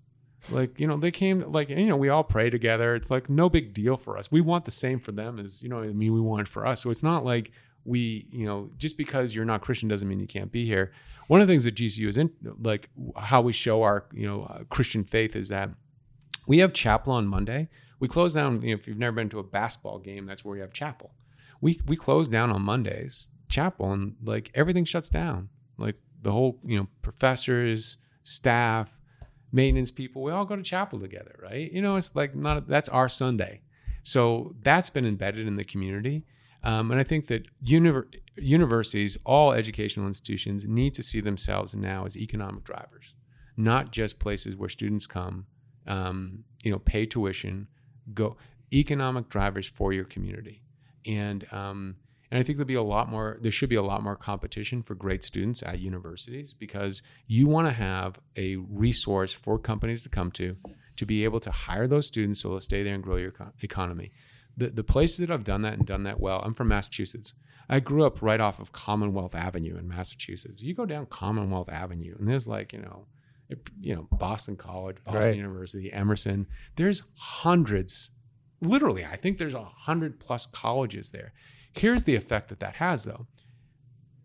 Like 0.51 0.79
you 0.79 0.87
know, 0.87 0.97
they 0.97 1.11
came 1.11 1.51
like 1.51 1.71
you 1.71 1.87
know, 1.87 1.97
we 1.97 2.09
all 2.09 2.25
pray 2.25 2.51
together. 2.51 2.95
It's 2.95 3.11
like 3.11 3.31
no 3.31 3.49
big 3.49 3.75
deal 3.75 3.97
for 3.97 4.19
us. 4.19 4.31
We 4.31 4.41
want 4.41 4.65
the 4.65 4.71
same 4.71 5.01
for 5.01 5.13
them 5.13 5.39
as 5.39 5.63
you 5.63 5.69
know. 5.69 5.83
I 5.83 5.89
mean, 5.89 6.13
we 6.13 6.21
want 6.21 6.49
for 6.49 6.67
us. 6.67 6.83
So 6.83 6.91
it's 6.91 7.03
not 7.03 7.25
like 7.25 7.53
we 7.87 8.27
you 8.31 8.47
know 8.47 8.71
just 8.77 8.97
because 8.97 9.35
you're 9.35 9.45
not 9.45 9.61
Christian 9.61 9.89
doesn't 9.89 10.09
mean 10.09 10.21
you 10.21 10.27
can't 10.27 10.53
be 10.53 10.67
here. 10.67 10.93
One 11.29 11.41
of 11.41 11.47
the 11.47 11.53
things 11.53 11.65
that 11.65 11.75
GCU 11.75 12.09
is 12.09 12.17
in 12.17 12.31
like 12.61 12.89
how 13.17 13.41
we 13.41 13.53
show 13.53 13.83
our 13.83 14.07
you 14.13 14.27
know 14.27 14.45
uh, 14.45 14.65
Christian 14.69 15.05
faith 15.05 15.37
is 15.37 15.49
that 15.49 15.71
we 16.47 16.59
have 16.59 16.73
chapel 16.73 17.13
on 17.13 17.27
Monday. 17.27 17.69
We 17.99 18.09
close 18.09 18.35
down. 18.35 18.63
You 18.63 18.75
know, 18.75 18.81
if 18.81 18.87
you've 18.87 18.99
never 18.99 19.17
been 19.17 19.29
to 19.31 19.39
a 19.39 19.43
basketball 19.43 19.99
game, 19.99 20.27
that's 20.27 20.45
where 20.45 20.53
we 20.53 20.61
have 20.61 20.73
chapel. 20.73 21.13
We 21.61 21.81
we 21.87 21.97
close 21.97 22.29
down 22.29 22.51
on 22.51 22.63
Mondays, 22.63 23.31
chapel, 23.49 23.93
and 23.93 24.17
like 24.23 24.51
everything 24.55 24.85
shuts 24.85 25.09
down. 25.09 25.49
Like 25.79 25.97
the 26.23 26.33
whole 26.33 26.61
you 26.65 26.79
know 26.79 26.89
professors, 27.03 27.97
staff, 28.25 28.91
maintenance 29.53 29.91
people, 29.91 30.23
we 30.23 30.33
all 30.33 30.45
go 30.45 30.57
to 30.57 30.63
chapel 30.63 31.01
together, 31.01 31.39
right? 31.43 31.71
You 31.73 31.83
know, 31.83 31.97
it's 31.97 32.15
like 32.15 32.35
not 32.35 32.69
that's 32.69 32.89
our 32.89 33.09
Sunday. 33.09 33.63
So 34.03 34.55
that's 34.63 34.91
been 34.91 35.07
embedded 35.07 35.49
in 35.49 35.57
the 35.57 35.65
community. 35.65 36.25
Um, 36.67 36.91
and 36.91 36.99
I 36.99 37.05
think 37.05 37.29
that 37.29 37.47
univer- 37.65 38.13
universities, 38.37 39.17
all 39.25 39.53
educational 39.53 40.09
institutions, 40.09 40.67
need 40.67 40.95
to 40.95 41.03
see 41.03 41.21
themselves 41.21 41.77
now 41.77 42.05
as 42.07 42.17
economic 42.17 42.65
drivers, 42.65 43.15
not 43.57 43.93
just 43.93 44.19
places 44.19 44.57
where 44.57 44.69
students 44.69 45.07
come, 45.07 45.47
um, 45.87 46.43
you 46.65 46.73
know, 46.73 46.81
pay 46.81 47.07
tuition, 47.07 47.69
go 48.13 48.37
economic 48.75 49.29
drivers 49.29 49.69
for 49.69 49.93
your 49.93 50.05
community. 50.05 50.65
And 51.07 51.47
um, 51.53 51.99
and 52.33 52.41
I 52.41 52.43
think 52.43 52.59
there'll 52.59 52.67
be 52.67 52.75
a 52.75 52.83
lot 52.83 53.09
more. 53.09 53.39
There 53.41 53.53
should 53.53 53.69
be 53.69 53.77
a 53.77 53.83
lot 53.83 54.03
more 54.03 54.17
competition 54.17 54.83
for 54.83 54.97
great 54.97 55.23
students 55.23 55.63
at 55.63 55.79
universities 55.79 56.53
because 56.53 57.01
you 57.29 57.47
want 57.47 57.69
to 57.69 57.73
have 57.73 58.19
a 58.37 58.57
resource 58.57 59.33
for 59.33 59.61
companies 59.61 60.03
to 60.03 60.09
come 60.09 60.33
to 60.33 60.57
to 60.97 61.07
be 61.07 61.23
able 61.23 61.39
to 61.41 61.53
hire 61.53 61.87
those 61.87 62.09
students 62.09 62.41
so 62.41 62.49
they'll 62.49 62.61
stay 62.61 62.83
there 62.83 62.95
and 62.95 63.05
grow 63.05 63.17
your 63.17 63.29
eco- 63.29 63.53
economy. 63.63 64.11
The 64.57 64.69
the 64.71 64.85
places 64.85 65.19
that 65.19 65.31
I've 65.31 65.45
done 65.45 65.63
that 65.63 65.75
and 65.75 65.87
done 65.87 66.05
that 66.05 66.21
well. 66.21 66.41
I'm 66.45 66.55
from 66.55 66.69
Massachusetts. 66.69 67.35
I 67.69 67.81
grew 67.81 68.05
up 68.05 68.23
right 68.23 68.41
off 68.41 68.61
of 68.61 68.73
Commonwealth 68.73 69.35
Avenue 69.35 69.77
in 69.77 69.89
Massachusetts. 69.89 70.63
You 70.63 70.75
go 70.75 70.87
down 70.87 71.07
Commonwealth 71.07 71.69
Avenue, 71.69 72.15
and 72.19 72.29
there's 72.29 72.47
like 72.47 72.73
you 72.73 72.81
know, 72.81 73.07
you 73.81 73.95
know 73.95 74.09
Boston 74.13 74.57
College, 74.57 74.97
Boston 75.05 75.23
Right. 75.23 75.37
University, 75.37 75.93
Emerson. 75.93 76.47
There's 76.77 77.03
hundreds, 77.17 78.11
literally. 78.61 79.05
I 79.05 79.17
think 79.17 79.39
there's 79.39 79.55
a 79.55 79.65
hundred 79.65 80.21
plus 80.21 80.47
colleges 80.47 81.11
there. 81.11 81.33
Here's 81.73 82.05
the 82.05 82.15
effect 82.15 82.49
that 82.49 82.61
that 82.61 82.77
has, 82.77 83.05
though. 83.05 83.27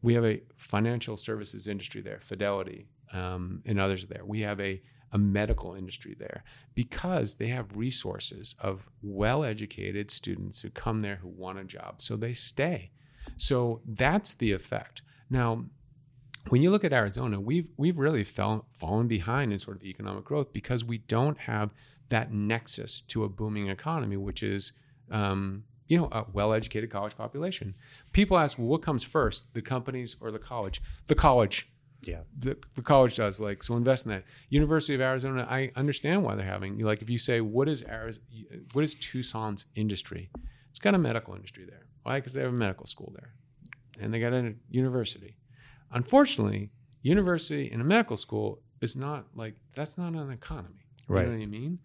We 0.01 0.13
have 0.13 0.25
a 0.25 0.41
financial 0.55 1.17
services 1.17 1.67
industry 1.67 2.01
there, 2.01 2.19
Fidelity, 2.21 2.87
um, 3.13 3.61
and 3.65 3.79
others 3.79 4.07
there. 4.07 4.23
We 4.25 4.41
have 4.41 4.59
a 4.59 4.81
a 5.11 5.17
medical 5.17 5.73
industry 5.75 6.15
there 6.17 6.43
because 6.73 7.35
they 7.35 7.47
have 7.47 7.75
resources 7.75 8.55
of 8.59 8.89
well 9.01 9.43
educated 9.43 10.09
students 10.11 10.61
who 10.61 10.69
come 10.69 11.01
there 11.01 11.17
who 11.17 11.27
want 11.27 11.59
a 11.59 11.63
job. 11.63 12.01
So 12.01 12.15
they 12.15 12.33
stay. 12.33 12.91
So 13.37 13.81
that's 13.85 14.33
the 14.33 14.51
effect. 14.51 15.01
Now, 15.29 15.65
when 16.49 16.61
you 16.61 16.71
look 16.71 16.83
at 16.83 16.93
Arizona, 16.93 17.39
we've 17.39 17.69
we've 17.77 17.97
really 17.97 18.23
fell, 18.23 18.65
fallen 18.71 19.07
behind 19.07 19.53
in 19.53 19.59
sort 19.59 19.77
of 19.77 19.83
economic 19.83 20.25
growth 20.25 20.53
because 20.53 20.83
we 20.83 20.97
don't 20.97 21.37
have 21.39 21.71
that 22.09 22.31
nexus 22.33 23.01
to 23.01 23.23
a 23.23 23.29
booming 23.29 23.69
economy, 23.69 24.17
which 24.17 24.43
is 24.43 24.73
um, 25.11 25.63
you 25.87 25.97
know 25.97 26.09
a 26.11 26.25
well-educated 26.33 26.89
college 26.89 27.15
population. 27.15 27.75
People 28.11 28.37
ask, 28.37 28.57
well, 28.57 28.67
what 28.67 28.81
comes 28.81 29.03
first, 29.03 29.53
the 29.53 29.61
companies 29.61 30.15
or 30.19 30.31
the 30.31 30.39
college? 30.39 30.81
The 31.07 31.15
college 31.15 31.70
Yeah. 32.03 32.21
the, 32.37 32.57
the 32.75 32.81
college 32.81 33.15
does 33.17 33.39
like 33.39 33.63
so 33.63 33.75
invest 33.77 34.05
in 34.05 34.11
that. 34.11 34.23
University 34.49 34.95
of 34.95 35.01
arizona 35.01 35.45
i 35.49 35.71
understand 35.75 36.23
why 36.23 36.33
they're 36.35 36.45
having 36.45 36.79
like 36.79 37.01
if 37.03 37.09
you 37.09 37.17
say 37.19 37.41
what 37.41 37.67
is 37.69 37.83
Ariz- 37.83 38.19
what 38.73 38.83
is 38.83 38.95
tucson's 38.95 39.65
industry? 39.75 40.29
It's 40.71 40.79
got 40.79 40.95
a 40.95 40.97
medical 40.97 41.35
industry 41.35 41.65
there. 41.69 41.85
Why? 42.03 42.19
Because 42.19 42.33
they 42.33 42.41
have 42.41 42.49
a 42.49 42.53
medical 42.67 42.87
school 42.87 43.11
there. 43.19 43.33
And 43.99 44.11
they 44.13 44.19
got 44.19 44.33
a 44.33 44.55
university. 44.69 45.37
Unfortunately 45.91 46.71
university 47.03 47.69
and 47.71 47.81
a 47.81 47.85
medical 47.85 48.15
school 48.15 48.61
is 48.81 48.95
not 48.95 49.25
like 49.35 49.55
that's 49.75 49.97
not 49.97 50.13
an 50.13 50.31
economy. 50.31 50.85
You 51.09 51.15
Right. 51.15 51.25
know 51.27 51.33
what 51.33 51.41
i 51.43 51.45
mean? 51.45 51.79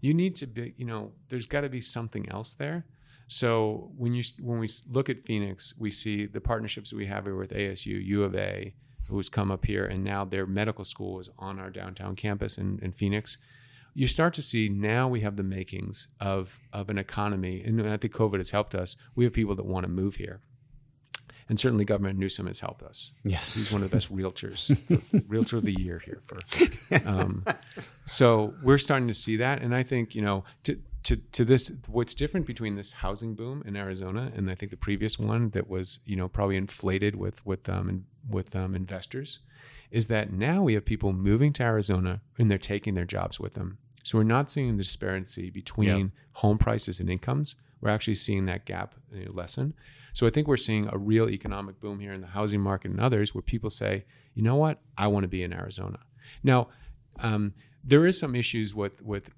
You 0.00 0.12
need 0.14 0.34
to 0.36 0.46
be 0.46 0.74
you 0.76 0.84
know 0.84 1.12
there's 1.28 1.46
got 1.46 1.60
to 1.62 1.68
be 1.68 1.80
something 1.80 2.28
else 2.28 2.54
there. 2.54 2.84
So 3.28 3.90
when 3.96 4.12
you 4.12 4.24
when 4.40 4.58
we 4.58 4.68
look 4.90 5.08
at 5.08 5.24
phoenix 5.24 5.72
we 5.78 5.90
see 5.90 6.26
the 6.26 6.40
partnerships 6.40 6.92
we 6.92 7.06
have 7.06 7.24
here 7.24 7.36
with 7.36 7.52
asu 7.52 8.04
u 8.04 8.24
of 8.24 8.34
a 8.34 8.74
who's 9.12 9.28
come 9.28 9.50
up 9.50 9.64
here 9.64 9.84
and 9.84 10.02
now 10.02 10.24
their 10.24 10.46
medical 10.46 10.84
school 10.84 11.20
is 11.20 11.28
on 11.38 11.58
our 11.58 11.70
downtown 11.70 12.16
campus 12.16 12.58
in, 12.58 12.78
in 12.82 12.92
phoenix. 12.92 13.38
You 13.94 14.06
start 14.06 14.34
to 14.34 14.42
see 14.42 14.68
now 14.68 15.06
we 15.06 15.20
have 15.20 15.36
the 15.36 15.42
makings 15.42 16.08
of 16.18 16.58
of 16.72 16.88
an 16.88 16.98
economy 16.98 17.62
and 17.62 17.88
i 17.88 17.96
think 17.96 18.14
covid 18.14 18.38
has 18.38 18.50
helped 18.50 18.74
us. 18.74 18.96
We 19.14 19.24
have 19.24 19.32
people 19.32 19.54
that 19.56 19.66
want 19.66 19.84
to 19.84 19.90
move 19.90 20.16
here. 20.16 20.40
And 21.48 21.60
certainly 21.60 21.84
governor 21.84 22.12
newsom 22.14 22.46
has 22.46 22.60
helped 22.60 22.82
us. 22.82 23.12
Yes. 23.24 23.54
he's 23.54 23.70
one 23.70 23.82
of 23.82 23.90
the 23.90 23.94
best 23.94 24.14
realtors 24.14 24.80
realtor 25.28 25.58
of 25.58 25.64
the 25.64 25.78
year 25.78 26.00
here 26.04 26.22
for 26.26 26.38
um, 27.06 27.44
so 28.06 28.54
we're 28.62 28.78
starting 28.78 29.08
to 29.08 29.14
see 29.14 29.36
that. 29.36 29.60
And 29.62 29.74
i 29.74 29.82
think 29.82 30.14
you 30.14 30.22
know 30.22 30.44
to 30.64 30.80
to 31.04 31.16
to 31.16 31.44
this 31.44 31.70
what's 31.88 32.14
different 32.14 32.46
between 32.46 32.76
this 32.76 32.92
housing 32.92 33.34
boom 33.34 33.62
in 33.66 33.76
arizona 33.76 34.30
and 34.36 34.50
i 34.50 34.54
think 34.54 34.70
the 34.70 34.76
previous 34.76 35.18
one 35.18 35.50
that 35.50 35.68
was 35.68 36.00
you 36.04 36.16
know 36.16 36.28
probably 36.28 36.56
inflated 36.56 37.14
with 37.16 37.44
with 37.44 37.68
um 37.68 37.88
in, 37.88 38.04
with 38.28 38.54
um, 38.54 38.74
investors 38.74 39.40
is 39.90 40.06
that 40.06 40.32
now 40.32 40.62
we 40.62 40.74
have 40.74 40.84
people 40.84 41.12
moving 41.12 41.52
to 41.52 41.62
arizona 41.62 42.20
and 42.38 42.50
they're 42.50 42.58
taking 42.58 42.94
their 42.94 43.04
jobs 43.04 43.40
with 43.40 43.54
them 43.54 43.78
so 44.04 44.18
we're 44.18 44.24
not 44.24 44.50
seeing 44.50 44.76
the 44.76 44.82
disparity 44.82 45.50
between 45.50 45.88
Yeah. 45.88 46.04
home 46.34 46.58
prices 46.58 47.00
and 47.00 47.10
incomes 47.10 47.56
we're 47.80 47.90
actually 47.90 48.14
seeing 48.14 48.46
that 48.46 48.64
gap 48.64 48.94
lessen 49.28 49.74
so 50.14 50.26
I 50.26 50.30
think 50.30 50.46
we're 50.46 50.58
seeing 50.58 50.88
a 50.92 50.98
real 50.98 51.30
economic 51.30 51.80
boom 51.80 51.98
here 51.98 52.12
in 52.12 52.20
the 52.20 52.26
housing 52.26 52.60
market 52.60 52.90
and 52.90 53.00
others 53.00 53.34
where 53.34 53.40
people 53.40 53.70
say, 53.70 54.04
you 54.34 54.42
know 54.42 54.56
what, 54.56 54.78
I 54.98 55.06
want 55.06 55.24
to 55.24 55.28
be 55.28 55.42
in 55.42 55.54
Arizona. 55.54 56.00
Now, 56.44 56.68
um, 57.20 57.54
there 57.84 58.06
is 58.06 58.18
some 58.18 58.34
issues 58.34 58.74
with 58.74 59.02
with 59.02 59.30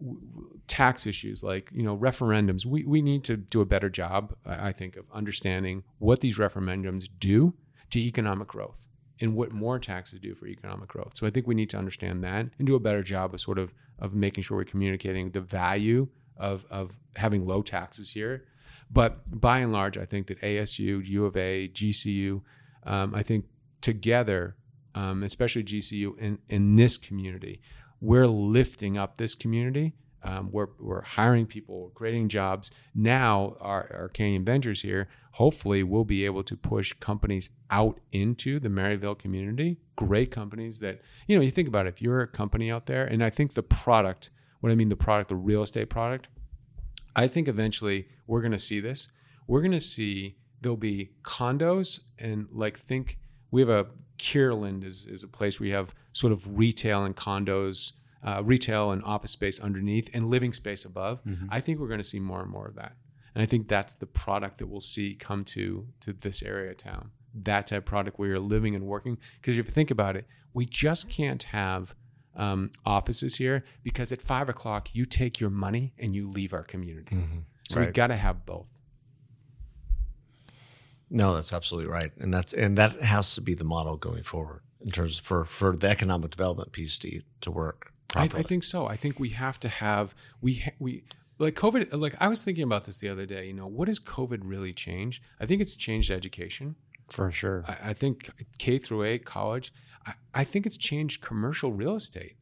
tax 0.67 1.07
issues 1.07 1.43
like 1.43 1.71
you 1.73 1.83
know 1.83 1.97
referendums. 1.97 2.67
We 2.67 2.85
we 2.85 3.03
need 3.03 3.25
to 3.25 3.37
do 3.37 3.61
a 3.61 3.65
better 3.65 3.89
job, 3.89 4.35
I 4.45 4.69
I 4.69 4.73
think, 4.73 4.97
of 4.97 5.05
understanding 5.13 5.85
what 5.99 6.21
these 6.21 6.39
referendums 6.39 7.09
do 7.19 7.55
to 7.91 7.99
economic 7.99 8.49
growth 8.49 8.87
and 9.21 9.37
what 9.37 9.53
more 9.53 9.79
taxes 9.79 10.19
do 10.21 10.35
for 10.35 10.47
economic 10.47 10.89
growth. 10.89 11.17
So 11.17 11.27
I 11.27 11.31
think 11.31 11.47
we 11.47 11.55
need 11.55 11.71
to 11.71 11.79
understand 11.79 12.25
that 12.25 12.47
and 12.59 12.67
do 12.67 12.75
a 12.75 12.81
better 12.81 13.03
job 13.03 13.35
of 13.35 13.41
sort 13.41 13.59
of 13.59 13.73
of 13.99 14.15
making 14.15 14.45
sure 14.45 14.57
we're 14.57 14.65
communicating 14.65 15.31
the 15.31 15.41
value 15.41 16.09
of 16.37 16.67
of 16.71 16.97
having 17.17 17.47
low 17.47 17.63
taxes 17.63 18.11
here 18.11 18.45
but 18.91 19.41
by 19.41 19.59
and 19.59 19.73
large, 19.73 19.99
I 19.99 20.05
think 20.05 20.29
that 20.29 20.41
ASU, 20.41 21.05
U 21.05 21.27
of 21.27 21.37
A, 21.37 21.69
GCU, 21.69 22.41
um, 22.85 23.15
I 23.15 23.23
think 23.23 23.47
together, 23.81 24.57
um, 24.95 25.23
especially 25.23 25.65
GCU 25.65 26.19
in, 26.19 26.39
in 26.49 26.77
this 26.77 26.97
community, 26.97 27.61
we're 28.05 28.27
lifting 28.27 28.99
up 28.99 29.17
this 29.17 29.35
community. 29.35 29.95
Um, 30.23 30.51
we're, 30.53 30.69
we're 30.79 31.01
hiring 31.01 31.47
people, 31.47 31.91
creating 31.95 32.29
jobs. 32.29 32.71
Now, 32.95 33.57
our, 33.61 33.91
our 33.95 34.09
Canyon 34.11 34.45
Ventures 34.45 34.83
here, 34.83 35.09
hopefully, 35.33 35.83
we'll 35.83 36.05
be 36.05 36.27
able 36.27 36.43
to 36.45 36.55
push 36.57 36.93
companies 36.95 37.49
out 37.71 37.99
into 38.13 38.61
the 38.61 38.69
Maryvale 38.69 39.15
community. 39.15 39.79
Great 39.97 40.31
companies 40.31 40.81
that, 40.81 41.01
you 41.27 41.35
know, 41.35 41.41
you 41.41 41.51
think 41.51 41.67
about 41.67 41.87
it, 41.87 41.95
if 41.95 42.03
you're 42.03 42.21
a 42.21 42.29
company 42.29 42.71
out 42.71 42.85
there, 42.85 43.05
and 43.05 43.25
I 43.25 43.31
think 43.31 43.55
the 43.55 43.63
product, 43.63 44.29
what 44.61 44.71
I 44.71 44.75
mean, 44.75 44.91
the 44.91 44.97
product, 44.97 45.31
the 45.31 45.37
real 45.37 45.63
estate 45.63 45.89
product, 45.89 46.29
I 47.17 47.27
think 47.27 47.49
eventually 47.49 48.09
we're 48.27 48.43
going 48.43 48.53
to 48.53 48.59
see 48.59 48.81
this. 48.81 49.09
We're 49.47 49.63
going 49.63 49.73
to 49.73 49.81
see 49.81 50.37
there'll 50.61 50.77
be 50.77 51.11
condos 51.23 52.01
and 52.19 52.49
like 52.53 52.79
think 52.79 53.19
we 53.51 53.63
have 53.63 53.71
a 53.71 53.87
Kierland 54.19 54.85
is, 54.85 55.07
is 55.07 55.23
a 55.23 55.29
place 55.29 55.59
where 55.61 55.69
you 55.69 55.75
have 55.75 55.95
sort 56.13 56.33
of 56.33 56.57
retail 56.59 57.05
and 57.05 57.15
condos, 57.17 57.93
uh, 58.25 58.43
retail 58.45 58.91
and 58.93 59.03
office 59.05 59.33
space 59.33 59.61
underneath 59.61 60.09
and 60.15 60.31
living 60.31 60.53
space 60.53 60.85
above. 60.85 61.21
I 61.51 61.61
think 61.61 61.79
we're 61.79 61.89
going 61.89 62.01
to 62.01 62.09
see 62.09 62.21
more 62.21 62.41
and 62.41 62.51
more 62.51 62.67
of 62.67 62.75
that. 62.77 62.97
And 63.35 63.43
I 63.43 63.47
think 63.47 63.69
that's 63.69 63.95
the 63.95 64.07
product 64.07 64.59
that 64.59 64.67
we'll 64.67 64.81
see 64.81 65.15
come 65.15 65.45
to 65.47 65.87
to 66.01 66.13
this 66.13 66.43
area 66.43 66.71
of 66.71 66.77
town. 66.79 67.11
That 67.35 67.67
type 67.67 67.79
of 67.79 67.85
product 67.85 68.19
where 68.19 68.29
you're 68.29 68.39
living 68.39 68.77
and 68.77 68.85
working. 68.87 69.19
Because 69.41 69.59
if 69.59 69.67
you 69.67 69.73
think 69.73 69.91
about 69.91 70.15
it, 70.17 70.27
we 70.53 70.67
just 70.67 71.11
can't 71.11 71.43
have 71.43 71.95
um, 72.37 72.71
offices 72.87 73.37
here 73.37 73.65
because 73.83 74.13
at 74.13 74.23
five 74.23 74.49
o'clock 74.49 74.89
you 74.93 75.05
take 75.05 75.41
your 75.41 75.51
money 75.51 75.93
and 75.99 76.15
you 76.15 76.27
leave 76.27 76.53
our 76.55 76.63
community. 76.63 77.17
So 77.69 77.81
we've 77.87 77.95
got 77.95 78.09
to 78.09 78.17
have 78.17 78.47
both. 78.47 78.67
No, 81.11 81.35
that's 81.35 81.53
absolutely 81.53 81.91
right, 81.91 82.13
and 82.19 82.33
that's 82.33 82.53
and 82.53 82.79
that 82.79 83.01
has 83.01 83.35
to 83.35 83.41
be 83.41 83.55
the 83.55 83.65
model 83.65 83.97
going 83.97 84.23
forward 84.23 84.63
in 84.81 84.91
terms 84.91 85.19
for 85.19 85.45
for 85.45 85.77
the 85.77 85.89
economic 85.89 86.31
development 86.31 86.73
piece 86.73 86.99
to 86.99 87.21
to 87.41 87.51
work 87.51 87.93
I. 88.15 88.23
I 88.23 88.43
think 88.43 88.65
so. 88.65 88.87
I 88.87 88.97
think 88.97 89.19
we 89.19 89.31
have 89.31 89.59
to 89.61 89.69
have 89.69 90.15
we 90.41 90.55
ha- 90.55 90.75
we 90.79 91.05
like 91.39 91.55
COVID, 91.55 91.89
like 91.93 92.15
I 92.21 92.29
was 92.29 92.45
thinking 92.45 92.65
about 92.65 92.85
this 92.85 92.99
the 92.99 93.09
other 93.09 93.27
day. 93.27 93.47
You 93.47 93.55
know, 93.55 93.67
what 93.67 93.89
has 93.89 93.99
COVID 93.99 94.41
really 94.45 94.73
changed? 94.73 95.23
I 95.41 95.47
think 95.47 95.61
it's 95.61 95.77
changed 95.77 96.11
education. 96.11 96.77
For 97.09 97.31
sure. 97.31 97.65
I, 97.67 97.91
I 97.91 97.93
think 97.93 98.31
K 98.59 98.79
through 98.79 99.05
eight, 99.05 99.25
college. 99.25 99.73
I, 100.07 100.15
I 100.33 100.45
think 100.45 100.67
it's 100.67 100.77
changed 100.77 101.23
commercial 101.23 101.73
real 101.73 101.97
estate. 101.97 102.37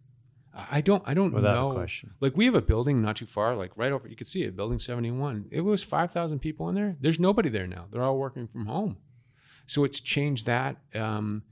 I 0.55 0.81
don't. 0.83 1.03
I 1.07 1.15
don't 1.15 1.33
Without 1.33 1.57
a 1.57 1.61
know. 1.69 1.73
question. 1.73 2.11
Like 2.21 2.37
we 2.37 2.45
have 2.45 2.55
a 2.55 2.61
building 2.61 3.01
not 3.01 3.17
too 3.17 3.27
far, 3.27 3.57
like 3.57 3.73
right 3.77 3.91
over. 3.93 4.07
You 4.07 4.17
can 4.17 4.27
see 4.27 4.43
it, 4.43 4.55
building 4.55 4.79
seventy 4.79 5.11
one. 5.11 5.47
It 5.51 5.63
was 5.63 5.83
five 5.83 6.13
thousand 6.13 6.41
people 6.41 6.69
in 6.69 6.75
there. 6.75 6.97
There's 7.01 7.19
nobody 7.19 7.49
there 7.49 7.67
now. 7.67 7.87
They're 7.91 8.03
all 8.03 8.19
working 8.19 8.47
from 8.47 8.67
home. 8.67 8.99
So 9.67 9.85
it's 9.85 10.01
changed 10.01 10.47
that. 10.47 10.77
Um, 10.95 11.45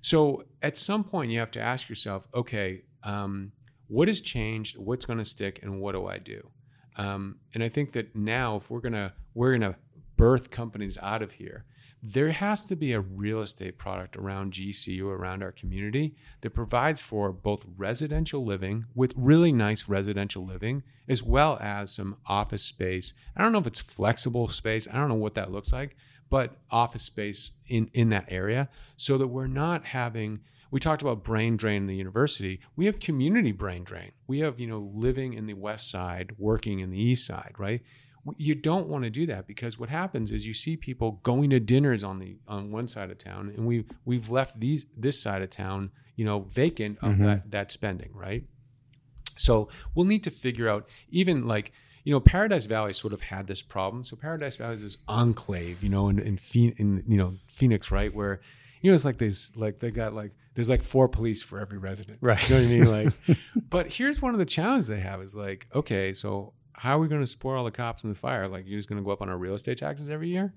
so 0.00 0.44
at 0.62 0.76
some 0.76 1.04
point, 1.04 1.30
you 1.30 1.38
have 1.38 1.50
to 1.52 1.60
ask 1.60 1.88
yourself, 1.88 2.26
okay, 2.34 2.82
um, 3.04 3.52
what 3.86 4.08
has 4.08 4.20
changed? 4.20 4.76
What's 4.76 5.04
going 5.04 5.18
to 5.18 5.24
stick, 5.24 5.60
and 5.62 5.80
what 5.80 5.92
do 5.92 6.06
I 6.06 6.18
do? 6.18 6.50
Um, 6.96 7.36
and 7.54 7.62
I 7.62 7.68
think 7.68 7.92
that 7.92 8.16
now, 8.16 8.56
if 8.56 8.70
we're 8.70 8.80
gonna 8.80 9.14
we're 9.34 9.52
gonna 9.56 9.76
birth 10.16 10.50
companies 10.50 10.98
out 11.00 11.22
of 11.22 11.30
here, 11.32 11.64
there 12.02 12.30
has 12.30 12.64
to 12.66 12.76
be 12.76 12.92
a 12.92 13.00
real 13.00 13.40
estate 13.40 13.76
product 13.76 14.16
around 14.16 14.52
GCU 14.52 15.04
around 15.06 15.42
our 15.42 15.50
community 15.50 16.14
that 16.42 16.50
provides 16.50 17.00
for 17.00 17.32
both 17.32 17.66
residential 17.76 18.44
living 18.44 18.86
with 18.94 19.14
really 19.16 19.52
nice 19.52 19.88
residential 19.88 20.44
living 20.44 20.82
as 21.08 21.22
well 21.22 21.58
as 21.60 21.90
some 21.90 22.16
office 22.26 22.62
space. 22.62 23.14
I 23.36 23.42
don't 23.42 23.52
know 23.52 23.58
if 23.58 23.66
it's 23.66 23.80
flexible 23.80 24.48
space. 24.48 24.86
I 24.88 24.96
don't 24.96 25.08
know 25.08 25.14
what 25.14 25.34
that 25.34 25.50
looks 25.50 25.72
like, 25.72 25.96
but 26.30 26.56
office 26.70 27.02
space 27.02 27.52
in 27.66 27.90
in 27.92 28.10
that 28.10 28.26
area 28.28 28.68
so 28.96 29.18
that 29.18 29.28
we're 29.28 29.46
not 29.46 29.86
having 29.86 30.40
we 30.70 30.80
talked 30.80 31.02
about 31.02 31.24
brain 31.24 31.56
drain 31.56 31.82
in 31.82 31.86
the 31.86 31.96
university. 31.96 32.60
We 32.76 32.86
have 32.86 33.00
community 33.00 33.52
brain 33.52 33.84
drain. 33.84 34.12
We 34.26 34.40
have, 34.40 34.60
you 34.60 34.66
know, 34.66 34.90
living 34.94 35.32
in 35.32 35.46
the 35.46 35.54
west 35.54 35.90
side, 35.90 36.32
working 36.36 36.80
in 36.80 36.90
the 36.90 37.02
east 37.02 37.26
side, 37.26 37.54
right? 37.56 37.82
You 38.36 38.54
don't 38.54 38.88
want 38.88 39.04
to 39.04 39.10
do 39.10 39.26
that 39.26 39.46
because 39.46 39.78
what 39.78 39.88
happens 39.88 40.30
is 40.32 40.44
you 40.46 40.54
see 40.54 40.76
people 40.76 41.20
going 41.22 41.50
to 41.50 41.60
dinners 41.60 42.04
on 42.04 42.18
the 42.18 42.36
on 42.46 42.70
one 42.70 42.86
side 42.88 43.10
of 43.10 43.18
town, 43.18 43.52
and 43.56 43.66
we 43.66 43.84
we've 44.04 44.28
left 44.28 44.58
these 44.60 44.86
this 44.96 45.20
side 45.20 45.42
of 45.42 45.50
town, 45.50 45.90
you 46.16 46.24
know, 46.24 46.40
vacant 46.40 46.98
of 47.02 47.14
Mhm. 47.14 47.24
that 47.24 47.50
that 47.50 47.72
spending, 47.72 48.10
right? 48.14 48.44
So 49.36 49.68
we'll 49.94 50.06
need 50.06 50.24
to 50.24 50.30
figure 50.30 50.68
out 50.68 50.88
even 51.10 51.46
like 51.46 51.72
you 52.04 52.12
know 52.12 52.20
Paradise 52.20 52.66
Valley 52.66 52.92
sort 52.92 53.12
of 53.12 53.20
had 53.20 53.46
this 53.46 53.62
problem. 53.62 54.04
So 54.04 54.16
Paradise 54.16 54.56
Valley 54.56 54.74
is 54.74 54.82
this 54.82 54.98
enclave, 55.06 55.82
you 55.82 55.88
know, 55.88 56.08
in 56.08 56.18
in, 56.18 56.38
in 56.78 57.04
you 57.06 57.16
know 57.16 57.34
Phoenix, 57.48 57.90
right, 57.90 58.12
where 58.14 58.40
you 58.82 58.90
know 58.90 58.94
it's 58.94 59.04
like 59.04 59.18
this 59.18 59.54
like 59.56 59.78
they 59.80 59.90
got 59.90 60.14
like 60.14 60.32
there's 60.54 60.68
like 60.70 60.82
four 60.82 61.06
police 61.08 61.40
for 61.40 61.60
every 61.60 61.78
resident, 61.78 62.18
Right. 62.20 62.42
You 62.48 62.56
know 62.56 62.62
what 62.62 62.66
I 62.66 62.70
mean? 62.72 62.86
Like, 63.28 63.38
but 63.70 63.92
here's 63.92 64.20
one 64.20 64.32
of 64.34 64.38
the 64.40 64.44
challenges 64.46 64.88
they 64.88 64.98
have 64.98 65.22
is 65.22 65.32
like, 65.36 65.68
okay, 65.72 66.12
so 66.12 66.52
how 66.78 66.96
are 66.96 67.00
we 67.00 67.08
going 67.08 67.20
to 67.20 67.26
support 67.26 67.58
all 67.58 67.64
the 67.64 67.70
cops 67.70 68.04
in 68.04 68.10
the 68.10 68.16
fire? 68.16 68.48
Like, 68.48 68.64
you're 68.66 68.78
just 68.78 68.88
going 68.88 69.00
to 69.00 69.04
go 69.04 69.10
up 69.10 69.20
on 69.20 69.28
our 69.28 69.36
real 69.36 69.54
estate 69.54 69.78
taxes 69.78 70.08
every 70.08 70.28
year? 70.28 70.54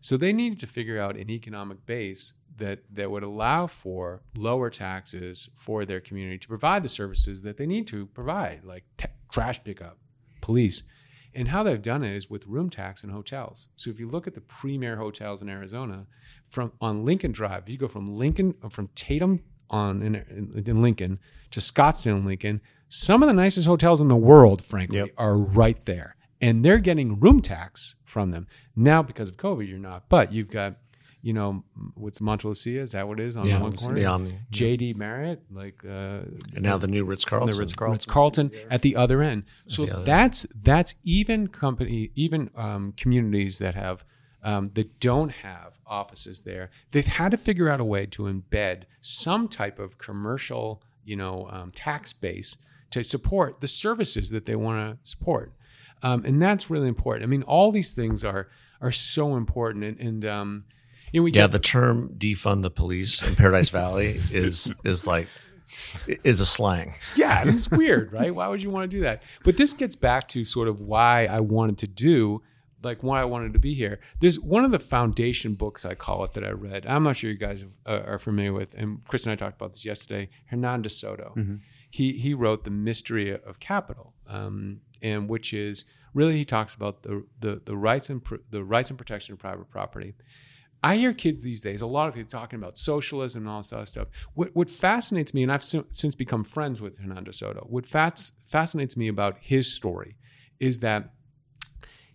So 0.00 0.16
they 0.16 0.32
needed 0.32 0.60
to 0.60 0.66
figure 0.66 1.00
out 1.00 1.16
an 1.16 1.30
economic 1.30 1.84
base 1.86 2.34
that 2.56 2.80
that 2.92 3.10
would 3.10 3.22
allow 3.22 3.66
for 3.66 4.22
lower 4.36 4.70
taxes 4.70 5.50
for 5.56 5.84
their 5.84 6.00
community 6.00 6.38
to 6.38 6.48
provide 6.48 6.82
the 6.82 6.88
services 6.88 7.42
that 7.42 7.56
they 7.56 7.66
need 7.66 7.86
to 7.88 8.06
provide, 8.06 8.64
like 8.64 8.84
t- 8.96 9.06
trash 9.32 9.62
pickup, 9.64 9.98
police. 10.40 10.84
And 11.34 11.48
how 11.48 11.64
they've 11.64 11.82
done 11.82 12.04
it 12.04 12.14
is 12.14 12.30
with 12.30 12.46
room 12.46 12.70
tax 12.70 13.02
and 13.02 13.12
hotels. 13.12 13.66
So 13.74 13.90
if 13.90 13.98
you 13.98 14.08
look 14.08 14.28
at 14.28 14.34
the 14.34 14.40
premier 14.40 14.96
hotels 14.96 15.42
in 15.42 15.48
Arizona, 15.48 16.06
from 16.48 16.72
on 16.80 17.04
Lincoln 17.04 17.32
Drive, 17.32 17.68
you 17.68 17.76
go 17.76 17.88
from 17.88 18.16
Lincoln 18.16 18.54
from 18.70 18.88
Tatum 18.94 19.42
on 19.70 20.02
in, 20.02 20.14
in, 20.14 20.62
in 20.64 20.82
Lincoln 20.82 21.18
to 21.50 21.60
Scottsdale 21.60 22.18
in 22.18 22.24
Lincoln, 22.26 22.60
some 22.88 23.22
of 23.22 23.26
the 23.28 23.32
nicest 23.32 23.66
hotels 23.66 24.00
in 24.00 24.08
the 24.08 24.16
world, 24.16 24.64
frankly, 24.64 24.98
Yep. 24.98 25.08
are 25.18 25.36
right 25.36 25.84
there, 25.86 26.16
and 26.40 26.64
they're 26.64 26.78
getting 26.78 27.18
room 27.20 27.40
tax 27.40 27.96
from 28.04 28.30
them 28.30 28.46
now 28.76 29.02
because 29.02 29.28
of 29.28 29.36
COVID. 29.36 29.68
You're 29.68 29.78
not, 29.78 30.08
but 30.08 30.32
you've 30.32 30.50
got, 30.50 30.76
you 31.22 31.32
know, 31.32 31.64
what's 31.94 32.18
Montelucia? 32.20 32.78
Is 32.80 32.92
that 32.92 33.08
what 33.08 33.18
it 33.18 33.26
is 33.26 33.36
on 33.36 33.46
Yeah, 33.46 33.60
one 33.60 33.72
it's 33.72 33.82
corner? 33.82 33.96
the 33.96 34.04
Omni. 34.04 34.38
JD 34.52 34.94
Marriott, 34.96 35.42
like 35.50 35.82
uh, 35.84 36.20
And 36.54 36.60
now 36.62 36.76
the 36.76 36.86
new 36.86 37.04
Ritz 37.04 37.24
Carlton. 37.24 37.50
The. 37.50 37.58
Ritz 37.58 38.06
Carlton 38.06 38.50
at 38.70 38.82
the 38.82 38.94
other 38.94 39.22
end. 39.22 39.44
So 39.66 39.84
other 39.88 40.02
that's 40.04 40.46
that's 40.62 40.94
even 41.02 41.48
company, 41.48 42.10
even 42.14 42.50
um, 42.54 42.92
communities 42.96 43.58
that 43.58 43.74
have 43.74 44.04
um, 44.42 44.70
that 44.74 45.00
don't 45.00 45.30
have 45.30 45.72
offices 45.86 46.42
there. 46.42 46.70
They've 46.92 47.06
had 47.06 47.30
to 47.30 47.38
figure 47.38 47.70
out 47.70 47.80
a 47.80 47.84
way 47.84 48.04
to 48.06 48.24
embed 48.24 48.82
some 49.00 49.48
type 49.48 49.78
of 49.78 49.96
commercial, 49.96 50.82
you 51.04 51.16
know, 51.16 51.48
um, 51.50 51.70
tax 51.74 52.12
base 52.12 52.58
to 52.94 53.04
support 53.04 53.60
the 53.60 53.68
services 53.68 54.30
that 54.30 54.46
they 54.46 54.56
want 54.56 54.78
to 54.78 55.08
support, 55.08 55.52
um, 56.02 56.24
and 56.24 56.40
that's 56.40 56.70
really 56.70 56.88
important. 56.88 57.24
I 57.24 57.26
mean, 57.28 57.42
all 57.44 57.70
these 57.70 57.92
things 57.92 58.24
are 58.24 58.48
are 58.80 58.92
so 58.92 59.36
important, 59.36 59.84
and, 59.84 59.98
and 60.00 60.24
um, 60.24 60.64
you 61.12 61.20
know, 61.20 61.24
we 61.24 61.30
Yeah, 61.30 61.42
get 61.42 61.52
the 61.52 61.58
term 61.58 62.10
defund 62.18 62.62
the 62.62 62.70
police 62.70 63.22
in 63.22 63.36
Paradise 63.36 63.68
Valley 63.70 64.20
is 64.32 64.72
is 64.84 65.06
like 65.06 65.28
is 66.22 66.40
a 66.40 66.46
slang. 66.46 66.94
Yeah, 67.16 67.40
and 67.40 67.50
it's 67.50 67.70
weird, 67.70 68.12
right? 68.18 68.34
Why 68.34 68.48
would 68.48 68.62
you 68.62 68.70
want 68.70 68.90
to 68.90 68.96
do 68.96 69.02
that? 69.02 69.22
But 69.44 69.56
this 69.56 69.72
gets 69.72 69.96
back 69.96 70.28
to 70.28 70.44
sort 70.44 70.68
of 70.68 70.80
why 70.80 71.26
I 71.26 71.40
wanted 71.40 71.78
to 71.78 71.86
do, 71.86 72.42
like 72.82 73.02
why 73.02 73.20
I 73.20 73.24
wanted 73.24 73.54
to 73.54 73.58
be 73.58 73.74
here. 73.74 73.98
There's 74.20 74.38
one 74.38 74.64
of 74.64 74.70
the 74.70 74.78
foundation 74.78 75.54
books 75.54 75.84
I 75.86 75.94
call 75.94 76.22
it 76.24 76.32
that 76.34 76.44
I 76.44 76.50
read. 76.50 76.84
I'm 76.86 77.02
not 77.02 77.16
sure 77.16 77.30
you 77.30 77.38
guys 77.38 77.64
uh, 77.86 78.02
are 78.06 78.18
familiar 78.18 78.52
with, 78.52 78.74
and 78.74 79.02
Chris 79.08 79.24
and 79.24 79.32
I 79.32 79.36
talked 79.36 79.56
about 79.60 79.72
this 79.72 79.84
yesterday. 79.84 80.28
Hernando 80.46 80.88
de 80.88 80.90
Soto. 80.94 81.32
He 81.94 82.14
he 82.18 82.34
wrote 82.34 82.64
the 82.64 82.72
Mystery 82.72 83.32
of 83.32 83.60
Capital, 83.60 84.14
um, 84.26 84.80
and 85.00 85.28
which 85.28 85.54
is 85.54 85.84
really 86.12 86.36
he 86.36 86.44
talks 86.44 86.74
about 86.74 87.04
the 87.04 87.24
the, 87.38 87.62
the 87.64 87.76
rights 87.76 88.10
and 88.10 88.20
pr- 88.24 88.42
the 88.50 88.64
rights 88.64 88.90
and 88.90 88.98
protection 88.98 89.32
of 89.32 89.38
private 89.38 89.70
property. 89.70 90.14
I 90.82 90.96
hear 90.96 91.14
kids 91.14 91.44
these 91.44 91.62
days, 91.62 91.82
a 91.82 91.86
lot 91.86 92.08
of 92.08 92.14
people 92.14 92.28
talking 92.28 92.58
about 92.58 92.76
socialism 92.78 93.42
and 93.44 93.48
all 93.48 93.60
this 93.60 93.72
other 93.72 93.86
stuff. 93.86 94.08
What, 94.34 94.50
what 94.54 94.68
fascinates 94.68 95.32
me, 95.32 95.44
and 95.44 95.52
I've 95.52 95.62
si- 95.62 95.84
since 95.92 96.16
become 96.16 96.42
friends 96.42 96.80
with 96.80 96.98
Hernando 96.98 97.30
Soto, 97.30 97.64
what 97.70 97.86
fats, 97.86 98.32
fascinates 98.44 98.96
me 98.96 99.06
about 99.06 99.38
his 99.40 99.72
story 99.72 100.16
is 100.58 100.80
that 100.80 101.14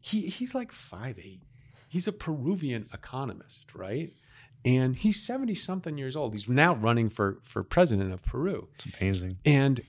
he, 0.02 0.28
he's 0.28 0.54
like 0.54 0.74
five 0.74 1.16
5'8. 1.16 1.40
He's 1.88 2.08
a 2.08 2.12
Peruvian 2.12 2.90
economist, 2.94 3.74
right? 3.74 4.12
And 4.66 4.95
he's 4.95 5.22
70 5.24 5.55
something 5.55 5.97
years 5.97 6.16
old. 6.16 6.34
He's 6.34 6.49
now 6.49 6.76
running 6.76 7.10
for, 7.10 7.39
for 7.43 7.64
president 7.64 8.12
of 8.12 8.22
Peru. 8.24 8.68
It's 8.76 8.88
amazing. 8.99 9.38
And 9.45 9.82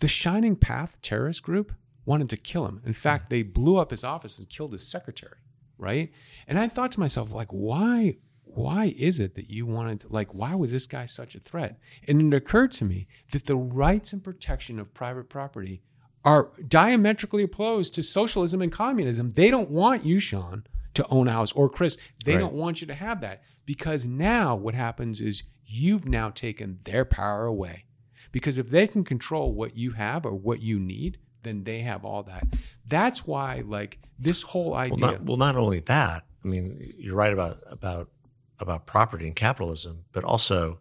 the 0.00 0.08
Shining 0.08 0.56
Path 0.56 1.00
terrorist 1.00 1.42
group 1.42 1.72
wanted 2.04 2.30
to 2.30 2.36
kill 2.36 2.66
him. 2.66 2.80
In 2.84 2.92
hmm. 2.92 2.98
fact, 2.98 3.30
they 3.30 3.42
blew 3.42 3.76
up 3.76 3.90
his 3.90 4.04
office 4.04 4.38
and 4.38 4.48
killed 4.48 4.72
his 4.72 4.86
secretary, 4.86 5.38
right? 5.78 6.12
And 6.48 6.58
I 6.58 6.68
thought 6.68 6.92
to 6.92 7.00
myself, 7.00 7.32
like, 7.32 7.48
why 7.50 8.16
why 8.56 8.94
is 8.96 9.20
it 9.20 9.34
that 9.34 9.50
you 9.50 9.66
wanted 9.66 10.00
to 10.00 10.08
like 10.08 10.32
why 10.32 10.54
was 10.54 10.72
this 10.72 10.86
guy 10.86 11.04
such 11.04 11.34
a 11.34 11.40
threat? 11.40 11.78
And 12.08 12.32
it 12.32 12.36
occurred 12.36 12.72
to 12.72 12.86
me 12.86 13.06
that 13.32 13.44
the 13.44 13.56
rights 13.56 14.12
and 14.12 14.24
protection 14.24 14.78
of 14.78 14.94
private 14.94 15.28
property 15.28 15.82
are 16.24 16.50
diametrically 16.66 17.42
opposed 17.42 17.94
to 17.94 18.02
socialism 18.02 18.62
and 18.62 18.72
communism. 18.72 19.32
They 19.32 19.50
don't 19.50 19.70
want 19.70 20.06
you, 20.06 20.18
Sean, 20.18 20.64
to 20.96 21.06
own 21.08 21.28
a 21.28 21.32
house 21.32 21.52
or 21.52 21.68
Chris, 21.68 21.96
they 22.24 22.32
Right. 22.34 22.40
don't 22.40 22.54
want 22.54 22.80
you 22.80 22.86
to 22.88 22.94
have 22.94 23.20
that 23.22 23.42
because 23.64 24.04
now 24.06 24.54
what 24.56 24.74
happens 24.74 25.20
is 25.20 25.42
you've 25.64 26.06
now 26.06 26.30
taken 26.30 26.78
their 26.84 27.04
power 27.04 27.46
away. 27.46 27.84
Because 28.32 28.58
if 28.58 28.68
they 28.70 28.86
can 28.86 29.02
control 29.04 29.52
what 29.54 29.76
you 29.76 29.92
have 29.92 30.26
or 30.26 30.34
what 30.34 30.60
you 30.60 30.78
need, 30.78 31.18
then 31.42 31.64
they 31.64 31.80
have 31.80 32.04
all 32.04 32.22
that. 32.24 32.46
That's 32.86 33.26
why, 33.26 33.62
like 33.66 33.98
this 34.18 34.42
whole 34.42 34.70
Well, 34.72 34.80
idea. 34.80 34.96
not 34.98 35.22
well, 35.24 35.36
not 35.36 35.56
only 35.56 35.80
that. 35.80 36.24
I 36.44 36.48
mean, 36.48 36.92
you're 36.98 37.14
right 37.16 37.32
about 37.32 37.58
about 37.70 38.10
about 38.58 38.86
property 38.86 39.26
and 39.26 39.34
capitalism, 39.36 40.04
but 40.12 40.24
also 40.24 40.78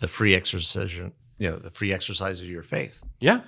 the 0.00 0.08
free 0.08 0.34
exercise. 0.34 0.92
You 0.94 1.12
know, 1.38 1.56
the 1.56 1.70
free 1.70 1.92
exercise 1.92 2.40
of 2.40 2.48
your 2.48 2.62
faith. 2.64 3.00
yeah. 3.20 3.42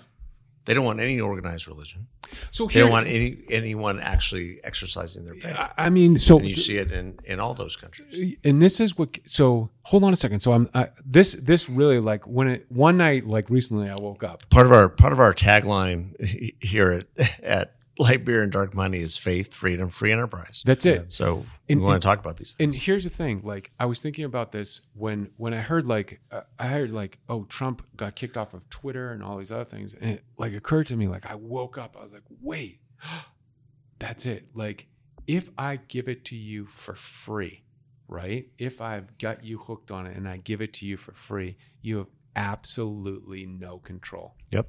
They 0.67 0.75
don't 0.75 0.85
want 0.85 1.01
any 1.01 1.21
organized 1.21 1.67
religion. 1.67 2.07
So 2.51 2.67
They 2.67 2.81
don't 2.81 2.91
want 2.91 3.09
any 3.09 3.39
anyone 3.51 3.99
actually 3.99 4.61
exercising 4.63 5.25
their 5.25 5.35
faith. 5.35 5.57
I 5.57 5.71
I 5.87 5.91
mean, 5.91 6.19
so 6.19 6.39
and 6.39 6.49
you 6.49 6.55
see 6.55 6.77
it 6.77 6.93
in 6.93 7.19
in 7.25 7.41
all 7.41 7.55
those 7.55 7.77
countries. 7.77 8.37
and 8.45 8.61
this 8.63 8.79
is 8.81 8.97
what 8.97 9.19
so 9.27 9.71
hold 9.83 10.05
on 10.05 10.13
a 10.13 10.17
second 10.17 10.41
so 10.41 10.53
i'm 10.53 10.69
I, 10.75 10.89
this 11.05 11.33
this 11.33 11.69
really 11.69 11.99
like 11.99 12.27
when 12.27 12.47
it 12.49 12.67
one 12.69 12.97
night 12.97 13.27
like 13.27 13.51
recently 13.51 13.89
i 13.89 13.97
woke 13.97 14.23
up 14.23 14.49
Part 14.51 14.67
of 14.67 14.73
our 14.73 14.89
part 14.89 15.13
of 15.13 15.19
our 15.19 15.35
tagline 15.35 16.15
here 16.61 17.05
at 17.19 17.41
at 17.43 17.75
Light 18.01 18.25
Beer 18.25 18.43
and 18.43 18.51
Dark 18.51 18.75
Money 18.75 18.99
is 19.01 19.17
faith, 19.17 19.53
freedom, 19.53 19.89
free 19.91 20.11
enterprise. 20.11 20.63
that's 20.65 20.87
it 20.87 21.13
So 21.13 21.45
And- 21.69 21.81
we 21.81 21.85
want 21.85 21.95
and- 21.95 22.03
to 22.03 22.07
talk 22.09 22.19
about 22.19 22.37
these 22.39 22.53
things. 22.53 22.75
and 22.75 22.83
here's 22.83 23.05
the 23.05 23.11
thing 23.11 23.43
like 23.45 23.71
i 23.79 23.87
was 23.87 24.01
thinking 24.01 24.25
about 24.25 24.51
this 24.53 24.81
when 24.95 25.31
when 25.37 25.53
i 25.55 25.59
heard 25.61 25.87
like 25.87 26.21
uh, 26.33 26.41
i 26.59 26.67
heard 26.69 26.91
like 26.91 27.19
oh 27.29 27.45
trump 27.45 27.83
got 27.97 28.17
kicked 28.17 28.37
off 28.37 28.55
of 28.55 28.69
twitter 28.71 29.13
and 29.13 29.23
all 29.23 29.37
these 29.39 29.53
other 29.53 29.65
things 29.65 29.95
and 29.95 30.11
it 30.15 30.25
like 30.39 30.53
occurred 30.55 30.87
to 30.89 30.97
me 30.97 31.07
like 31.07 31.31
i 31.31 31.35
woke 31.37 31.77
up 31.79 31.97
i 31.99 32.03
was 32.03 32.13
like 32.13 32.25
wait 32.41 32.81
that's 33.99 34.27
it 34.27 34.47
like 34.55 34.87
if 35.27 35.51
i 35.59 35.77
give 35.77 36.09
it 36.09 36.25
to 36.25 36.37
you 36.37 36.67
for 36.67 36.95
free 36.95 37.63
right 38.09 38.49
if 38.59 38.81
i've 38.81 39.17
got 39.19 39.45
you 39.45 39.59
hooked 39.59 39.91
on 39.91 40.07
it 40.07 40.17
and 40.17 40.29
i 40.29 40.37
give 40.39 40.61
it 40.61 40.73
to 40.73 40.87
you 40.87 40.97
for 40.97 41.13
free 41.13 41.57
you 41.83 41.99
have 41.99 42.09
absolutely 42.37 43.45
no 43.47 43.79
control 43.79 44.35
Yep. 44.53 44.69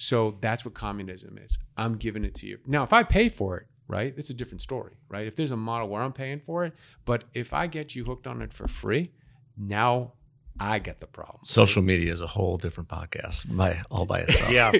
So 0.00 0.38
that's 0.40 0.64
what 0.64 0.72
communism 0.72 1.36
is. 1.36 1.58
I'm 1.76 1.96
giving 1.96 2.24
it 2.24 2.34
to 2.36 2.46
you. 2.46 2.58
Now, 2.66 2.84
if 2.84 2.92
I 2.94 3.02
pay 3.02 3.28
for 3.28 3.58
it, 3.58 3.66
right, 3.86 4.14
it's 4.16 4.30
a 4.30 4.34
different 4.34 4.62
story, 4.62 4.94
right? 5.10 5.26
If 5.26 5.36
there's 5.36 5.50
a 5.50 5.58
model 5.58 5.90
where 5.90 6.00
I'm 6.00 6.14
paying 6.14 6.40
for 6.40 6.64
it, 6.64 6.72
but 7.04 7.24
if 7.34 7.52
I 7.52 7.66
get 7.66 7.94
you 7.94 8.04
hooked 8.04 8.26
on 8.26 8.40
it 8.40 8.54
for 8.54 8.66
free, 8.66 9.10
now 9.58 10.14
I 10.58 10.78
get 10.78 11.00
the 11.00 11.06
problem. 11.06 11.40
Social 11.44 11.82
media 11.82 12.10
is 12.10 12.22
a 12.22 12.26
whole 12.26 12.56
different 12.56 12.88
podcast 12.88 13.54
by 13.54 13.82
all 13.90 14.06
by 14.06 14.20
itself. 14.20 14.50
Yeah. 14.52 14.72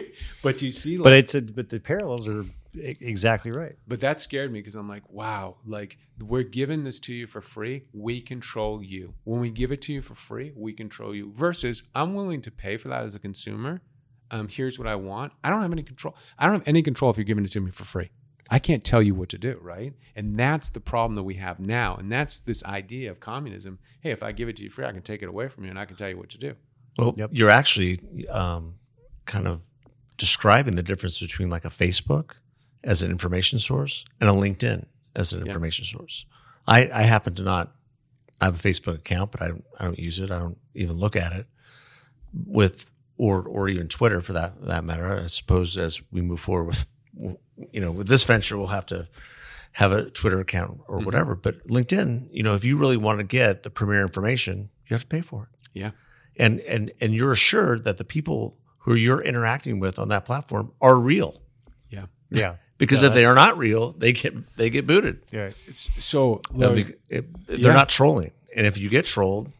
But 0.43 0.63
you 0.63 0.71
see, 0.71 0.97
like, 0.97 1.05
but 1.05 1.13
it's 1.13 1.35
a, 1.35 1.43
but 1.43 1.69
the 1.69 1.81
parallels 1.81 2.27
are 2.27 2.47
exactly 2.75 3.51
right. 3.51 3.77
But 3.87 4.01
that 4.01 4.21
scared 4.21 4.51
me 4.51 4.61
because 4.61 4.75
I'm 4.75 4.89
like, 4.89 5.07
wow, 5.11 5.57
like 5.67 5.99
we're 6.19 6.45
giving 6.45 6.85
this 6.85 6.99
to 7.01 7.13
you 7.13 7.27
for 7.27 7.43
free. 7.43 7.85
We 7.93 8.23
control 8.23 8.83
you. 8.83 9.13
When 9.25 9.41
we 9.41 9.51
give 9.51 9.71
it 9.71 9.83
to 9.83 9.93
you 9.93 10.01
for 10.01 10.15
free, 10.15 10.53
we 10.57 10.73
control 10.73 11.15
you. 11.15 11.31
Versus, 11.33 11.83
I'm 11.95 12.15
willing 12.15 12.41
to 12.41 12.51
pay 12.51 12.79
for 12.79 12.89
that 12.89 13.05
as 13.05 13.15
a 13.15 13.19
consumer. 13.19 13.83
Um, 14.31 14.49
here's 14.49 14.79
what 14.79 14.87
I 14.89 14.95
want. 14.97 15.33
I 15.43 15.51
don't 15.51 15.63
have 15.63 15.73
any 15.73 15.83
control. 15.83 16.15
I 16.39 16.47
don't 16.47 16.57
have 16.61 16.69
any 16.69 16.83
control 16.83 17.11
if 17.11 17.17
you're 17.17 17.25
giving 17.25 17.45
it 17.45 17.51
to 17.53 17.61
me 17.61 17.71
for 17.71 17.85
free. 17.85 18.11
I 18.53 18.59
can't 18.59 18.83
tell 18.83 19.01
you 19.01 19.15
what 19.15 19.29
to 19.31 19.39
do, 19.39 19.59
right? 19.63 19.93
And 20.17 20.37
that's 20.37 20.71
the 20.71 20.81
problem 20.81 21.15
that 21.17 21.23
we 21.23 21.35
have 21.35 21.61
now. 21.61 21.95
And 21.97 22.11
that's 22.11 22.41
this 22.41 22.65
idea 22.65 23.11
of 23.11 23.21
communism. 23.21 23.79
Hey, 24.01 24.11
if 24.11 24.23
I 24.23 24.33
give 24.33 24.49
it 24.49 24.57
to 24.57 24.65
you 24.65 24.71
free, 24.71 24.85
I 24.85 24.93
can 24.93 25.03
take 25.03 25.23
it 25.23 25.29
away 25.29 25.49
from 25.49 25.65
you 25.65 25.71
and 25.71 25.79
I 25.79 25.85
can 25.85 25.97
tell 25.97 26.09
you 26.09 26.19
what 26.19 26.31
to 26.31 26.39
do. 26.39 26.55
Well, 26.99 27.15
Yep. 27.17 27.31
you're 27.33 27.51
actually 27.51 28.01
um, 28.29 28.75
kind 29.25 29.47
of 29.47 29.61
describing 30.19 30.75
the 30.75 30.83
difference 30.83 31.21
between 31.21 31.49
like 31.49 31.65
a 31.65 31.69
Facebook 31.69 32.33
as 32.83 33.03
an 33.03 33.11
information 33.13 33.59
source 33.61 34.05
and 34.21 34.29
a 34.29 34.33
LinkedIn 34.33 34.85
as 35.15 35.33
an 35.33 35.41
Yeah. 35.41 35.47
information 35.47 35.85
source. 35.85 36.27
I, 36.67 36.91
I 36.93 37.03
happen 37.03 37.35
to 37.37 37.43
not 37.43 37.73
I 38.41 38.47
have 38.47 38.65
a 38.65 38.69
Facebook 38.69 38.95
account, 38.97 39.31
but 39.33 39.43
I 39.43 39.51
I 39.79 39.85
don't 39.85 39.99
use 39.99 40.19
it. 40.19 40.31
I 40.33 40.39
don't 40.41 40.59
even 40.75 40.97
look 40.97 41.15
at 41.15 41.33
it 41.33 41.47
with 42.47 42.90
or 43.29 43.43
or 43.43 43.69
even 43.69 43.87
Twitter 43.89 44.21
for 44.23 44.33
that 44.33 44.53
that 44.67 44.83
matter. 44.85 45.21
I 45.25 45.27
suppose 45.27 45.77
as 45.77 46.01
we 46.11 46.21
move 46.23 46.41
forward 46.41 46.65
with 46.65 46.87
you 47.73 47.81
know 47.81 47.91
with 47.93 48.09
this 48.09 48.25
venture, 48.25 48.57
we'll 48.57 48.69
have 48.69 48.87
to 48.87 49.09
have 49.73 49.93
a 49.93 50.11
Twitter 50.11 50.41
account 50.41 50.81
or 50.89 50.99
Mhm. 51.01 51.05
whatever. 51.05 51.35
But 51.35 51.67
LinkedIn, 51.69 52.29
you 52.33 52.43
know, 52.43 52.55
if 52.55 52.65
you 52.65 52.77
really 52.79 52.97
want 52.97 53.19
to 53.19 53.25
get 53.25 53.63
the 53.63 53.71
premier 53.71 54.03
information, 54.03 54.71
you 54.87 54.95
have 54.95 55.03
to 55.03 55.07
pay 55.07 55.21
for 55.21 55.49
it 55.53 55.69
Yeah. 55.75 55.91
and 56.37 56.61
and 56.61 56.93
and 57.01 57.15
you're 57.15 57.33
assured 57.33 57.85
that 57.85 57.97
the 57.99 58.05
people 58.05 58.57
who 58.85 58.95
you're 58.95 59.21
interacting 59.23 59.79
with 59.81 59.99
on 59.99 60.09
that 60.09 60.25
platform 60.25 60.73
are 60.81 60.97
real 60.99 61.43
Yeah. 61.91 62.07
yeah. 62.31 62.57
because 62.79 63.03
Yeah, 63.03 63.09
if 63.09 63.15
they 63.15 63.25
are 63.27 63.35
not 63.35 63.59
real 63.59 63.93
they 63.93 64.13
get 64.13 64.33
they 64.57 64.71
get 64.71 64.87
booted 64.87 65.21
Yeah. 65.31 65.51
It's, 65.69 65.91
so, 66.03 66.41
They'll 66.55 66.71
Lois, 66.71 66.89
be- 66.89 66.95
it- 67.17 67.47
they're 67.47 67.59
Yeah. 67.59 67.73
not 67.75 67.89
trolling 67.91 68.33
and 68.57 68.67
if 68.67 68.79
you 68.79 68.89
get 68.89 69.05
trolled 69.05 69.53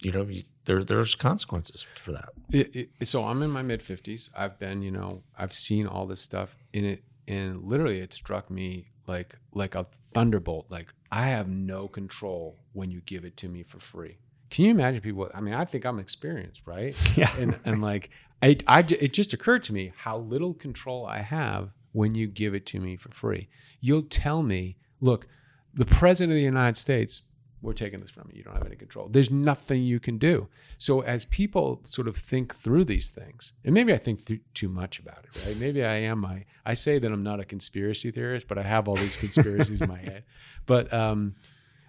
you 0.00 0.12
know 0.12 0.22
you, 0.22 0.44
there 0.70 0.84
there's 0.84 1.14
consequences 1.14 1.86
for 1.96 2.12
that 2.12 2.30
it, 2.52 2.90
it, 3.00 3.08
so 3.08 3.24
I'm 3.24 3.42
in 3.42 3.50
my 3.50 3.62
mid 3.62 3.80
50s. 3.80 4.30
I've 4.36 4.58
been, 4.58 4.82
you 4.82 4.90
know, 4.90 5.22
I've 5.36 5.52
seen 5.52 5.86
all 5.86 6.06
this 6.06 6.20
stuff 6.20 6.56
in 6.72 6.84
it, 6.84 7.04
and 7.28 7.64
literally, 7.64 8.00
it 8.00 8.12
struck 8.12 8.50
me 8.50 8.86
like 9.06 9.36
like 9.52 9.74
a 9.74 9.86
thunderbolt. 10.12 10.66
Like 10.68 10.88
I 11.10 11.26
have 11.26 11.48
no 11.48 11.88
control 11.88 12.58
when 12.72 12.90
you 12.90 13.00
give 13.02 13.24
it 13.24 13.36
to 13.38 13.48
me 13.48 13.62
for 13.62 13.78
free. 13.78 14.18
Can 14.50 14.64
you 14.64 14.72
imagine 14.72 15.00
people? 15.00 15.30
I 15.32 15.40
mean, 15.40 15.54
I 15.54 15.64
think 15.64 15.84
I'm 15.84 15.98
experienced, 15.98 16.62
right? 16.66 16.96
Yeah. 17.16 17.34
And 17.38 17.58
and 17.64 17.80
like 17.80 18.10
I, 18.42 18.56
I 18.66 18.80
it 18.80 19.12
just 19.12 19.32
occurred 19.32 19.62
to 19.64 19.72
me 19.72 19.92
how 19.96 20.18
little 20.18 20.54
control 20.54 21.06
I 21.06 21.18
have 21.18 21.70
when 21.92 22.14
you 22.14 22.26
give 22.26 22.54
it 22.54 22.66
to 22.66 22.80
me 22.80 22.96
for 22.96 23.10
free. 23.10 23.48
You'll 23.80 24.02
tell 24.02 24.42
me, 24.42 24.76
look, 25.00 25.26
the 25.74 25.86
president 25.86 26.32
of 26.32 26.36
the 26.36 26.42
United 26.42 26.76
States, 26.76 27.22
we're 27.62 27.74
taking 27.74 28.00
this 28.00 28.10
from 28.10 28.28
you. 28.30 28.38
You 28.38 28.44
don't 28.44 28.54
have 28.54 28.66
any 28.66 28.76
control. 28.76 29.08
There's 29.08 29.30
nothing 29.30 29.82
you 29.82 30.00
can 30.00 30.16
do. 30.16 30.48
So 30.78 31.00
as 31.00 31.24
people 31.26 31.80
sort 31.84 32.08
of 32.08 32.16
think 32.16 32.54
through 32.54 32.84
these 32.84 33.10
things, 33.10 33.52
and 33.64 33.74
maybe 33.74 33.92
I 33.92 33.98
think 33.98 34.24
th- 34.24 34.40
too 34.54 34.68
much 34.68 34.98
about 34.98 35.24
it, 35.24 35.46
right? 35.46 35.56
Maybe 35.58 35.84
I 35.84 35.96
am. 35.96 36.24
I 36.24 36.46
I 36.64 36.74
say 36.74 36.98
that 36.98 37.12
I'm 37.12 37.22
not 37.22 37.40
a 37.40 37.44
conspiracy 37.44 38.10
theorist, 38.10 38.48
but 38.48 38.56
I 38.56 38.62
have 38.62 38.88
all 38.88 38.96
these 38.96 39.16
conspiracies 39.16 39.82
in 39.82 39.88
my 39.88 39.98
head. 39.98 40.24
But 40.66 40.92
um, 40.92 41.34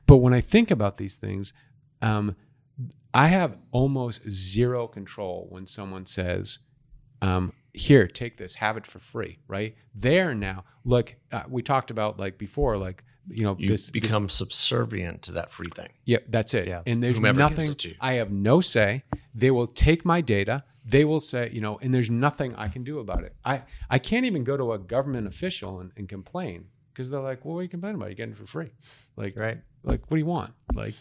but 0.08 0.18
when 0.18 0.34
I 0.34 0.42
think 0.42 0.72
about 0.72 0.98
these 0.98 1.16
things, 1.16 1.54
um, 2.02 2.36
I 3.14 3.28
have 3.28 3.58
almost 3.72 4.30
zero 4.30 4.88
control 4.88 5.48
when 5.50 5.68
someone 5.68 6.06
says, 6.06 6.60
um, 7.22 7.54
"Here, 7.74 8.08
take 8.08 8.38
this, 8.38 8.56
have 8.56 8.76
it 8.76 8.86
for 8.86 9.00
free." 9.00 9.40
Right 9.48 9.76
there 9.96 10.36
now. 10.36 10.66
Look, 10.84 11.16
uh, 11.32 11.44
we 11.48 11.62
talked 11.62 11.92
about 11.92 12.20
like 12.20 12.38
before, 12.38 12.78
like 12.78 13.04
you 13.34 13.44
know, 13.44 13.56
you 13.60 13.68
this 13.68 13.90
become 13.90 14.30
subservient 14.30 15.22
to 15.24 15.32
that 15.34 15.52
free 15.52 15.70
thing 15.76 15.90
yeah, 16.06 16.18
that's 16.30 16.54
it. 16.54 16.68
Yeah. 16.68 16.82
And 16.86 17.02
there's 17.02 17.18
Whomever 17.18 17.40
gives 17.40 17.52
nothing 17.58 17.72
it 17.72 17.80
to 17.80 17.90
you. 17.90 17.96
I 18.02 18.14
have 18.14 18.32
no 18.32 18.62
say. 18.62 19.04
They 19.34 19.52
will 19.52 19.68
take 19.68 20.04
my 20.06 20.22
data. 20.22 20.64
They 20.86 21.06
will 21.06 21.20
say, 21.20 21.50
you 21.54 21.62
know, 21.62 21.78
and 21.82 21.94
there's 21.94 22.10
nothing 22.10 22.56
I 22.56 22.68
can 22.68 22.84
do 22.84 23.00
about 23.00 23.24
it. 23.24 23.36
I, 23.46 23.62
I 23.90 24.00
can't 24.00 24.26
even 24.26 24.44
go 24.44 24.58
to 24.58 24.74
a 24.74 24.80
government 24.80 25.28
official 25.28 25.80
and, 25.80 25.92
and 25.96 26.10
complain 26.10 26.66
because 26.92 27.10
they're 27.10 27.20
like, 27.22 27.46
well, 27.46 27.54
what 27.54 27.60
are 27.60 27.64
you 27.64 27.70
complaining 27.70 27.96
about? 27.96 28.10
You're 28.10 28.16
getting 28.16 28.34
it 28.34 28.38
for 28.40 28.48
free. 28.48 28.72
Like, 29.16 29.38
Right. 29.38 29.60
like, 29.84 30.02
what 30.10 30.16
do 30.16 30.20
you 30.20 30.26
want? 30.26 30.54
Like, 30.74 30.96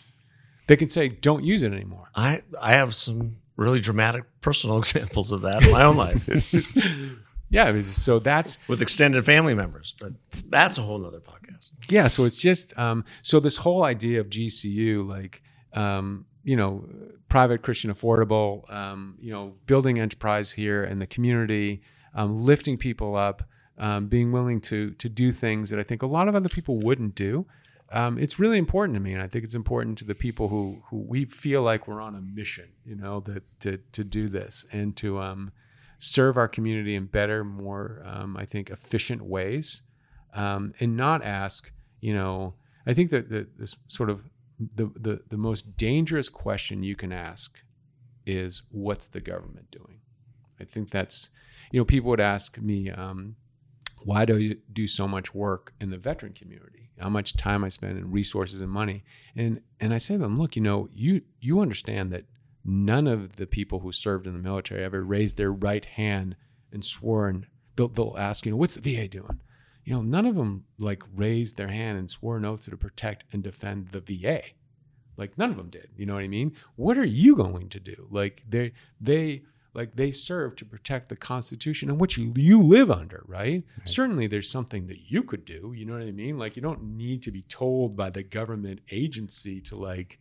they 0.66 0.76
can 0.76 0.89
say, 0.89 1.09
don't 1.09 1.45
use 1.45 1.62
it 1.62 1.72
anymore. 1.72 2.09
i 2.14 2.43
i 2.61 2.74
have 2.74 2.95
some 2.95 3.37
really 3.57 3.81
dramatic 3.81 4.24
personal 4.41 4.78
examples 4.85 5.33
of 5.33 5.41
that 5.43 5.64
in 5.64 5.72
my 5.72 5.83
own 5.83 5.97
life 5.97 6.28
Yeah. 7.51 7.70
Mean, 7.72 7.82
so 7.82 8.18
that's, 8.18 8.59
with 8.68 8.80
extended 8.80 9.24
family 9.24 9.55
members 9.55 9.94
but 10.01 10.12
that's 10.48 10.78
a 10.78 10.82
whole 10.82 10.98
nother 10.98 11.20
podcast 11.20 11.72
yeah 11.88 12.07
so 12.07 12.24
it's 12.24 12.36
just 12.36 12.76
um, 12.78 13.05
so 13.22 13.40
this 13.40 13.57
whole 13.57 13.84
idea 13.84 14.20
of 14.20 14.28
gcu 14.28 15.07
like 15.07 15.42
um, 15.74 16.26
you 16.44 16.57
know 16.57 16.84
private 17.28 17.62
christian 17.62 17.92
affordable 17.92 18.70
um, 18.72 19.16
you 19.20 19.32
know 19.32 19.55
building 19.66 19.98
enterprise 19.98 20.53
here 20.53 20.84
and 20.84 21.01
the 21.01 21.07
community 21.07 21.82
um, 22.14 22.36
lifting 22.36 22.76
people 22.76 23.16
up 23.16 23.42
um, 23.78 24.07
being 24.07 24.32
willing 24.32 24.61
to 24.61 24.90
to 24.92 25.09
do 25.09 25.32
things 25.32 25.70
that 25.70 25.78
i 25.78 25.82
think 25.82 26.03
a 26.03 26.07
lot 26.07 26.28
of 26.28 26.34
other 26.34 26.48
people 26.48 26.78
wouldn't 26.78 27.14
do 27.14 27.46
um, 27.92 28.18
it's 28.18 28.38
really 28.38 28.59
important 28.59 28.94
to 28.94 29.01
me 29.01 29.12
and 29.12 29.22
i 29.22 29.26
think 29.26 29.44
it's 29.44 29.55
important 29.55 29.98
to 29.98 30.05
the 30.05 30.14
people 30.14 30.48
who 30.48 30.82
who 30.90 30.98
we 30.98 31.24
feel 31.24 31.62
like 31.62 31.86
we're 31.88 32.01
on 32.01 32.14
a 32.14 32.20
mission 32.20 32.68
you 32.84 32.94
know 32.94 33.20
that 33.20 33.42
to 33.61 33.78
to 33.92 34.05
do 34.05 34.28
this 34.28 34.64
and 34.72 34.96
to 34.96 35.18
um, 35.18 35.53
serve 36.01 36.36
our 36.36 36.48
community 36.48 36.96
in 36.96 37.07
better 37.07 37.44
more 37.44 38.03
um, 38.05 38.36
i 38.36 38.44
think 38.44 38.70
efficient 38.70 39.22
ways 39.22 39.82
um, 40.34 40.74
and 40.80 40.96
not 40.96 41.24
ask, 41.24 41.70
you 42.01 42.14
know, 42.14 42.55
I 42.86 42.94
think 42.94 43.11
that 43.11 43.28
the, 43.28 43.46
this 43.59 43.76
sort 43.88 44.11
of 44.11 44.22
the, 44.59 44.90
the 44.94 45.20
the 45.28 45.36
most 45.38 45.76
dangerous 45.76 46.28
question 46.28 46.82
you 46.82 46.94
can 46.94 47.12
ask 47.12 47.59
is, 48.26 48.62
"What's 48.70 49.09
the 49.09 49.20
government 49.20 49.70
doing?" 49.70 50.01
I 50.61 50.64
think 50.64 50.90
that's, 50.90 51.30
you 51.72 51.80
know, 51.80 51.84
people 51.84 52.11
would 52.11 52.20
ask 52.20 52.59
me, 52.59 52.90
um, 52.90 53.36
"Why 54.03 54.24
do 54.24 54.38
you 54.38 54.59
do 54.72 54.86
so 54.86 55.09
much 55.09 55.34
work 55.34 55.72
in 55.80 55.90
the 55.90 55.98
veteran 55.98 56.32
community? 56.32 56.90
How 56.98 57.09
much 57.09 57.36
time 57.36 57.64
I 57.64 57.70
spend 57.70 57.96
and 57.96 58.12
resources 58.12 58.61
and 58.61 58.70
money?" 58.70 59.03
And 59.34 59.62
and 59.80 59.94
I 59.94 59.98
say 59.98 60.14
to 60.14 60.18
them, 60.18 60.38
"Look, 60.38 60.57
you 60.57 60.62
know, 60.62 60.88
you 60.92 61.22
you 61.40 61.61
understand 61.61 62.12
that 62.12 62.24
none 62.65 63.07
of 63.07 63.37
the 63.37 63.47
people 63.47 63.81
who 63.81 63.93
served 63.93 64.27
in 64.27 64.33
the 64.33 64.39
military 64.39 64.85
ever 64.85 65.03
raised 65.03 65.37
their 65.37 65.53
right 65.53 65.85
hand 65.85 66.37
and 66.73 66.85
swore 66.85 67.29
and 67.29 67.47
they'll, 67.77 67.89
they'll 67.89 68.17
ask, 68.19 68.45
you 68.45 68.53
know, 68.53 68.57
what's 68.57 68.75
the 68.75 68.81
VA 68.81 69.09
doing? 69.09 69.41
You 69.85 69.95
know, 69.95 70.03
none 70.03 70.27
of 70.27 70.37
them 70.37 70.65
like 70.79 71.03
raised 71.15 71.57
their 71.57 71.69
hand 71.69 71.99
and 71.99 72.11
swore 72.11 72.37
an 72.37 72.45
oath 72.45 72.65
to 72.65 72.77
protect 72.77 73.25
and 73.33 73.43
defend 73.43 73.89
the 73.89 74.01
VA. 74.01 74.43
Like 75.17 75.37
none 75.37 75.51
of 75.51 75.57
them 75.57 75.71
did. 75.71 75.89
You 75.97 76.07
know 76.07 76.15
what 76.15 76.25
I 76.25 76.29
mean? 76.29 76.53
What 76.77 76.99
are 76.99 77.07
you 77.07 77.37
going 77.37 77.69
to 77.71 77.81
do? 77.81 78.09
Like 78.11 78.45
they 78.49 78.73
they 79.01 79.43
like 79.75 79.95
they 79.95 80.11
serve 80.13 80.57
to 80.57 80.65
protect 80.65 81.09
the 81.09 81.17
Constitution 81.17 81.91
in 81.91 81.99
which 81.99 82.19
you, 82.19 82.33
you 82.37 82.61
live 82.61 82.91
under, 82.91 83.23
right? 83.27 83.63
Certainly, 83.85 84.27
there's 84.27 84.51
something 84.51 84.87
that 84.89 85.11
you 85.11 85.23
could 85.23 85.45
do. 85.45 85.73
You 85.77 85.87
know 85.87 85.93
what 85.93 86.03
I 86.03 86.11
mean? 86.11 86.39
Like 86.39 86.57
you 86.57 86.63
don't 86.63 86.97
need 86.97 87.23
to 87.25 87.31
be 87.31 87.43
told 87.43 87.97
by 87.97 88.11
the 88.11 88.23
government 88.23 88.81
agency 88.91 89.61
to 89.63 89.77
like, 89.77 90.19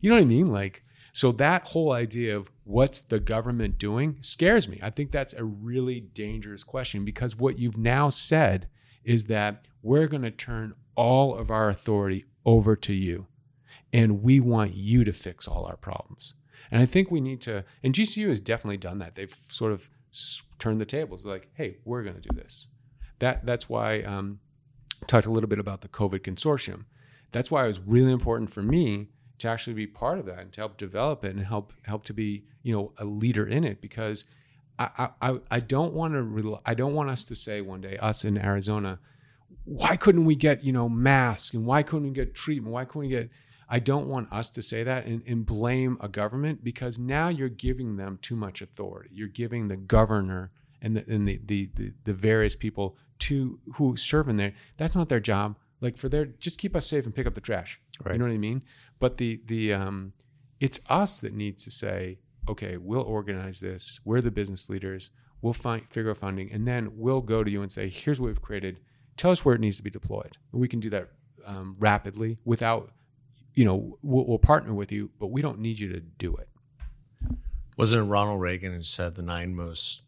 you 0.00 0.10
know 0.10 0.16
what 0.16 0.22
I 0.22 0.26
mean? 0.26 0.50
Like 0.50 0.82
so 1.18 1.32
that 1.32 1.66
whole 1.66 1.90
idea 1.90 2.36
of 2.36 2.48
what's 2.62 3.00
the 3.00 3.18
government 3.18 3.76
doing 3.76 4.18
scares 4.20 4.68
me. 4.68 4.78
I 4.80 4.90
think 4.90 5.10
that's 5.10 5.34
a 5.34 5.42
really 5.42 5.98
dangerous 5.98 6.62
question 6.62 7.04
because 7.04 7.34
what 7.34 7.58
you've 7.58 7.76
now 7.76 8.08
said 8.08 8.68
is 9.02 9.24
that 9.24 9.66
we're 9.82 10.06
going 10.06 10.22
to 10.22 10.30
turn 10.30 10.74
all 10.94 11.34
of 11.34 11.50
our 11.50 11.70
authority 11.70 12.24
over 12.46 12.76
to 12.76 12.92
you 12.92 13.26
and 13.92 14.22
we 14.22 14.38
want 14.38 14.74
you 14.74 15.02
to 15.02 15.12
fix 15.12 15.48
all 15.48 15.64
our 15.64 15.76
problems. 15.76 16.34
And 16.70 16.80
I 16.80 16.86
think 16.86 17.10
we 17.10 17.20
need 17.20 17.40
to, 17.40 17.64
and 17.82 17.92
GCU 17.92 18.28
has 18.28 18.38
definitely 18.38 18.76
done 18.76 19.00
that. 19.00 19.16
They've 19.16 19.36
sort 19.48 19.72
of 19.72 19.90
turned 20.60 20.80
the 20.80 20.86
tables 20.86 21.24
like, 21.24 21.48
hey, 21.54 21.78
we're 21.84 22.04
going 22.04 22.14
to 22.14 22.28
do 22.28 22.36
this. 22.36 22.68
That, 23.18 23.44
that's 23.44 23.68
why 23.68 24.02
um, 24.02 24.38
I 25.02 25.06
talked 25.06 25.26
a 25.26 25.32
little 25.32 25.48
bit 25.48 25.58
about 25.58 25.80
the 25.80 25.88
COVID 25.88 26.20
consortium. 26.20 26.84
That's 27.32 27.50
why 27.50 27.64
it 27.64 27.68
was 27.68 27.80
really 27.80 28.12
important 28.12 28.52
for 28.52 28.62
me 28.62 29.08
to 29.38 29.48
actually 29.48 29.74
be 29.74 29.86
part 29.86 30.18
of 30.18 30.26
that 30.26 30.38
and 30.38 30.52
to 30.52 30.60
help 30.60 30.76
develop 30.76 31.24
it 31.24 31.34
and 31.34 31.44
help 31.44 31.72
help 31.82 32.04
to 32.04 32.12
be 32.12 32.44
you 32.62 32.72
know 32.72 32.92
a 32.98 33.04
leader 33.04 33.46
in 33.46 33.64
it 33.64 33.80
because 33.80 34.24
I 34.78 35.10
I, 35.20 35.38
I 35.50 35.60
don't 35.60 35.92
want 35.94 36.14
to 36.14 36.22
rel- 36.22 36.62
I 36.66 36.74
don't 36.74 36.94
want 36.94 37.10
us 37.10 37.24
to 37.24 37.34
say 37.34 37.60
one 37.60 37.80
day 37.80 37.96
us 37.98 38.24
in 38.24 38.38
Arizona 38.38 38.98
why 39.64 39.96
couldn't 39.96 40.24
we 40.24 40.34
get 40.34 40.64
you 40.64 40.72
know 40.72 40.88
masks 40.88 41.54
and 41.54 41.66
why 41.66 41.82
couldn't 41.82 42.08
we 42.08 42.14
get 42.14 42.34
treatment 42.34 42.72
why 42.72 42.84
couldn't 42.84 43.02
we 43.02 43.08
get 43.08 43.30
I 43.70 43.80
don't 43.80 44.08
want 44.08 44.32
us 44.32 44.48
to 44.52 44.62
say 44.62 44.82
that 44.82 45.04
and, 45.04 45.22
and 45.26 45.44
blame 45.44 45.98
a 46.00 46.08
government 46.08 46.64
because 46.64 46.98
now 46.98 47.28
you're 47.28 47.50
giving 47.50 47.96
them 47.96 48.18
too 48.22 48.36
much 48.36 48.62
authority 48.62 49.10
you're 49.12 49.28
giving 49.28 49.68
the 49.68 49.76
governor 49.76 50.50
and 50.80 50.96
the 50.96 51.04
and 51.08 51.28
the 51.28 51.40
the 51.44 51.70
the, 51.74 51.92
the 52.04 52.12
various 52.12 52.56
people 52.56 52.96
to 53.18 53.58
who 53.74 53.96
serve 53.96 54.28
in 54.28 54.36
there. 54.36 54.54
That's 54.76 54.96
not 54.96 55.08
their 55.08 55.20
job. 55.20 55.56
Like 55.80 55.98
for 55.98 56.08
their 56.08 56.26
just 56.26 56.58
keep 56.58 56.74
us 56.74 56.86
safe 56.86 57.04
and 57.04 57.14
pick 57.14 57.26
up 57.26 57.34
the 57.34 57.40
trash. 57.40 57.80
Right. 58.04 58.12
You 58.12 58.18
know 58.18 58.26
what 58.26 58.34
I 58.34 58.38
mean? 58.38 58.62
But 58.98 59.16
the 59.16 59.40
the 59.46 59.72
um, 59.72 60.12
it's 60.60 60.80
us 60.88 61.20
that 61.20 61.32
needs 61.32 61.64
to 61.64 61.70
say, 61.70 62.18
okay, 62.48 62.76
we'll 62.76 63.02
organize 63.02 63.60
this. 63.60 64.00
We're 64.04 64.20
the 64.20 64.30
business 64.30 64.68
leaders. 64.68 65.10
We'll 65.40 65.52
find 65.52 65.82
figure 65.90 66.10
out 66.10 66.18
funding, 66.18 66.50
and 66.52 66.66
then 66.66 66.92
we'll 66.96 67.20
go 67.20 67.44
to 67.44 67.50
you 67.50 67.62
and 67.62 67.70
say, 67.70 67.88
here's 67.88 68.20
what 68.20 68.28
we've 68.28 68.42
created. 68.42 68.80
Tell 69.16 69.30
us 69.30 69.44
where 69.44 69.54
it 69.54 69.60
needs 69.60 69.76
to 69.76 69.82
be 69.82 69.90
deployed. 69.90 70.36
We 70.52 70.68
can 70.68 70.80
do 70.80 70.90
that 70.90 71.10
um, 71.44 71.76
rapidly 71.78 72.38
without, 72.44 72.92
you 73.54 73.64
know, 73.64 73.98
we'll, 74.02 74.26
we'll 74.26 74.38
partner 74.38 74.74
with 74.74 74.92
you, 74.92 75.10
but 75.18 75.28
we 75.28 75.42
don't 75.42 75.58
need 75.58 75.78
you 75.78 75.92
to 75.92 76.00
do 76.00 76.36
it. 76.36 76.48
Wasn't 77.76 78.00
it 78.00 78.04
Ronald 78.04 78.40
Reagan 78.40 78.72
who 78.72 78.82
said 78.82 79.14
the 79.14 79.22
nine 79.22 79.54
most 79.54 80.02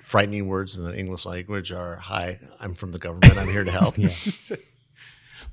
frightening 0.00 0.48
words 0.48 0.76
in 0.76 0.84
the 0.84 0.96
English 0.96 1.26
language 1.26 1.70
are 1.72 1.96
"Hi, 1.96 2.40
I'm 2.60 2.74
from 2.74 2.90
the 2.90 2.98
government. 2.98 3.36
I'm 3.36 3.48
here 3.48 3.64
to 3.64 3.70
help." 3.70 3.96
Yeah. 3.98 4.56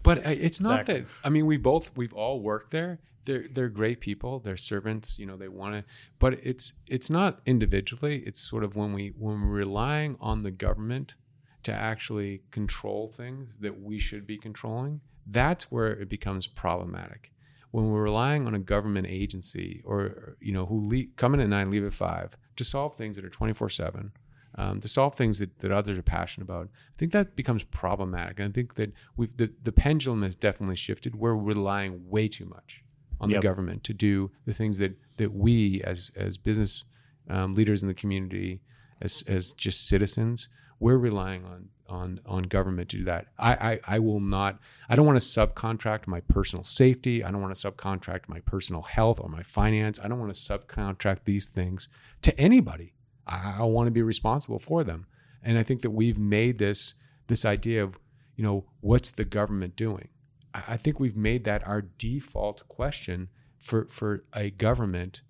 But 0.04 0.20
uh, 0.26 0.30
it's 0.32 0.60
not 0.62 0.82
Exactly. 0.82 1.02
that. 1.02 1.08
I 1.24 1.30
mean, 1.30 1.46
we 1.46 1.58
both 1.58 1.92
we've 1.96 2.14
all 2.14 2.42
worked 2.42 2.72
there. 2.72 3.00
They're 3.26 3.46
they're 3.52 3.70
great 3.70 4.00
people. 4.02 4.40
They're 4.40 4.58
servants. 4.58 5.20
You 5.20 5.26
know, 5.28 5.38
they 5.38 5.48
want 5.48 5.76
to. 5.76 5.84
But 6.20 6.40
it's 6.44 6.74
it's 6.88 7.10
not 7.10 7.40
individually. 7.46 8.24
It's 8.26 8.40
sort 8.40 8.64
of 8.64 8.76
when 8.76 8.94
we 8.94 9.14
when 9.18 9.42
we're 9.42 9.48
relying 9.56 10.18
on 10.20 10.44
the 10.44 10.52
government 10.52 11.16
to 11.64 11.72
actually 11.72 12.42
control 12.50 13.08
things 13.16 13.54
that 13.60 13.80
we 13.82 14.00
should 14.00 14.26
be 14.26 14.38
controlling. 14.38 15.02
That's 15.28 15.72
where 15.72 15.92
it 15.92 16.10
becomes 16.10 16.48
problematic. 16.48 17.32
When 17.70 17.90
we're 17.92 18.02
relying 18.02 18.48
on 18.48 18.56
a 18.56 18.60
government 18.60 19.06
agency 19.08 19.82
or 19.86 20.36
you 20.42 20.52
know 20.52 20.66
who 20.66 20.90
le- 20.90 21.06
come 21.16 21.36
in 21.36 21.40
at 21.40 21.48
nine, 21.50 21.70
leave 21.70 21.86
at 21.86 21.94
five 21.94 22.36
to 22.56 22.64
solve 22.64 22.96
things 22.96 23.16
that 23.18 23.24
are 23.26 23.30
twenty 23.30 23.54
four 23.54 23.70
seven 23.70 24.12
um, 24.56 24.80
to 24.82 24.88
solve 24.88 25.16
things 25.16 25.40
that, 25.40 25.60
that 25.60 25.72
others 25.72 25.98
are 25.98 26.04
passionate 26.04 26.44
about. 26.46 26.68
I 26.68 26.98
think 26.98 27.12
that 27.14 27.36
becomes 27.36 27.64
problematic. 27.64 28.40
And 28.40 28.50
I 28.50 28.52
think 28.52 28.76
that 28.76 28.92
we've 29.16 29.36
the, 29.38 29.52
the 29.64 29.72
pendulum 29.72 30.24
has 30.24 30.36
definitely 30.36 30.76
shifted. 30.76 31.16
We're 31.16 31.36
relying 31.36 32.10
way 32.10 32.28
too 32.28 32.46
much 32.46 32.84
on 33.20 33.30
Yep. 33.30 33.42
the 33.42 33.48
government 33.48 33.84
to 33.86 33.94
do 33.94 34.32
the 34.46 34.54
things 34.54 34.78
that 34.80 34.98
that 35.18 35.34
we 35.34 35.82
as 35.84 36.12
as 36.16 36.38
business 36.38 36.84
um, 37.30 37.56
leaders 37.56 37.82
in 37.82 37.88
the 37.88 37.94
community, 37.94 38.62
as 39.02 39.24
as 39.28 39.54
just 39.54 39.88
citizens, 39.88 40.50
we're 40.80 40.98
relying 40.98 41.46
on 41.46 41.70
on 41.88 42.20
on 42.26 42.44
government 42.44 42.90
to 42.90 42.98
do 42.98 43.04
that. 43.06 43.28
I 43.38 43.54
I, 43.54 43.80
I 43.96 44.00
will 44.00 44.20
not. 44.20 44.60
I 44.90 44.96
don't 44.96 45.06
want 45.06 45.22
to 45.22 45.26
subcontract 45.26 46.08
my 46.08 46.22
personal 46.22 46.64
safety. 46.64 47.24
I 47.24 47.32
don't 47.32 47.42
want 47.42 47.56
to 47.56 47.72
subcontract 47.72 48.28
my 48.28 48.40
personal 48.42 48.82
health 48.82 49.20
or 49.22 49.30
my 49.30 49.44
finance. 49.44 50.00
I 50.04 50.08
don't 50.08 50.20
want 50.20 50.34
to 50.34 50.40
subcontract 50.40 51.20
these 51.26 51.48
things 51.48 51.88
to 52.24 52.38
anybody. 52.40 52.96
I, 53.28 53.58
I 53.60 53.64
want 53.64 53.88
to 53.88 53.92
be 53.92 54.02
responsible 54.02 54.60
for 54.60 54.84
them. 54.84 55.06
And 55.44 55.58
I 55.58 55.64
think 55.64 55.82
that 55.82 55.92
we've 55.92 56.18
made 56.18 56.58
this 56.58 56.94
this 57.28 57.46
idea 57.46 57.84
of, 57.84 57.98
you 58.36 58.44
know, 58.44 58.66
what's 58.82 59.12
the 59.12 59.24
government 59.26 59.76
doing? 59.76 60.10
I, 60.54 60.64
I 60.70 60.78
think 60.78 61.00
we've 61.00 61.16
made 61.18 61.44
that 61.46 61.66
our 61.68 61.82
default 61.82 62.68
question 62.68 63.30
for 63.58 63.88
for 63.90 64.24
a 64.34 64.50
government 64.52 65.22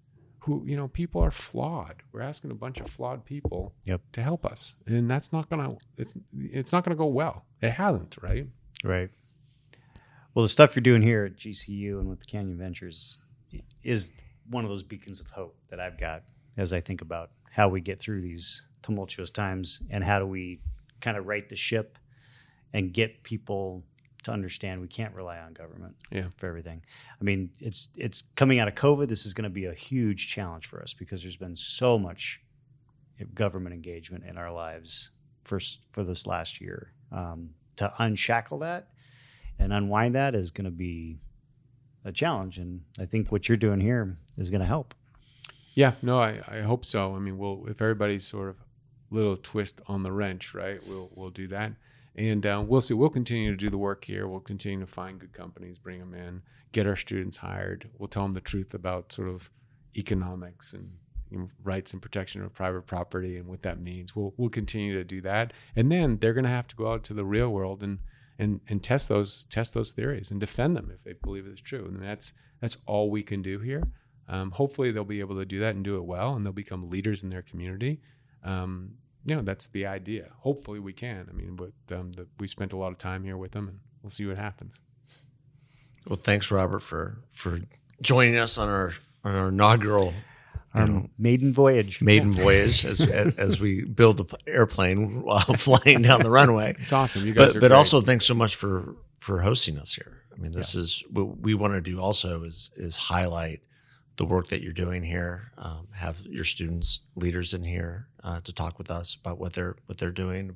who, 0.46 0.64
you 0.66 0.76
know, 0.76 0.88
people 0.88 1.22
are 1.24 1.30
flawed. 1.32 1.98
We're 2.12 2.22
asking 2.22 2.50
a 2.50 2.56
bunch 2.56 2.80
of 2.80 2.90
flawed 2.90 3.26
people 3.26 3.76
Yep. 3.86 4.02
to 4.14 4.24
help 4.24 4.44
us. 4.46 4.74
And 4.88 5.10
that's 5.10 5.32
not 5.32 5.50
gonna 5.50 5.76
it's 5.98 6.16
it's 6.40 6.72
not 6.72 6.84
gonna 6.84 6.96
go 6.96 7.06
well. 7.06 7.46
It 7.62 7.72
hasn't, 7.72 8.18
right? 8.22 8.48
Right. 8.84 9.10
Well, 10.34 10.44
the 10.44 10.50
stuff 10.50 10.76
you're 10.76 10.82
doing 10.82 11.02
here 11.02 11.26
at 11.26 11.36
GCU 11.36 12.00
and 12.00 12.10
with 12.10 12.20
the 12.22 12.26
Canyon 12.26 12.58
Ventures 12.58 13.20
is 13.84 14.14
one 14.50 14.64
of 14.64 14.70
those 14.70 14.82
beacons 14.84 15.20
of 15.20 15.28
hope 15.30 15.58
that 15.70 15.80
I've 15.80 16.00
got 16.00 16.24
as 16.58 16.72
I 16.74 16.80
think 16.82 17.02
about 17.02 17.32
how 17.52 17.70
we 17.70 17.82
get 17.82 18.00
through 18.00 18.22
these 18.22 18.66
tumultuous 18.82 19.30
times 19.30 19.82
and 19.90 20.04
how 20.04 20.20
do 20.20 20.26
we 20.26 20.60
kind 21.02 21.18
of 21.18 21.28
right 21.28 21.48
the 21.50 21.56
ship 21.56 21.98
and 22.74 22.94
get 22.94 23.22
people 23.24 23.84
to 24.24 24.32
understand 24.32 24.80
we 24.80 24.88
can't 24.88 25.14
rely 25.16 25.38
on 25.40 25.54
government 25.54 25.96
Yeah. 26.12 26.28
for 26.38 26.48
everything. 26.48 26.82
I 27.20 27.24
mean, 27.24 27.50
it's 27.60 27.90
it's 27.96 28.24
coming 28.36 28.60
out 28.60 28.68
of 28.68 28.76
COVID. 28.76 29.08
This 29.08 29.26
is 29.26 29.34
going 29.34 29.44
to 29.46 29.50
be 29.50 29.66
a 29.66 29.74
huge 29.74 30.28
challenge 30.28 30.68
for 30.68 30.82
us 30.82 30.94
because 30.94 31.22
there's 31.24 31.38
been 31.38 31.56
so 31.56 31.98
much 31.98 32.42
government 33.34 33.74
engagement 33.74 34.24
in 34.26 34.38
our 34.38 34.52
lives 34.52 35.12
for 35.44 35.60
for 35.92 36.04
this 36.04 36.26
last 36.28 36.62
year. 36.62 36.92
Um, 37.12 37.52
to 37.78 37.92
unshackle 38.00 38.60
that 38.60 38.90
and 39.58 39.74
unwind 39.74 40.14
that 40.16 40.36
is 40.36 40.52
going 40.52 40.66
to 40.66 40.72
be 40.72 41.18
a 42.06 42.12
challenge, 42.12 42.58
and 42.60 42.82
I 43.00 43.06
think 43.06 43.32
what 43.32 43.48
you're 43.50 43.58
doing 43.58 43.80
here 43.80 44.18
is 44.38 44.50
going 44.50 44.62
to 44.62 44.68
help. 44.68 44.94
Yeah, 45.74 45.94
no, 46.02 46.20
I, 46.20 46.42
I 46.48 46.62
hope 46.62 46.84
so. 46.84 47.16
I 47.16 47.20
mean, 47.20 47.38
we'll 47.38 47.66
if 47.68 47.82
everybody's 47.82 48.26
sort 48.26 48.50
of 48.50 48.58
little 49.10 49.38
twist 49.38 49.82
on 49.88 50.04
the 50.04 50.12
wrench, 50.12 50.54
right? 50.54 50.80
We'll 50.88 51.10
we'll 51.16 51.30
do 51.30 51.48
that, 51.48 51.74
and 52.16 52.46
uh, 52.46 52.64
we'll 52.66 52.82
see. 52.82 52.94
We'll 52.94 53.10
continue 53.10 53.52
to 53.52 53.58
do 53.58 53.70
the 53.70 53.78
work 53.78 54.06
here. 54.06 54.28
We'll 54.28 54.40
continue 54.40 54.82
to 54.82 54.92
find 54.92 55.20
good 55.20 55.34
companies, 55.34 55.78
bring 55.78 56.00
them 56.00 56.14
in, 56.14 56.42
get 56.72 56.88
our 56.88 56.96
students 56.96 57.38
hired. 57.38 57.90
We'll 57.98 58.10
tell 58.10 58.24
them 58.24 58.34
the 58.34 58.42
truth 58.42 58.74
about 58.74 59.12
sort 59.12 59.30
of 59.30 59.50
economics 59.96 60.74
and 60.74 60.92
you 61.30 61.40
know, 61.40 61.50
rights 61.64 61.94
and 61.94 62.02
protection 62.02 62.42
of 62.42 62.54
private 62.54 62.86
property 62.86 63.38
and 63.38 63.48
what 63.48 63.64
that 63.64 63.82
means. 63.82 64.16
We'll 64.16 64.34
we'll 64.38 64.50
continue 64.50 64.94
to 64.96 65.04
do 65.04 65.22
that, 65.22 65.54
and 65.76 65.92
then 65.92 66.18
they're 66.18 66.34
going 66.34 66.44
to 66.44 66.50
have 66.50 66.68
to 66.68 66.76
go 66.76 66.92
out 66.92 67.04
to 67.06 67.14
the 67.14 67.26
real 67.26 67.50
world 67.50 67.82
and 67.82 68.00
and 68.38 68.60
and 68.68 68.84
test 68.84 69.08
those 69.08 69.46
test 69.46 69.74
those 69.74 69.94
theories 69.94 70.32
and 70.32 70.40
defend 70.40 70.76
them 70.76 70.92
if 70.94 71.04
they 71.04 71.14
believe 71.14 71.48
it's 71.48 71.62
true. 71.62 71.86
And 71.86 72.04
that's 72.04 72.34
that's 72.60 72.78
all 72.86 73.10
we 73.10 73.24
can 73.24 73.42
do 73.42 73.60
here. 73.60 73.84
Um, 74.28 74.52
hopefully, 74.52 74.92
they'll 74.92 75.04
be 75.04 75.20
able 75.20 75.38
to 75.38 75.46
do 75.46 75.60
that 75.60 75.76
and 75.76 75.84
do 75.84 75.98
it 75.98 76.06
well, 76.06 76.36
and 76.36 76.46
they'll 76.46 76.54
become 76.54 76.90
leaders 76.90 77.24
in 77.24 77.30
their 77.30 77.42
community. 77.42 78.00
Um, 78.44 78.96
you 79.26 79.36
know, 79.36 79.42
that's 79.42 79.68
the 79.68 79.86
idea. 79.86 80.30
Hopefully, 80.40 80.80
we 80.80 80.94
can. 80.94 81.28
I 81.30 81.34
mean, 81.34 81.56
but 81.56 81.96
um, 81.96 82.12
the, 82.14 82.28
we 82.40 82.48
spent 82.48 82.74
a 82.74 82.78
lot 82.78 82.92
of 82.92 82.98
time 82.98 83.24
here 83.24 83.38
with 83.38 83.52
them, 83.52 83.68
and 83.68 83.80
we'll 84.02 84.10
see 84.10 84.26
what 84.26 84.38
happens. 84.38 84.76
Well, 86.08 86.18
thanks, 86.22 86.50
Robert, 86.52 86.80
for 86.80 87.20
for 87.30 87.60
joining 88.02 88.38
us 88.38 88.58
on 88.58 88.70
our 88.70 88.94
on 89.24 89.36
our 89.36 89.50
inaugural 89.50 90.14
Our 90.74 90.88
know, 90.88 91.10
maiden 91.20 91.54
voyage. 91.54 92.02
maiden 92.02 92.32
voyage 92.32 92.86
as 92.86 93.02
as 93.38 93.60
we 93.60 93.84
build 93.84 94.18
the 94.18 94.38
airplane 94.48 95.22
while 95.22 95.42
flying 95.42 96.02
down 96.02 96.22
the 96.24 96.32
runway. 96.32 96.76
It's 96.82 96.94
awesome. 96.94 97.26
You 97.26 97.34
guys 97.34 97.50
But 97.50 97.58
are 97.58 97.60
but 97.60 97.68
great. 97.68 97.78
also 97.78 98.02
thanks 98.02 98.26
so 98.26 98.34
much 98.34 98.56
for 98.56 98.96
for 99.20 99.42
hosting 99.42 99.78
us 99.78 99.94
here. 99.94 100.24
I 100.34 100.40
mean, 100.40 100.52
this 100.54 100.74
is 100.74 101.04
what 101.12 101.40
we 101.42 101.54
want 101.54 101.74
to 101.74 101.82
do. 101.82 102.00
Also, 102.00 102.44
is 102.44 102.72
is 102.76 102.96
highlight 102.96 103.62
the 104.22 104.26
work 104.28 104.46
that 104.50 104.62
you're 104.62 104.72
doing 104.72 105.02
here. 105.02 105.52
Um, 105.58 105.88
have 105.94 106.16
your 106.28 106.44
students, 106.46 107.00
leaders 107.16 107.56
in 107.56 107.64
here 107.64 108.06
uh, 108.24 108.40
to 108.42 108.54
talk 108.54 108.78
with 108.78 108.92
us 108.92 109.16
about 109.20 109.40
what 109.40 109.54
they're 109.54 109.76
what 109.88 109.98
they're 109.98 110.12
doing. 110.12 110.56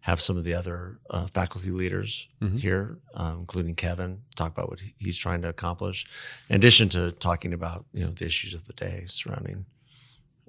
Have 0.00 0.18
some 0.22 0.38
of 0.38 0.44
the 0.44 0.54
other 0.54 0.98
uh, 1.10 1.26
faculty 1.26 1.70
leaders 1.70 2.26
Mhm. 2.40 2.58
here, 2.58 2.98
um, 3.12 3.40
including 3.40 3.74
Kevin, 3.74 4.22
talk 4.34 4.50
about 4.52 4.70
what 4.70 4.80
he's 4.96 5.18
trying 5.18 5.42
to 5.42 5.48
accomplish. 5.50 6.06
In 6.48 6.56
addition 6.56 6.88
to 6.90 7.12
talking 7.12 7.52
about 7.52 7.84
you 7.92 8.02
know 8.02 8.12
the 8.12 8.24
issues 8.24 8.54
of 8.54 8.64
the 8.66 8.72
day 8.72 9.04
surrounding 9.08 9.66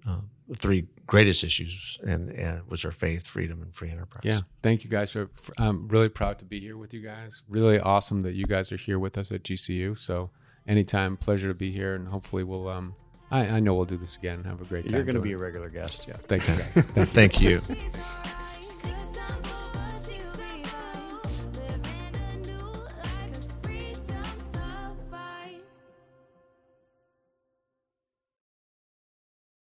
uh, 0.08 0.22
the 0.48 0.56
three 0.56 0.88
greatest 1.06 1.44
issues, 1.44 1.98
and, 2.08 2.30
and 2.30 2.62
which 2.70 2.86
are 2.86 2.92
faith, 2.94 3.26
freedom, 3.28 3.62
and 3.62 3.74
free 3.76 3.90
enterprise. 3.92 4.24
Yeah, 4.24 4.42
thank 4.62 4.86
you 4.86 4.90
guys 4.90 5.12
for. 5.12 5.30
for 5.34 5.54
I'm 5.58 5.90
really 5.90 6.10
proud 6.10 6.40
to 6.40 6.46
be 6.46 6.62
here 6.62 6.78
with 6.78 6.94
you 6.94 7.02
guys. 7.02 7.42
Really 7.50 7.80
awesome 7.80 8.22
that 8.22 8.36
you 8.36 8.46
guys 8.46 8.72
are 8.72 8.78
here 8.78 9.00
with 9.00 9.18
us 9.18 9.34
at 9.34 9.44
GCU. 9.44 9.98
So 10.00 10.30
anytime, 10.68 11.18
pleasure 11.18 11.48
to 11.48 11.54
be 11.54 11.72
here, 11.72 11.96
and 11.96 12.08
hopefully 12.08 12.44
we'll. 12.44 12.68
Um, 12.68 12.94
I, 13.32 13.48
I 13.48 13.60
know 13.60 13.74
we'll 13.74 13.86
do 13.86 13.98
this 13.98 14.16
again. 14.16 14.44
Have 14.44 14.62
a 14.62 14.66
great 14.66 14.88
time. 14.88 14.96
You're 14.96 15.04
going 15.04 15.16
to 15.16 15.22
doing 15.22 15.38
be 15.38 15.44
a 15.44 15.46
regular 15.46 15.70
guest. 15.70 16.08
Yeah. 16.08 16.18
Thank 16.28 16.48
you 16.48 16.56
guys. 16.56 16.74
Thank 17.14 17.42
you. 17.42 17.60
Jesus. 17.60 18.33